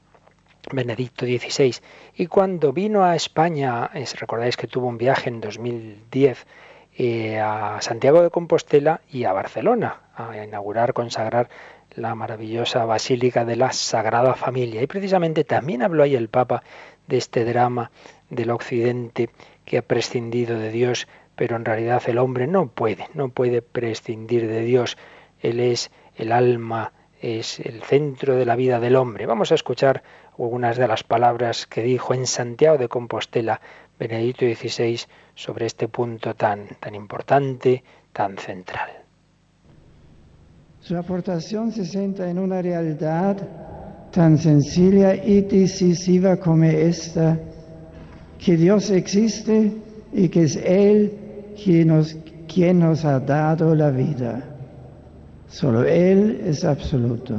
Benedicto 0.72 1.26
XVI. 1.26 1.76
Y 2.16 2.26
cuando 2.26 2.72
vino 2.72 3.04
a 3.04 3.16
España, 3.16 3.90
recordáis 4.18 4.56
que 4.56 4.66
tuvo 4.66 4.88
un 4.88 4.98
viaje 4.98 5.28
en 5.28 5.40
2010 5.40 6.46
eh, 6.96 7.40
a 7.40 7.80
Santiago 7.80 8.22
de 8.22 8.30
Compostela 8.30 9.00
y 9.10 9.24
a 9.24 9.32
Barcelona, 9.32 10.00
a 10.16 10.36
inaugurar, 10.44 10.92
consagrar 10.92 11.48
la 11.96 12.14
maravillosa 12.14 12.84
Basílica 12.84 13.44
de 13.44 13.56
la 13.56 13.72
Sagrada 13.72 14.34
Familia. 14.34 14.82
Y 14.82 14.86
precisamente 14.86 15.44
también 15.44 15.82
habló 15.82 16.02
ahí 16.02 16.14
el 16.14 16.28
Papa 16.28 16.62
de 17.06 17.18
este 17.18 17.44
drama 17.44 17.90
del 18.30 18.50
Occidente 18.50 19.30
que 19.64 19.78
ha 19.78 19.82
prescindido 19.82 20.58
de 20.58 20.70
Dios, 20.70 21.08
pero 21.36 21.56
en 21.56 21.64
realidad 21.64 22.02
el 22.06 22.18
hombre 22.18 22.46
no 22.46 22.68
puede, 22.68 23.08
no 23.14 23.28
puede 23.28 23.62
prescindir 23.62 24.46
de 24.46 24.60
Dios. 24.60 24.96
Él 25.40 25.60
es 25.60 25.90
el 26.16 26.32
alma, 26.32 26.92
es 27.20 27.60
el 27.60 27.82
centro 27.82 28.36
de 28.36 28.46
la 28.46 28.56
vida 28.56 28.80
del 28.80 28.96
hombre. 28.96 29.26
Vamos 29.26 29.50
a 29.52 29.54
escuchar 29.54 30.02
algunas 30.38 30.76
de 30.76 30.88
las 30.88 31.02
palabras 31.02 31.66
que 31.66 31.82
dijo 31.82 32.14
en 32.14 32.26
Santiago 32.26 32.78
de 32.78 32.88
Compostela 32.88 33.60
Benedicto 33.98 34.44
XVI 34.44 35.00
sobre 35.34 35.66
este 35.66 35.88
punto 35.88 36.34
tan, 36.34 36.66
tan 36.80 36.94
importante, 36.94 37.84
tan 38.12 38.36
central. 38.38 38.90
Su 40.80 40.96
aportación 40.96 41.72
se 41.72 41.84
centra 41.86 42.28
en 42.28 42.38
una 42.38 42.60
realidad 42.60 43.36
tan 44.10 44.36
sencilla 44.38 45.14
y 45.14 45.40
decisiva 45.42 46.36
como 46.36 46.64
esta, 46.64 47.38
que 48.38 48.56
Dios 48.56 48.90
existe 48.90 49.72
y 50.12 50.28
que 50.28 50.42
es 50.42 50.56
Él 50.56 51.12
quien 51.62 51.88
nos, 51.88 52.16
quien 52.52 52.80
nos 52.80 53.04
ha 53.04 53.20
dado 53.20 53.74
la 53.74 53.90
vida. 53.90 54.44
Solo 55.48 55.84
Él 55.84 56.42
es 56.44 56.64
absoluto, 56.64 57.36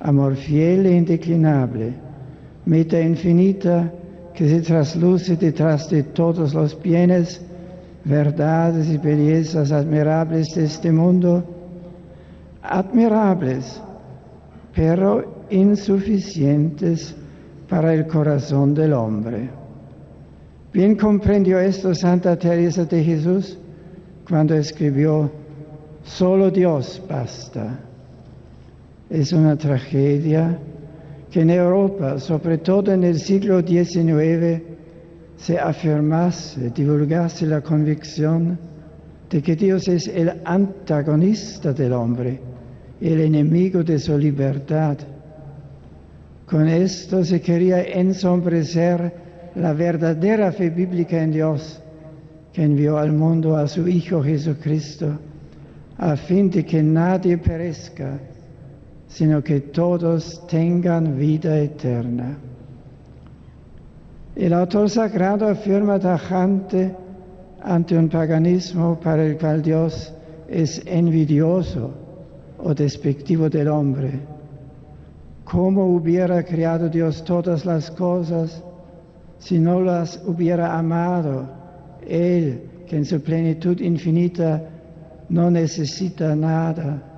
amor 0.00 0.36
fiel 0.36 0.86
e 0.86 0.96
indeclinable, 0.96 2.05
meta 2.66 3.00
infinita 3.00 3.90
que 4.34 4.48
se 4.48 4.60
trasluce 4.60 5.36
detrás 5.36 5.88
de 5.88 6.02
todos 6.02 6.52
los 6.52 6.80
bienes, 6.80 7.40
verdades 8.04 8.88
y 8.88 8.98
bellezas 8.98 9.72
admirables 9.72 10.54
de 10.54 10.64
este 10.64 10.92
mundo, 10.92 11.42
admirables, 12.62 13.80
pero 14.74 15.44
insuficientes 15.48 17.14
para 17.68 17.94
el 17.94 18.06
corazón 18.06 18.74
del 18.74 18.92
hombre. 18.92 19.48
Bien 20.72 20.96
comprendió 20.96 21.58
esto 21.58 21.94
Santa 21.94 22.36
Teresa 22.36 22.84
de 22.84 23.02
Jesús 23.02 23.58
cuando 24.28 24.54
escribió, 24.54 25.30
solo 26.04 26.50
Dios 26.50 27.00
basta. 27.08 27.78
Es 29.08 29.32
una 29.32 29.56
tragedia 29.56 30.58
que 31.30 31.40
en 31.40 31.50
Europa, 31.50 32.18
sobre 32.18 32.58
todo 32.58 32.92
en 32.92 33.04
el 33.04 33.18
siglo 33.18 33.60
XIX, 33.60 34.62
se 35.36 35.58
afirmase, 35.58 36.70
divulgase 36.70 37.46
la 37.46 37.60
convicción 37.60 38.58
de 39.28 39.42
que 39.42 39.56
Dios 39.56 39.88
es 39.88 40.08
el 40.08 40.40
antagonista 40.44 41.72
del 41.72 41.92
hombre, 41.92 42.40
el 43.00 43.20
enemigo 43.20 43.82
de 43.82 43.98
su 43.98 44.16
libertad. 44.16 44.96
Con 46.46 46.68
esto 46.68 47.24
se 47.24 47.40
quería 47.40 47.82
ensombrecer 47.82 49.12
la 49.56 49.72
verdadera 49.72 50.52
fe 50.52 50.70
bíblica 50.70 51.22
en 51.22 51.32
Dios, 51.32 51.82
que 52.52 52.62
envió 52.62 52.98
al 52.98 53.12
mundo 53.12 53.56
a 53.56 53.66
su 53.66 53.86
Hijo 53.88 54.22
Jesucristo, 54.22 55.18
a 55.98 56.16
fin 56.16 56.50
de 56.50 56.64
que 56.64 56.82
nadie 56.82 57.36
perezca, 57.36 58.18
sino 59.08 59.42
que 59.42 59.60
todos 59.60 60.46
tengan 60.46 61.16
vida 61.16 61.58
eterna. 61.58 62.36
El 64.34 64.52
autor 64.52 64.90
sagrado 64.90 65.48
afirma 65.48 65.98
tajante 65.98 66.94
ante 67.62 67.96
un 67.96 68.08
paganismo 68.08 69.00
para 69.00 69.24
el 69.24 69.38
cual 69.38 69.62
Dios 69.62 70.12
es 70.48 70.82
envidioso 70.84 71.94
o 72.58 72.74
despectivo 72.74 73.48
del 73.48 73.68
hombre. 73.68 74.20
¿Cómo 75.44 75.86
hubiera 75.86 76.42
creado 76.42 76.88
Dios 76.88 77.24
todas 77.24 77.64
las 77.64 77.90
cosas 77.90 78.62
si 79.38 79.58
no 79.58 79.80
las 79.80 80.20
hubiera 80.26 80.76
amado? 80.76 81.48
Él, 82.06 82.62
que 82.86 82.96
en 82.96 83.04
su 83.04 83.20
plenitud 83.20 83.80
infinita 83.80 84.62
no 85.28 85.50
necesita 85.50 86.36
nada 86.36 87.15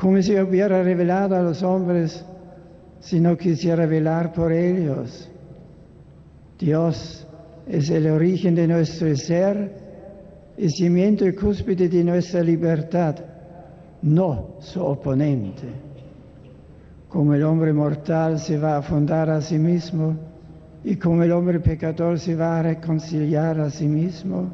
como 0.00 0.22
si 0.22 0.34
hubiera 0.40 0.82
revelado 0.82 1.36
a 1.36 1.42
los 1.42 1.62
hombres 1.62 2.24
si 3.00 3.20
no 3.20 3.36
quisiera 3.36 3.84
velar 3.84 4.32
por 4.32 4.50
ellos. 4.50 5.28
Dios 6.58 7.26
es 7.68 7.90
el 7.90 8.06
origen 8.06 8.54
de 8.54 8.66
nuestro 8.66 9.14
ser, 9.14 9.70
el 10.56 10.70
cimiento 10.70 11.26
y 11.26 11.34
cúspide 11.34 11.90
de 11.90 12.02
nuestra 12.02 12.42
libertad, 12.42 13.16
no 14.00 14.54
su 14.60 14.82
oponente. 14.82 15.68
Como 17.10 17.34
el 17.34 17.42
hombre 17.42 17.74
mortal 17.74 18.38
se 18.38 18.56
va 18.56 18.78
a 18.78 18.82
fundar 18.82 19.28
a 19.28 19.42
sí 19.42 19.58
mismo 19.58 20.16
y 20.82 20.96
como 20.96 21.24
el 21.24 21.32
hombre 21.32 21.60
pecador 21.60 22.18
se 22.18 22.34
va 22.34 22.60
a 22.60 22.62
reconciliar 22.62 23.60
a 23.60 23.68
sí 23.68 23.86
mismo, 23.86 24.50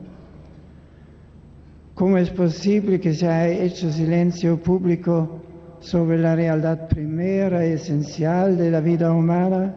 ¿Cómo 1.96 2.18
es 2.18 2.28
posible 2.28 3.00
que 3.00 3.14
se 3.14 3.26
haya 3.26 3.64
hecho 3.64 3.90
silencio 3.90 4.58
público 4.58 5.40
sobre 5.80 6.18
la 6.18 6.36
realidad 6.36 6.88
primera 6.88 7.66
y 7.66 7.72
esencial 7.72 8.58
de 8.58 8.70
la 8.70 8.82
vida 8.82 9.10
humana? 9.10 9.74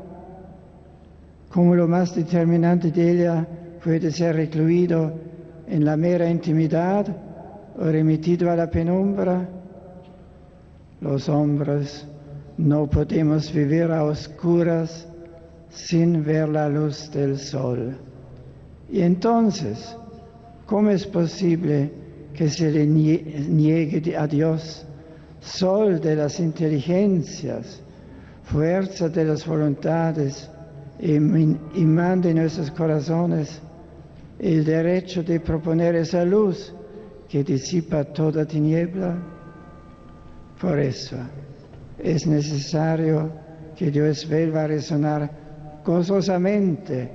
¿Cómo 1.50 1.76
lo 1.76 1.88
más 1.88 2.14
determinante 2.14 2.92
de 2.92 3.12
ella 3.12 3.48
puede 3.82 4.12
ser 4.12 4.36
recluido 4.36 5.14
en 5.66 5.86
la 5.86 5.96
mera 5.96 6.30
intimidad 6.30 7.08
o 7.78 7.86
remitido 7.86 8.52
a 8.52 8.58
la 8.58 8.70
penumbra? 8.70 9.48
Los 11.00 11.30
hombres 11.30 12.06
no 12.58 12.86
podemos 12.88 13.54
vivir 13.54 13.92
a 13.94 14.04
oscuras 14.04 15.08
sin 15.70 16.26
ver 16.26 16.50
la 16.50 16.68
luz 16.68 17.10
del 17.14 17.38
sol. 17.38 17.96
Y 18.92 19.04
entonces, 19.04 19.96
¿cómo 20.66 20.90
es 20.90 21.08
posible 21.08 22.09
que 22.40 22.50
se 22.50 22.72
le 22.72 22.88
niegue 22.88 24.16
a 24.16 24.26
Dios, 24.26 24.86
sol 25.42 26.00
de 26.00 26.16
las 26.16 26.40
inteligencias, 26.40 27.82
fuerza 28.44 29.10
de 29.10 29.26
las 29.26 29.46
voluntades, 29.46 30.50
imán 31.02 32.22
de 32.22 32.34
nuestros 32.34 32.72
corazones, 32.72 33.60
el 34.40 34.64
derecho 34.64 35.22
de 35.22 35.42
proponer 35.42 35.96
esa 35.96 36.24
luz 36.24 36.74
que 37.28 37.44
disipa 37.44 38.06
toda 38.06 38.46
tiniebla. 38.46 39.18
Por 40.62 40.80
eso 40.80 41.18
es 42.02 42.26
necesario 42.26 43.34
que 43.76 43.92
Dios 43.92 44.26
vuelva 44.30 44.64
a 44.64 44.68
resonar 44.68 45.30
gozosamente 45.84 47.12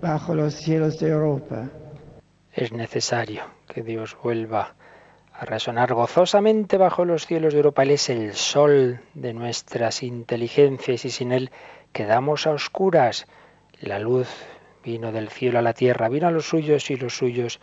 bajo 0.00 0.34
los 0.34 0.54
cielos 0.54 0.98
de 0.98 1.10
Europa. 1.10 1.68
Es 2.52 2.70
necesario 2.70 3.44
que 3.66 3.82
Dios 3.82 4.16
vuelva 4.22 4.74
a 5.32 5.46
resonar 5.46 5.94
gozosamente 5.94 6.76
bajo 6.76 7.06
los 7.06 7.26
cielos 7.26 7.54
de 7.54 7.60
Europa. 7.60 7.82
Él 7.82 7.92
es 7.92 8.10
el 8.10 8.34
sol 8.34 9.00
de 9.14 9.32
nuestras 9.32 10.02
inteligencias 10.02 11.06
y 11.06 11.10
sin 11.10 11.32
Él 11.32 11.50
quedamos 11.92 12.46
a 12.46 12.50
oscuras. 12.50 13.26
La 13.80 13.98
luz 13.98 14.28
vino 14.84 15.12
del 15.12 15.30
cielo 15.30 15.60
a 15.60 15.62
la 15.62 15.72
tierra, 15.72 16.10
vino 16.10 16.28
a 16.28 16.30
los 16.30 16.46
suyos 16.46 16.90
y 16.90 16.96
los 16.96 17.16
suyos 17.16 17.58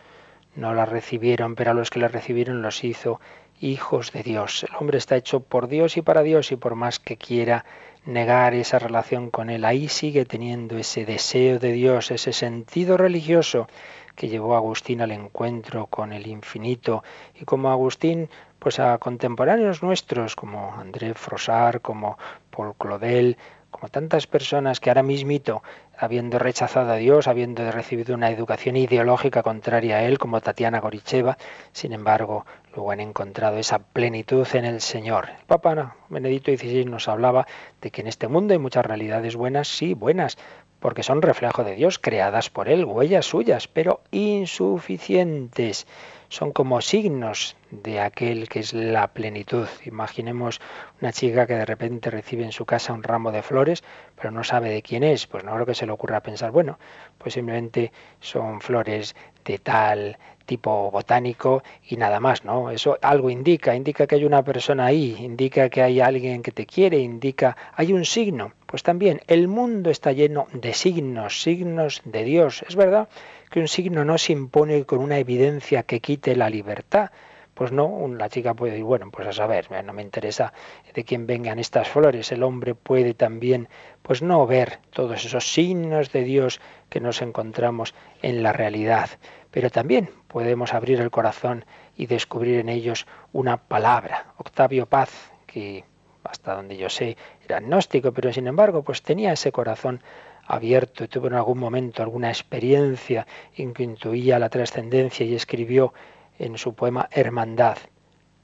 no 0.56 0.74
la 0.74 0.86
recibieron, 0.86 1.54
pero 1.54 1.70
a 1.70 1.74
los 1.74 1.90
que 1.90 2.00
la 2.00 2.08
recibieron 2.08 2.60
los 2.60 2.82
hizo 2.82 3.20
hijos 3.60 4.10
de 4.10 4.24
Dios. 4.24 4.64
El 4.64 4.74
hombre 4.74 4.98
está 4.98 5.16
hecho 5.16 5.38
por 5.38 5.68
Dios 5.68 5.96
y 5.96 6.02
para 6.02 6.22
Dios 6.22 6.50
y 6.50 6.56
por 6.56 6.74
más 6.74 6.98
que 6.98 7.16
quiera 7.16 7.64
negar 8.04 8.54
esa 8.54 8.78
relación 8.78 9.30
con 9.30 9.50
Él, 9.50 9.64
ahí 9.64 9.88
sigue 9.88 10.24
teniendo 10.24 10.78
ese 10.78 11.04
deseo 11.04 11.58
de 11.58 11.72
Dios, 11.72 12.10
ese 12.10 12.32
sentido 12.32 12.96
religioso 12.96 13.68
que 14.14 14.28
llevó 14.28 14.54
a 14.54 14.58
Agustín 14.58 15.00
al 15.00 15.12
encuentro 15.12 15.86
con 15.86 16.12
el 16.12 16.26
infinito 16.26 17.02
y 17.34 17.44
como 17.44 17.70
Agustín 17.70 18.28
pues 18.58 18.78
a 18.78 18.98
contemporáneos 18.98 19.82
nuestros 19.82 20.36
como 20.36 20.74
André 20.74 21.14
Frosar, 21.14 21.80
como 21.80 22.18
Paul 22.50 22.74
Claudel, 22.76 23.38
como 23.70 23.88
tantas 23.88 24.26
personas 24.26 24.80
que 24.80 24.90
ahora 24.90 25.02
mismito, 25.02 25.62
habiendo 25.96 26.38
rechazado 26.38 26.92
a 26.92 26.96
Dios, 26.96 27.28
habiendo 27.28 27.70
recibido 27.70 28.14
una 28.14 28.30
educación 28.30 28.76
ideológica 28.76 29.42
contraria 29.42 29.96
a 29.96 30.02
Él, 30.02 30.18
como 30.18 30.40
Tatiana 30.40 30.80
Goricheva, 30.80 31.38
sin 31.72 31.92
embargo, 31.92 32.44
luego 32.74 32.90
han 32.90 33.00
encontrado 33.00 33.58
esa 33.58 33.78
plenitud 33.78 34.46
en 34.54 34.64
el 34.64 34.80
Señor. 34.80 35.28
El 35.30 35.46
Papa 35.46 35.96
Benedicto 36.08 36.50
XVI 36.50 36.84
nos 36.84 37.08
hablaba 37.08 37.46
de 37.80 37.90
que 37.90 38.00
en 38.00 38.08
este 38.08 38.28
mundo 38.28 38.52
hay 38.52 38.58
muchas 38.58 38.84
realidades 38.84 39.36
buenas, 39.36 39.68
sí, 39.68 39.94
buenas, 39.94 40.36
porque 40.80 41.02
son 41.02 41.22
reflejo 41.22 41.62
de 41.62 41.76
Dios, 41.76 41.98
creadas 41.98 42.50
por 42.50 42.68
Él, 42.68 42.84
huellas 42.84 43.26
suyas, 43.26 43.68
pero 43.68 44.00
insuficientes 44.10 45.86
son 46.30 46.52
como 46.52 46.80
signos 46.80 47.56
de 47.70 48.00
aquel 48.00 48.48
que 48.48 48.60
es 48.60 48.72
la 48.72 49.08
plenitud. 49.08 49.66
Imaginemos 49.84 50.60
una 51.00 51.12
chica 51.12 51.46
que 51.46 51.54
de 51.54 51.64
repente 51.64 52.08
recibe 52.08 52.44
en 52.44 52.52
su 52.52 52.64
casa 52.64 52.92
un 52.92 53.02
ramo 53.02 53.32
de 53.32 53.42
flores, 53.42 53.82
pero 54.16 54.30
no 54.30 54.44
sabe 54.44 54.70
de 54.70 54.80
quién 54.80 55.02
es. 55.02 55.26
Pues 55.26 55.42
no 55.42 55.52
creo 55.54 55.66
que 55.66 55.74
se 55.74 55.86
le 55.86 55.92
ocurra 55.92 56.20
pensar, 56.20 56.52
bueno, 56.52 56.78
pues 57.18 57.34
simplemente 57.34 57.92
son 58.20 58.60
flores 58.60 59.16
de 59.44 59.58
tal 59.58 60.18
tipo 60.46 60.90
botánico 60.90 61.62
y 61.88 61.96
nada 61.96 62.18
más, 62.18 62.44
¿no? 62.44 62.70
Eso 62.70 62.98
algo 63.02 63.30
indica, 63.30 63.74
indica 63.74 64.06
que 64.06 64.16
hay 64.16 64.24
una 64.24 64.42
persona 64.42 64.86
ahí, 64.86 65.16
indica 65.18 65.68
que 65.68 65.82
hay 65.82 66.00
alguien 66.00 66.42
que 66.42 66.50
te 66.50 66.66
quiere, 66.66 66.98
indica, 66.98 67.56
hay 67.74 67.92
un 67.92 68.04
signo. 68.04 68.52
Pues 68.70 68.84
también 68.84 69.20
el 69.26 69.48
mundo 69.48 69.90
está 69.90 70.12
lleno 70.12 70.46
de 70.52 70.74
signos, 70.74 71.42
signos 71.42 72.02
de 72.04 72.22
Dios. 72.22 72.62
Es 72.68 72.76
verdad 72.76 73.08
que 73.50 73.58
un 73.58 73.66
signo 73.66 74.04
no 74.04 74.16
se 74.16 74.32
impone 74.32 74.84
con 74.84 75.00
una 75.00 75.18
evidencia 75.18 75.82
que 75.82 75.98
quite 75.98 76.36
la 76.36 76.48
libertad. 76.48 77.10
Pues 77.52 77.72
no, 77.72 78.06
la 78.16 78.28
chica 78.28 78.54
puede 78.54 78.74
decir, 78.74 78.84
bueno, 78.84 79.10
pues 79.10 79.26
a 79.26 79.32
saber, 79.32 79.72
no 79.84 79.92
me 79.92 80.02
interesa 80.02 80.52
de 80.94 81.02
quién 81.02 81.26
vengan 81.26 81.58
estas 81.58 81.88
flores. 81.88 82.30
El 82.30 82.44
hombre 82.44 82.76
puede 82.76 83.12
también, 83.12 83.68
pues 84.02 84.22
no 84.22 84.46
ver 84.46 84.78
todos 84.90 85.24
esos 85.24 85.52
signos 85.52 86.12
de 86.12 86.22
Dios 86.22 86.60
que 86.88 87.00
nos 87.00 87.22
encontramos 87.22 87.92
en 88.22 88.44
la 88.44 88.52
realidad. 88.52 89.10
Pero 89.50 89.70
también 89.70 90.10
podemos 90.28 90.74
abrir 90.74 91.00
el 91.00 91.10
corazón 91.10 91.64
y 91.96 92.06
descubrir 92.06 92.60
en 92.60 92.68
ellos 92.68 93.08
una 93.32 93.56
palabra. 93.56 94.26
Octavio 94.38 94.86
Paz, 94.86 95.32
que 95.44 95.82
hasta 96.22 96.54
donde 96.54 96.76
yo 96.76 96.88
sé 96.88 97.16
agnóstico, 97.54 98.12
pero 98.12 98.32
sin 98.32 98.46
embargo, 98.46 98.82
pues 98.82 99.02
tenía 99.02 99.32
ese 99.32 99.52
corazón 99.52 100.02
abierto 100.46 101.08
tuvo 101.08 101.28
en 101.28 101.34
algún 101.34 101.58
momento 101.58 102.02
alguna 102.02 102.28
experiencia 102.28 103.26
en 103.56 103.72
que 103.72 103.84
intuía 103.84 104.38
la 104.38 104.48
trascendencia 104.48 105.24
y 105.24 105.34
escribió 105.34 105.94
en 106.38 106.58
su 106.58 106.74
poema 106.74 107.08
Hermandad, 107.12 107.78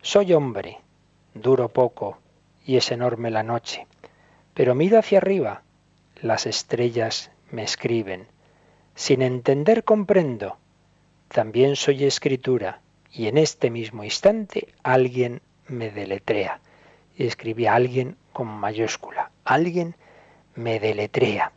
Soy 0.03 0.33
hombre, 0.33 0.79
duro 1.35 1.69
poco 1.69 2.19
y 2.65 2.77
es 2.77 2.93
enorme 2.93 3.31
la 3.31 3.43
noche, 3.43 3.87
pero 4.55 4.77
miro 4.77 4.99
hacia 4.99 5.19
arriba, 5.19 5.63
las 6.23 6.47
estrellas 6.47 7.33
me 7.51 7.65
escriben, 7.65 8.29
sin 8.95 9.23
entender 9.23 9.83
comprendo, 9.83 10.59
también 11.29 11.75
soy 11.75 12.05
escritura 12.05 12.81
y 13.13 13.27
en 13.27 13.37
este 13.39 13.71
mismo 13.71 14.05
instante 14.05 14.69
alguien 14.83 15.41
me 15.67 15.91
deletrea. 15.91 16.61
Y 17.17 17.27
escribí 17.27 17.67
a 17.67 17.75
alguien 17.75 18.17
con 18.37 18.49
mayúscula, 18.49 19.30
alguien 19.47 19.95
me 20.57 20.78
deletrea. 20.78 21.53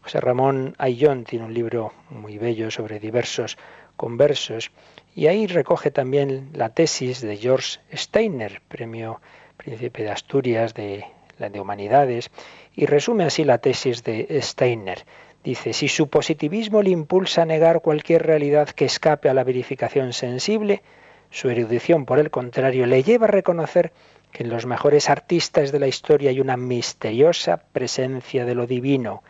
José 0.00 0.20
Ramón 0.20 0.76
Ayllón 0.78 1.24
tiene 1.24 1.44
un 1.44 1.52
libro 1.52 1.92
muy 2.08 2.38
bello 2.38 2.70
sobre 2.70 3.00
diversos 3.00 3.58
conversos 3.96 4.70
y 5.16 5.26
ahí 5.26 5.48
recoge 5.48 5.90
también 5.90 6.50
la 6.52 6.68
tesis 6.68 7.20
de 7.20 7.36
George 7.36 7.80
Steiner, 7.92 8.62
premio 8.68 9.20
Príncipe 9.56 10.04
de 10.04 10.12
Asturias 10.12 10.72
de, 10.72 11.04
de 11.36 11.60
Humanidades, 11.60 12.30
y 12.76 12.86
resume 12.86 13.24
así 13.24 13.42
la 13.42 13.58
tesis 13.58 14.04
de 14.04 14.40
Steiner. 14.40 15.04
Dice, 15.42 15.72
si 15.72 15.88
su 15.88 16.10
positivismo 16.10 16.80
le 16.80 16.90
impulsa 16.90 17.42
a 17.42 17.46
negar 17.46 17.80
cualquier 17.80 18.24
realidad 18.24 18.68
que 18.68 18.84
escape 18.84 19.28
a 19.28 19.34
la 19.34 19.42
verificación 19.42 20.12
sensible, 20.12 20.84
su 21.30 21.50
erudición, 21.50 22.06
por 22.06 22.20
el 22.20 22.30
contrario, 22.30 22.86
le 22.86 23.02
lleva 23.02 23.26
a 23.26 23.30
reconocer 23.30 23.92
que 24.32 24.44
en 24.44 24.50
los 24.50 24.66
mejores 24.66 25.10
artistas 25.10 25.72
de 25.72 25.78
la 25.78 25.86
historia 25.86 26.30
hay 26.30 26.40
una 26.40 26.56
misteriosa 26.56 27.58
presencia 27.72 28.44
de 28.44 28.54
lo 28.54 28.66
divino, 28.66 29.22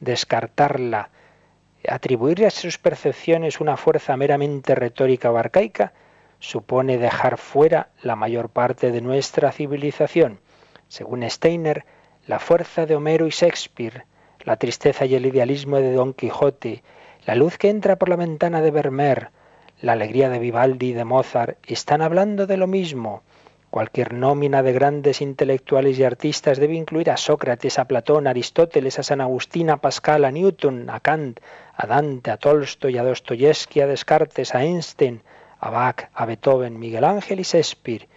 descartarla, 0.00 1.10
atribuirle 1.88 2.46
a 2.46 2.50
sus 2.50 2.78
percepciones 2.78 3.60
una 3.60 3.76
fuerza 3.76 4.16
meramente 4.16 4.74
retórica 4.74 5.30
o 5.30 5.36
arcaica, 5.36 5.92
supone 6.38 6.98
dejar 6.98 7.38
fuera 7.38 7.88
la 8.02 8.16
mayor 8.16 8.50
parte 8.50 8.92
de 8.92 9.00
nuestra 9.00 9.52
civilización. 9.52 10.40
Según 10.88 11.28
Steiner, 11.28 11.84
la 12.26 12.38
fuerza 12.38 12.86
de 12.86 12.96
Homero 12.96 13.26
y 13.26 13.30
Shakespeare, 13.30 14.04
la 14.44 14.56
tristeza 14.56 15.06
y 15.06 15.14
el 15.14 15.26
idealismo 15.26 15.78
de 15.78 15.92
Don 15.92 16.12
Quijote, 16.12 16.82
la 17.24 17.34
luz 17.34 17.58
que 17.58 17.70
entra 17.70 17.96
por 17.96 18.08
la 18.08 18.16
ventana 18.16 18.60
de 18.60 18.70
Vermeer, 18.70 19.30
la 19.80 19.92
alegría 19.92 20.28
de 20.28 20.38
Vivaldi 20.38 20.90
y 20.90 20.92
de 20.92 21.04
Mozart, 21.04 21.58
están 21.66 22.02
hablando 22.02 22.46
de 22.46 22.56
lo 22.56 22.66
mismo, 22.66 23.22
Cualquier 23.70 24.14
nómina 24.14 24.62
de 24.62 24.72
grandes 24.72 25.20
intelectuales 25.20 25.98
y 25.98 26.04
artistas 26.04 26.58
debe 26.58 26.74
incluir 26.74 27.10
a 27.10 27.16
Sócrates, 27.16 27.78
a 27.78 27.86
Platón, 27.86 28.26
a 28.26 28.30
Aristóteles, 28.30 28.98
a 28.98 29.02
San 29.02 29.20
Agustín, 29.20 29.70
a 29.70 29.78
Pascal, 29.78 30.24
a 30.24 30.30
Newton, 30.30 30.88
a 30.88 31.00
Kant, 31.00 31.40
a 31.74 31.86
Dante, 31.86 32.30
a 32.30 32.36
Tolstoy, 32.36 32.96
a 32.96 33.02
Dostoyevsky, 33.02 33.80
a 33.80 33.86
Descartes, 33.86 34.54
a 34.54 34.60
Einstein, 34.60 35.22
a 35.58 35.70
Bach, 35.70 36.08
a 36.14 36.26
Beethoven, 36.26 36.78
Miguel 36.78 37.04
Ángel 37.04 37.40
y 37.40 37.42
Shakespeare. 37.42 38.08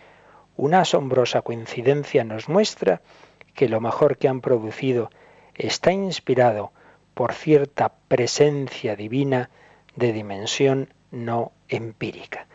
Una 0.55 0.81
asombrosa 0.81 1.41
coincidencia 1.41 2.23
nos 2.23 2.47
muestra 2.47 3.01
que 3.55 3.69
lo 3.69 3.81
mejor 3.81 4.17
que 4.17 4.27
han 4.27 4.41
producido 4.41 5.09
está 5.55 5.91
inspirado 5.91 6.71
por 7.13 7.33
cierta 7.33 7.91
presencia 8.07 8.95
divina 8.95 9.49
de 9.95 10.13
dimensión 10.13 10.93
no 11.11 11.51
empírica. 11.67 12.47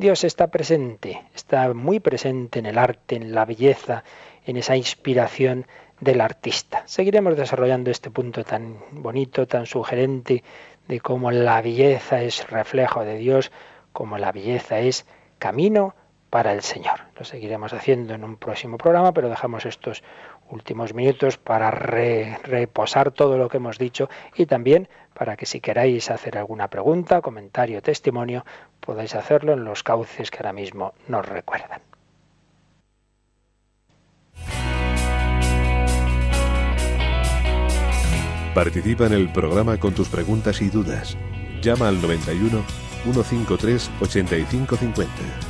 Dios 0.00 0.24
está 0.24 0.46
presente, 0.46 1.20
está 1.34 1.74
muy 1.74 2.00
presente 2.00 2.58
en 2.58 2.64
el 2.64 2.78
arte, 2.78 3.16
en 3.16 3.34
la 3.34 3.44
belleza, 3.44 4.02
en 4.46 4.56
esa 4.56 4.74
inspiración 4.74 5.66
del 6.00 6.22
artista. 6.22 6.84
Seguiremos 6.86 7.36
desarrollando 7.36 7.90
este 7.90 8.10
punto 8.10 8.42
tan 8.42 8.78
bonito, 8.92 9.46
tan 9.46 9.66
sugerente, 9.66 10.42
de 10.88 11.00
cómo 11.00 11.30
la 11.30 11.60
belleza 11.60 12.22
es 12.22 12.48
reflejo 12.48 13.04
de 13.04 13.18
Dios, 13.18 13.52
cómo 13.92 14.16
la 14.16 14.32
belleza 14.32 14.80
es 14.80 15.04
camino 15.38 15.94
para 16.30 16.54
el 16.54 16.62
Señor. 16.62 17.00
Lo 17.18 17.26
seguiremos 17.26 17.74
haciendo 17.74 18.14
en 18.14 18.24
un 18.24 18.38
próximo 18.38 18.78
programa, 18.78 19.12
pero 19.12 19.28
dejamos 19.28 19.66
estos 19.66 20.02
últimos 20.50 20.94
minutos 20.94 21.38
para 21.38 21.70
reposar 21.70 23.10
todo 23.12 23.38
lo 23.38 23.48
que 23.48 23.58
hemos 23.58 23.78
dicho 23.78 24.08
y 24.36 24.46
también 24.46 24.88
para 25.14 25.36
que 25.36 25.46
si 25.46 25.60
queráis 25.60 26.10
hacer 26.10 26.38
alguna 26.38 26.68
pregunta, 26.68 27.20
comentario, 27.20 27.82
testimonio, 27.82 28.44
podáis 28.80 29.14
hacerlo 29.14 29.52
en 29.52 29.64
los 29.64 29.82
cauces 29.82 30.30
que 30.30 30.38
ahora 30.38 30.52
mismo 30.52 30.94
nos 31.08 31.26
recuerdan. 31.26 31.80
Participa 38.54 39.06
en 39.06 39.12
el 39.12 39.32
programa 39.32 39.78
con 39.78 39.94
tus 39.94 40.08
preguntas 40.08 40.60
y 40.60 40.70
dudas. 40.70 41.16
Llama 41.62 41.88
al 41.88 42.02
91 42.02 42.64
153 43.04 43.90
8550. 44.00 45.49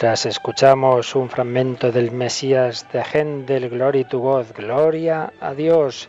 Mientras 0.00 0.24
escuchamos 0.24 1.14
un 1.14 1.28
fragmento 1.28 1.92
del 1.92 2.10
Mesías 2.10 2.90
de 2.90 3.02
Händel, 3.02 3.68
Glory 3.68 4.06
to 4.06 4.18
God, 4.18 4.46
Gloria 4.56 5.30
a 5.38 5.52
Dios. 5.52 6.08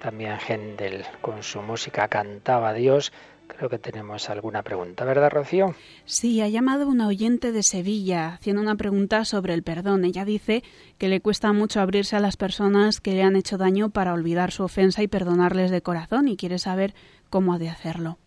También 0.00 0.38
Händel 0.38 1.04
con 1.20 1.42
su 1.42 1.60
música 1.60 2.06
cantaba 2.06 2.68
a 2.68 2.72
Dios. 2.72 3.12
Creo 3.48 3.68
que 3.68 3.80
tenemos 3.80 4.30
alguna 4.30 4.62
pregunta, 4.62 5.04
¿verdad, 5.04 5.32
Rocío? 5.32 5.74
Sí, 6.04 6.40
ha 6.40 6.46
llamado 6.46 6.86
una 6.86 7.08
oyente 7.08 7.50
de 7.50 7.64
Sevilla 7.64 8.34
haciendo 8.34 8.62
una 8.62 8.76
pregunta 8.76 9.24
sobre 9.24 9.54
el 9.54 9.64
perdón. 9.64 10.04
Ella 10.04 10.24
dice 10.24 10.62
que 10.96 11.08
le 11.08 11.20
cuesta 11.20 11.52
mucho 11.52 11.80
abrirse 11.80 12.14
a 12.14 12.20
las 12.20 12.36
personas 12.36 13.00
que 13.00 13.14
le 13.14 13.24
han 13.24 13.34
hecho 13.34 13.58
daño 13.58 13.90
para 13.90 14.12
olvidar 14.12 14.52
su 14.52 14.62
ofensa 14.62 15.02
y 15.02 15.08
perdonarles 15.08 15.72
de 15.72 15.82
corazón 15.82 16.28
y 16.28 16.36
quiere 16.36 16.60
saber 16.60 16.94
cómo 17.28 17.54
ha 17.54 17.58
de 17.58 17.70
hacerlo. 17.70 18.18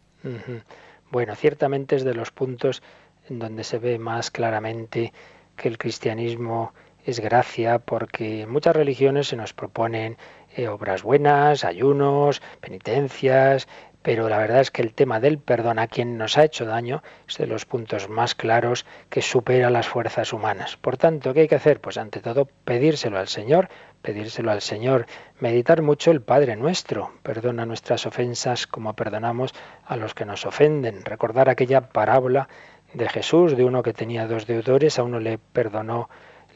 Bueno, 1.09 1.35
ciertamente 1.35 1.95
es 1.95 2.03
de 2.03 2.13
los 2.13 2.31
puntos 2.31 2.83
en 3.29 3.39
donde 3.39 3.63
se 3.63 3.79
ve 3.79 3.99
más 3.99 4.31
claramente 4.31 5.13
que 5.55 5.67
el 5.67 5.77
cristianismo 5.77 6.73
es 7.05 7.19
gracia, 7.19 7.79
porque 7.79 8.41
en 8.41 8.49
muchas 8.49 8.75
religiones 8.75 9.27
se 9.27 9.37
nos 9.37 9.53
proponen 9.53 10.17
eh, 10.55 10.67
obras 10.67 11.03
buenas, 11.03 11.63
ayunos, 11.63 12.41
penitencias, 12.59 13.67
pero 14.07 14.29
la 14.29 14.37
verdad 14.37 14.61
es 14.61 14.71
que 14.71 14.81
el 14.81 14.93
tema 14.93 15.19
del 15.19 15.37
perdón 15.37 15.79
a 15.79 15.87
quien 15.87 16.17
nos 16.17 16.37
ha 16.37 16.45
hecho 16.45 16.65
daño 16.65 17.03
es 17.27 17.37
de 17.37 17.47
los 17.47 17.65
puntos 17.65 18.07
más 18.07 18.35
claros 18.35 18.85
que 19.09 19.21
supera 19.21 19.69
las 19.69 19.87
fuerzas 19.87 20.31
humanas. 20.31 20.77
Por 20.77 20.97
tanto, 20.97 21.33
¿qué 21.33 21.41
hay 21.41 21.47
que 21.49 21.55
hacer? 21.55 21.81
Pues 21.81 21.97
ante 21.97 22.21
todo 22.21 22.47
pedírselo 22.63 23.19
al 23.19 23.27
Señor, 23.27 23.67
pedírselo 24.01 24.51
al 24.51 24.61
Señor, 24.61 25.07
meditar 25.39 25.81
mucho 25.81 26.11
el 26.11 26.21
Padre 26.21 26.55
nuestro, 26.55 27.11
perdona 27.21 27.65
nuestras 27.65 28.05
ofensas 28.05 28.65
como 28.65 28.95
perdonamos 28.95 29.53
a 29.85 29.97
los 29.97 30.13
que 30.13 30.23
nos 30.23 30.45
ofenden, 30.45 31.03
recordar 31.03 31.49
aquella 31.49 31.89
parábola 31.89 32.47
de 32.93 33.09
Jesús, 33.09 33.55
de 33.55 33.63
uno 33.63 33.83
que 33.83 33.93
tenía 33.93 34.27
dos 34.27 34.47
deudores, 34.47 34.99
a 34.99 35.03
uno 35.03 35.19
le 35.19 35.37
perdonó, 35.37 36.09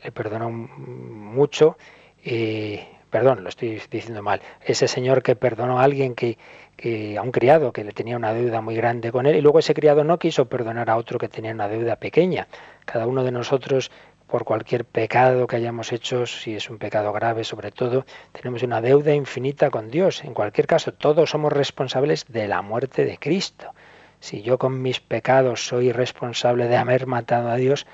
le 0.03 0.11
perdonó 0.11 0.49
mucho, 0.49 1.77
y, 2.23 2.79
perdón, 3.09 3.43
lo 3.43 3.49
estoy 3.49 3.81
diciendo 3.89 4.21
mal, 4.21 4.41
ese 4.65 4.87
señor 4.87 5.23
que 5.23 5.35
perdonó 5.35 5.79
a 5.79 5.83
alguien 5.83 6.15
que, 6.15 6.37
que, 6.75 7.17
a 7.17 7.21
un 7.21 7.31
criado 7.31 7.73
que 7.73 7.83
le 7.83 7.91
tenía 7.91 8.15
una 8.15 8.33
deuda 8.33 8.61
muy 8.61 8.75
grande 8.75 9.11
con 9.11 9.25
él, 9.25 9.35
y 9.35 9.41
luego 9.41 9.59
ese 9.59 9.73
criado 9.73 10.03
no 10.03 10.19
quiso 10.19 10.45
perdonar 10.45 10.89
a 10.89 10.97
otro 10.97 11.19
que 11.19 11.27
tenía 11.27 11.51
una 11.51 11.67
deuda 11.67 11.97
pequeña. 11.97 12.47
Cada 12.85 13.07
uno 13.07 13.23
de 13.23 13.31
nosotros 13.31 13.91
por 14.31 14.45
cualquier 14.45 14.85
pecado 14.85 15.45
que 15.45 15.57
hayamos 15.57 15.91
hecho, 15.91 16.25
si 16.25 16.55
es 16.55 16.69
un 16.69 16.77
pecado 16.77 17.11
grave 17.11 17.43
sobre 17.43 17.69
todo, 17.69 18.05
tenemos 18.31 18.63
una 18.63 18.79
deuda 18.79 19.13
infinita 19.13 19.69
con 19.69 19.91
Dios. 19.91 20.23
En 20.23 20.33
cualquier 20.33 20.67
caso, 20.67 20.93
todos 20.93 21.29
somos 21.29 21.51
responsables 21.51 22.25
de 22.29 22.47
la 22.47 22.61
muerte 22.61 23.03
de 23.03 23.17
Cristo. 23.17 23.73
Si 24.21 24.43
yo 24.43 24.59
con 24.59 24.83
mis 24.83 24.99
pecados 24.99 25.65
soy 25.65 25.91
responsable 25.91 26.67
de 26.67 26.77
haber 26.77 27.07
matado 27.07 27.49
a 27.49 27.55
Dios, 27.55 27.87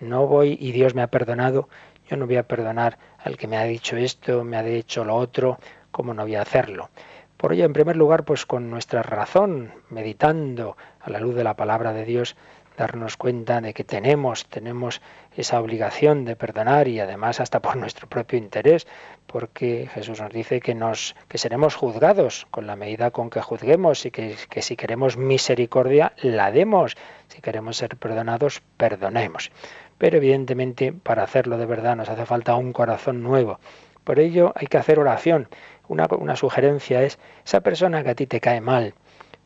no 0.00 0.26
voy 0.26 0.58
y 0.60 0.72
Dios 0.72 0.96
me 0.96 1.02
ha 1.02 1.06
perdonado, 1.06 1.68
yo 2.08 2.16
no 2.16 2.26
voy 2.26 2.34
a 2.34 2.48
perdonar 2.48 2.98
al 3.16 3.36
que 3.36 3.46
me 3.46 3.56
ha 3.56 3.62
dicho 3.62 3.96
esto, 3.96 4.42
me 4.42 4.56
ha 4.56 4.64
dicho 4.64 5.04
lo 5.04 5.14
otro, 5.14 5.60
¿cómo 5.92 6.14
no 6.14 6.24
voy 6.24 6.34
a 6.34 6.42
hacerlo? 6.42 6.90
Por 7.36 7.52
ello, 7.52 7.64
en 7.64 7.72
primer 7.72 7.96
lugar, 7.96 8.24
pues 8.24 8.44
con 8.44 8.68
nuestra 8.70 9.04
razón, 9.04 9.72
meditando 9.88 10.76
a 11.00 11.10
la 11.10 11.20
luz 11.20 11.36
de 11.36 11.44
la 11.44 11.54
palabra 11.54 11.92
de 11.92 12.04
Dios, 12.04 12.34
darnos 12.78 13.16
cuenta 13.16 13.60
de 13.60 13.74
que 13.74 13.82
tenemos, 13.82 14.46
tenemos 14.46 15.02
esa 15.36 15.60
obligación 15.60 16.24
de 16.24 16.36
perdonar 16.36 16.86
y 16.86 17.00
además 17.00 17.40
hasta 17.40 17.60
por 17.60 17.76
nuestro 17.76 18.08
propio 18.08 18.38
interés, 18.38 18.86
porque 19.26 19.88
Jesús 19.92 20.20
nos 20.20 20.32
dice 20.32 20.60
que 20.60 20.74
nos 20.74 21.16
que 21.26 21.38
seremos 21.38 21.74
juzgados 21.74 22.46
con 22.50 22.66
la 22.66 22.76
medida 22.76 23.10
con 23.10 23.30
que 23.30 23.42
juzguemos 23.42 24.06
y 24.06 24.12
que, 24.12 24.36
que 24.48 24.62
si 24.62 24.76
queremos 24.76 25.16
misericordia 25.16 26.12
la 26.22 26.52
demos, 26.52 26.96
si 27.26 27.42
queremos 27.42 27.76
ser 27.76 27.96
perdonados 27.96 28.62
perdonemos. 28.76 29.50
Pero 29.98 30.18
evidentemente 30.18 30.92
para 30.92 31.24
hacerlo 31.24 31.58
de 31.58 31.66
verdad 31.66 31.96
nos 31.96 32.08
hace 32.08 32.26
falta 32.26 32.54
un 32.54 32.72
corazón 32.72 33.24
nuevo. 33.24 33.58
Por 34.04 34.20
ello 34.20 34.52
hay 34.54 34.68
que 34.68 34.78
hacer 34.78 35.00
oración. 35.00 35.48
Una, 35.88 36.06
una 36.10 36.36
sugerencia 36.36 37.02
es 37.02 37.18
esa 37.44 37.60
persona 37.60 38.04
que 38.04 38.10
a 38.10 38.14
ti 38.14 38.26
te 38.26 38.40
cae 38.40 38.60
mal, 38.60 38.94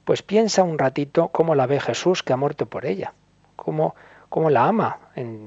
pues 0.05 0.23
piensa 0.23 0.63
un 0.65 0.79
ratito 0.79 1.29
cómo 1.29 1.55
la 1.55 1.67
ve 1.67 1.81
Jesús 1.81 2.23
que 2.23 2.33
ha 2.33 2.37
muerto 2.37 2.67
por 2.67 2.85
ella 2.85 3.15
cómo, 3.63 4.51
la 4.51 4.67
ama, 4.67 4.99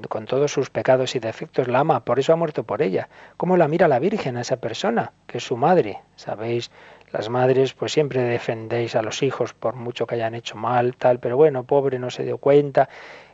con 0.08 0.24
todos 0.24 0.52
sus 0.52 0.70
pecados 0.70 1.14
y 1.14 1.18
defectos, 1.18 1.68
la 1.68 1.80
ama, 1.80 2.04
por 2.04 2.18
eso 2.18 2.32
ha 2.32 2.36
muerto 2.36 2.64
por 2.64 2.82
ella. 2.82 3.08
Cómo 3.36 3.56
la 3.56 3.68
mira 3.68 3.88
la 3.88 3.98
Virgen 3.98 4.36
a 4.36 4.40
esa 4.40 4.56
persona, 4.56 5.12
que 5.26 5.38
es 5.38 5.44
su 5.44 5.56
madre. 5.56 6.00
Sabéis, 6.16 6.70
las 7.12 7.28
madres 7.28 7.74
pues 7.74 7.92
siempre 7.92 8.22
defendéis 8.22 8.96
a 8.96 9.02
los 9.02 9.22
hijos 9.22 9.52
por 9.52 9.74
mucho 9.74 10.06
que 10.06 10.14
hayan 10.14 10.34
hecho 10.34 10.56
mal, 10.56 10.96
tal, 10.96 11.20
pero 11.20 11.36
bueno, 11.36 11.64
pobre, 11.64 11.98
no 11.98 12.10
se 12.10 12.24
dio 12.24 12.38
cuenta. 12.38 12.88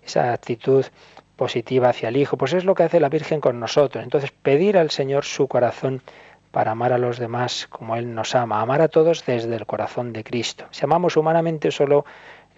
Esa 0.04 0.32
actitud 0.32 0.84
positiva 1.36 1.90
hacia 1.90 2.08
el 2.08 2.16
hijo, 2.16 2.36
pues 2.36 2.52
es 2.52 2.64
lo 2.64 2.74
que 2.74 2.82
hace 2.82 3.00
la 3.00 3.08
Virgen 3.08 3.40
con 3.40 3.60
nosotros. 3.60 4.02
Entonces, 4.02 4.32
pedir 4.32 4.76
al 4.76 4.90
Señor 4.90 5.24
su 5.24 5.46
corazón 5.48 6.02
para 6.50 6.72
amar 6.72 6.92
a 6.92 6.98
los 6.98 7.18
demás 7.18 7.66
como 7.68 7.96
Él 7.96 8.14
nos 8.14 8.34
ama, 8.34 8.60
amar 8.60 8.82
a 8.82 8.88
todos 8.88 9.24
desde 9.24 9.56
el 9.56 9.66
corazón 9.66 10.12
de 10.12 10.22
Cristo. 10.22 10.66
Si 10.70 10.84
amamos 10.84 11.16
humanamente 11.16 11.70
solo 11.70 12.04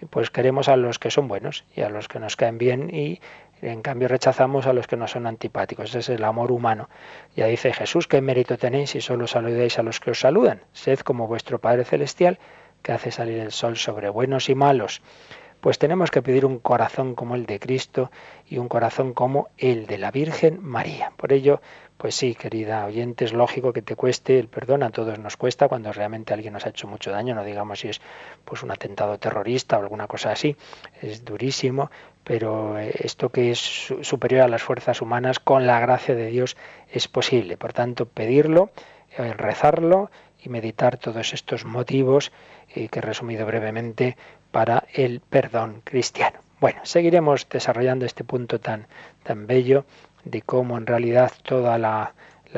pues 0.09 0.29
queremos 0.29 0.67
a 0.67 0.75
los 0.75 0.99
que 0.99 1.11
son 1.11 1.27
buenos 1.27 1.65
y 1.75 1.81
a 1.81 1.89
los 1.89 2.07
que 2.07 2.19
nos 2.19 2.35
caen 2.35 2.57
bien 2.57 2.89
y 2.93 3.19
en 3.61 3.81
cambio 3.81 4.07
rechazamos 4.07 4.67
a 4.67 4.73
los 4.73 4.87
que 4.87 4.97
nos 4.97 5.11
son 5.11 5.27
antipáticos. 5.27 5.89
Ese 5.89 5.99
es 5.99 6.09
el 6.09 6.23
amor 6.23 6.51
humano. 6.51 6.89
Ya 7.35 7.47
dice 7.47 7.73
Jesús, 7.73 8.07
¿qué 8.07 8.21
mérito 8.21 8.57
tenéis 8.57 8.91
si 8.91 9.01
solo 9.01 9.27
saludáis 9.27 9.79
a 9.79 9.83
los 9.83 9.99
que 9.99 10.11
os 10.11 10.19
saludan? 10.19 10.61
Sed 10.73 10.99
como 10.99 11.27
vuestro 11.27 11.59
Padre 11.59 11.85
Celestial, 11.85 12.39
que 12.81 12.91
hace 12.91 13.11
salir 13.11 13.39
el 13.39 13.51
sol 13.51 13.77
sobre 13.77 14.09
buenos 14.09 14.49
y 14.49 14.55
malos. 14.55 15.01
Pues 15.61 15.79
tenemos 15.79 16.11
que 16.11 16.21
pedir 16.21 16.45
un 16.45 16.59
corazón 16.59 17.15
como 17.15 17.35
el 17.35 17.47
de 17.47 17.59
Cristo 17.59 18.11
y 18.47 18.59
un 18.59 18.67
corazón 18.67 19.13
como 19.13 19.49
el 19.57 19.87
de 19.87 19.97
la 19.97 20.11
Virgen 20.11 20.59
María. 20.61 21.11
Por 21.17 21.33
ello, 21.33 21.61
pues 21.97 22.15
sí, 22.15 22.35
querida 22.35 22.85
oyente, 22.85 23.25
es 23.25 23.33
lógico 23.33 23.71
que 23.73 23.81
te 23.81 23.95
cueste 23.95 24.37
el 24.37 24.47
perdón, 24.47 24.83
a 24.83 24.89
todos 24.89 25.17
nos 25.19 25.37
cuesta 25.37 25.67
cuando 25.67 25.93
realmente 25.93 26.33
alguien 26.33 26.53
nos 26.53 26.65
ha 26.65 26.69
hecho 26.69 26.87
mucho 26.87 27.11
daño, 27.11 27.35
no 27.35 27.43
digamos 27.43 27.79
si 27.79 27.87
es 27.87 28.01
pues 28.43 28.63
un 28.63 28.71
atentado 28.71 29.17
terrorista 29.17 29.77
o 29.77 29.81
alguna 29.81 30.07
cosa 30.07 30.31
así, 30.31 30.55
es 31.01 31.23
durísimo, 31.23 31.89
pero 32.25 32.77
eh, 32.77 32.91
esto 32.99 33.29
que 33.29 33.51
es 33.51 33.93
superior 34.01 34.41
a 34.41 34.47
las 34.47 34.63
fuerzas 34.63 35.01
humanas, 35.01 35.39
con 35.39 35.65
la 35.65 35.79
gracia 35.79 36.15
de 36.15 36.27
Dios 36.27 36.57
es 36.91 37.07
posible. 37.07 37.55
Por 37.55 37.71
tanto, 37.71 38.07
pedirlo, 38.07 38.71
eh, 39.17 39.33
rezarlo 39.33 40.09
y 40.43 40.49
meditar 40.49 40.97
todos 40.97 41.33
estos 41.33 41.65
motivos 41.65 42.31
eh, 42.73 42.89
que 42.89 42.99
he 42.99 43.01
resumido 43.01 43.45
brevemente 43.45 44.17
para 44.51 44.85
el 44.93 45.21
perdón 45.21 45.81
cristiano. 45.83 46.39
Bueno, 46.59 46.79
seguiremos 46.83 47.47
desarrollando 47.47 48.05
este 48.05 48.23
punto 48.23 48.59
tan, 48.59 48.87
tan 49.23 49.45
bello 49.45 49.85
de 50.25 50.41
cómo 50.41 50.77
en 50.77 50.85
realidad 50.85 51.31
toda 51.43 51.77
la, 51.77 52.13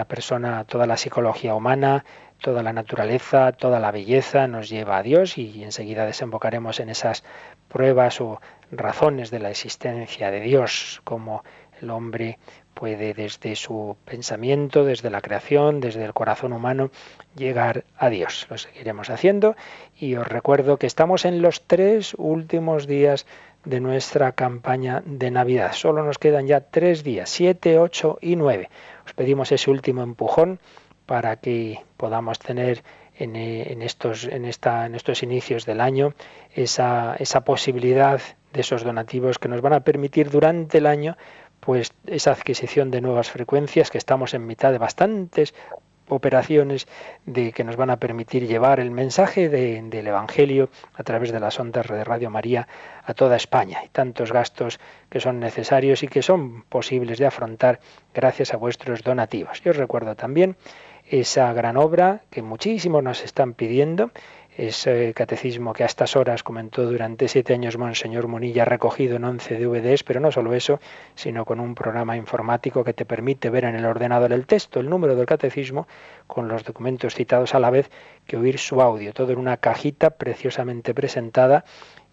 persona, 0.07 0.63
toda 0.63 0.87
la 0.87 0.97
psicología 0.97 1.53
humana, 1.53 2.05
toda 2.41 2.63
la 2.63 2.73
naturaleza, 2.73 3.51
toda 3.51 3.79
la 3.79 3.91
belleza 3.91 4.47
nos 4.47 4.69
lleva 4.69 4.97
a 4.97 5.03
Dios 5.03 5.37
y 5.37 5.63
enseguida 5.63 6.05
desembocaremos 6.05 6.79
en 6.79 6.89
esas 6.89 7.23
pruebas 7.67 8.21
o 8.21 8.41
razones 8.71 9.31
de 9.31 9.39
la 9.39 9.49
existencia 9.49 10.31
de 10.31 10.41
Dios, 10.41 11.01
como 11.03 11.43
el 11.81 11.89
hombre 11.89 12.39
puede 12.73 13.15
desde 13.15 13.55
su 13.55 13.97
pensamiento, 14.05 14.85
desde 14.85 15.09
la 15.09 15.21
creación, 15.21 15.79
desde 15.79 16.05
el 16.05 16.13
corazón 16.13 16.53
humano, 16.53 16.91
llegar 17.35 17.85
a 17.97 18.09
Dios. 18.09 18.45
Lo 18.51 18.57
seguiremos 18.57 19.09
haciendo 19.09 19.55
y 19.97 20.15
os 20.15 20.27
recuerdo 20.27 20.77
que 20.77 20.85
estamos 20.85 21.25
en 21.25 21.41
los 21.41 21.63
tres 21.63 22.13
últimos 22.19 22.85
días 22.85 23.25
de 23.67 23.79
nuestra 23.81 24.31
campaña 24.31 25.03
de 25.05 25.29
Navidad. 25.29 25.73
Solo 25.73 26.03
nos 26.03 26.17
quedan 26.17 26.47
ya 26.47 26.61
tres 26.61 27.03
días, 27.03 27.29
siete, 27.29 27.77
ocho 27.77 28.17
y 28.21 28.35
nueve. 28.35 28.69
Os 29.05 29.13
pedimos 29.13 29.51
ese 29.51 29.69
último 29.69 30.03
empujón 30.03 30.59
para 31.05 31.35
que 31.37 31.81
podamos 31.97 32.39
tener 32.39 32.83
en, 33.15 33.35
eh, 33.35 33.77
estos, 33.81 34.25
en, 34.25 34.45
esta, 34.45 34.85
en 34.85 34.95
estos 34.95 35.23
inicios 35.23 35.65
del 35.65 35.81
año 35.81 36.13
esa, 36.53 37.15
esa 37.19 37.41
posibilidad 37.41 38.21
de 38.53 38.61
esos 38.61 38.83
donativos 38.83 39.39
que 39.39 39.49
nos 39.49 39.61
van 39.61 39.73
a 39.73 39.81
permitir 39.81 40.29
durante 40.29 40.77
el 40.77 40.85
año 40.85 41.17
pues 41.59 41.91
esa 42.05 42.31
adquisición 42.31 42.91
de 42.91 43.01
nuevas 43.01 43.29
frecuencias 43.29 43.89
que 43.91 43.97
estamos 43.97 44.33
en 44.33 44.45
mitad 44.45 44.71
de 44.71 44.77
bastantes 44.77 45.53
operaciones 46.09 46.87
de 47.25 47.51
que 47.51 47.63
nos 47.63 47.75
van 47.75 47.89
a 47.89 47.97
permitir 47.97 48.47
llevar 48.47 48.79
el 48.79 48.91
mensaje 48.91 49.49
del 49.49 50.07
Evangelio 50.07 50.69
a 50.93 51.03
través 51.03 51.31
de 51.31 51.39
las 51.39 51.59
ondas 51.59 51.87
de 51.87 52.03
Radio 52.03 52.29
María 52.29 52.67
a 53.03 53.13
toda 53.13 53.35
España. 53.35 53.81
Y 53.85 53.89
tantos 53.89 54.31
gastos 54.31 54.79
que 55.09 55.19
son 55.19 55.39
necesarios 55.39 56.03
y 56.03 56.07
que 56.07 56.21
son 56.21 56.63
posibles 56.63 57.17
de 57.17 57.25
afrontar 57.25 57.79
gracias 58.13 58.53
a 58.53 58.57
vuestros 58.57 59.03
donativos. 59.03 59.61
Yo 59.61 59.71
os 59.71 59.77
recuerdo 59.77 60.15
también 60.15 60.55
esa 61.09 61.53
gran 61.53 61.77
obra 61.77 62.21
que 62.29 62.41
muchísimos 62.41 63.01
nos 63.03 63.23
están 63.23 63.53
pidiendo 63.53 64.11
ese 64.57 65.13
catecismo 65.13 65.71
que 65.71 65.83
a 65.83 65.85
estas 65.85 66.15
horas 66.15 66.41
comentó 66.41 66.83
durante 66.83 67.27
siete 67.27 67.53
años 67.53 67.77
Monseñor 67.77 68.27
Munilla, 68.27 68.65
recogido 68.65 69.17
en 69.17 69.23
11 69.23 69.59
DVDs, 69.59 70.03
pero 70.03 70.19
no 70.19 70.31
solo 70.31 70.53
eso, 70.53 70.79
sino 71.13 71.45
con 71.45 71.59
un 71.59 71.75
programa 71.75 72.17
informático 72.17 72.83
que 72.83 72.93
te 72.93 73.05
permite 73.05 73.51
ver 73.51 73.65
en 73.65 73.75
el 73.75 73.85
ordenador 73.85 74.33
el 74.33 74.47
texto, 74.47 74.79
el 74.79 74.89
número 74.89 75.15
del 75.15 75.27
catecismo, 75.27 75.87
con 76.25 76.47
los 76.47 76.63
documentos 76.63 77.13
citados 77.13 77.53
a 77.53 77.59
la 77.59 77.69
vez 77.69 77.91
que 78.25 78.35
oír 78.35 78.57
su 78.57 78.81
audio, 78.81 79.13
todo 79.13 79.31
en 79.31 79.37
una 79.37 79.57
cajita 79.57 80.09
preciosamente 80.09 80.95
presentada 80.95 81.63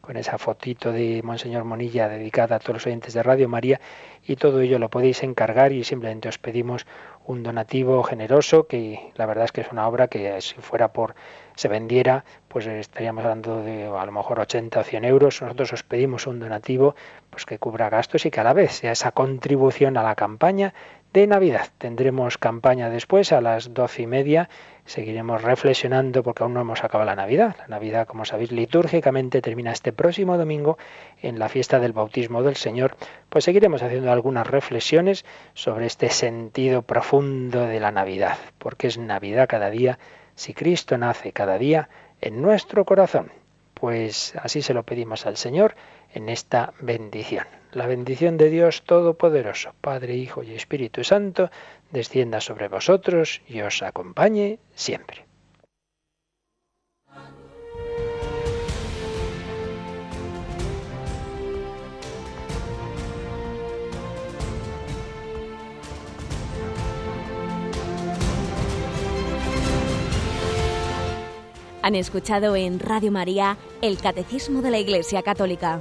con 0.05 0.17
esa 0.17 0.39
fotito 0.39 0.93
de 0.93 1.23
Monseñor 1.23 1.65
Monilla 1.65 2.09
dedicada 2.09 2.57
a 2.57 2.59
todos 2.59 2.75
los 2.75 2.87
oyentes 2.87 3.15
de 3.15 3.23
Radio 3.23 3.49
María 3.49 3.81
y 4.23 4.37
todo 4.37 4.61
ello 4.61 4.79
lo 4.79 4.91
podéis 4.91 5.23
encargar 5.23 5.73
y 5.73 5.83
simplemente 5.85 6.29
os 6.29 6.39
pedimos 6.39 6.87
un 7.27 7.43
donativo 7.43 8.03
generoso 8.03 8.67
que 8.67 9.13
la 9.17 9.27
verdad 9.27 9.47
es 9.47 9.53
que 9.53 9.63
es 9.63 9.73
una 9.73 9.89
obra 9.89 10.09
que 10.09 10.41
si 10.43 10.55
fuera 10.57 10.93
por 10.93 11.15
se 11.57 11.69
vendiera 11.69 12.25
pues 12.49 12.67
estaríamos 12.67 13.25
hablando 13.25 13.63
de 13.63 13.87
a 13.87 14.05
lo 14.05 14.13
mejor 14.13 14.41
80 14.41 14.81
o 14.81 14.85
100 14.85 15.05
euros. 15.05 15.43
Nosotros 15.43 15.73
os 15.73 15.83
pedimos 15.83 16.27
un 16.27 16.39
donativo 16.39 16.95
pues 17.31 17.47
que 17.47 17.59
cubra 17.59 17.89
gastos 17.89 18.27
y 18.27 18.31
que 18.31 18.41
a 18.41 18.45
la 18.45 18.53
vez 18.53 18.73
sea 18.73 18.93
esa 18.93 19.13
contribución 19.13 19.97
a 19.97 20.03
la 20.03 20.15
campaña 20.15 20.75
de 21.15 21.29
Navidad. 21.29 21.69
Tendremos 21.79 22.39
campaña 22.39 22.91
después 22.91 23.31
a 23.31 23.41
las 23.41 23.73
doce 23.73 24.03
y 24.03 24.07
media. 24.09 24.51
Seguiremos 24.85 25.43
reflexionando 25.43 26.25
porque 26.25 26.43
aún 26.43 26.55
no 26.55 26.61
hemos 26.61 26.83
acabado 26.83 27.07
la 27.07 27.15
Navidad. 27.15 27.55
La 27.61 27.69
Navidad, 27.69 28.09
como 28.09 28.25
sabéis, 28.25 28.51
litúrgicamente 28.51 29.41
termina 29.41 29.71
este 29.71 29.93
próximo 29.93 30.37
domingo 30.37 30.77
en 31.23 31.39
la 31.39 31.49
fiesta 31.49 31.79
del 31.79 31.93
bautismo 31.93 32.43
del 32.43 32.57
Señor. 32.57 32.97
Pues 33.29 33.45
seguiremos 33.45 33.81
haciendo 33.85 34.11
algunas 34.11 34.45
reflexiones 34.49 35.25
sobre 35.55 35.87
este 35.87 36.11
sentido 36.11 36.83
profundo 36.83 37.65
de 37.65 37.79
la 37.79 37.93
Navidad. 37.93 38.37
Porque 38.59 38.89
es 38.89 38.99
Navidad 38.99 39.47
cada 39.49 39.71
día 39.71 40.01
si 40.35 40.53
Cristo 40.53 40.99
nace 40.99 41.31
cada 41.31 41.59
día 41.59 41.89
en 42.21 42.43
nuestro 42.43 42.85
corazón. 42.85 43.31
Pues 43.75 44.35
así 44.43 44.63
se 44.63 44.75
lo 44.75 44.83
pedimos 44.83 45.27
al 45.27 45.37
Señor 45.37 45.77
en 46.13 46.29
esta 46.29 46.73
bendición. 46.81 47.47
La 47.75 47.89
bendición 47.89 48.37
de 48.37 48.51
Dios 48.51 48.85
Todopoderoso, 48.85 49.75
Padre, 49.81 50.15
Hijo 50.15 50.45
y 50.45 50.55
Espíritu 50.55 51.03
Santo, 51.03 51.51
descienda 51.91 52.41
sobre 52.41 52.69
vosotros 52.69 53.43
y 53.49 53.63
os 53.63 53.83
acompañe 53.83 54.61
siempre. 54.77 55.27
Han 71.83 71.97
escuchado 71.97 72.55
en 72.55 72.79
Radio 72.79 73.11
María 73.11 73.57
el 73.83 73.99
Catecismo 73.99 74.63
de 74.63 74.71
la 74.71 74.79
Iglesia 74.79 75.23
Católica 75.23 75.81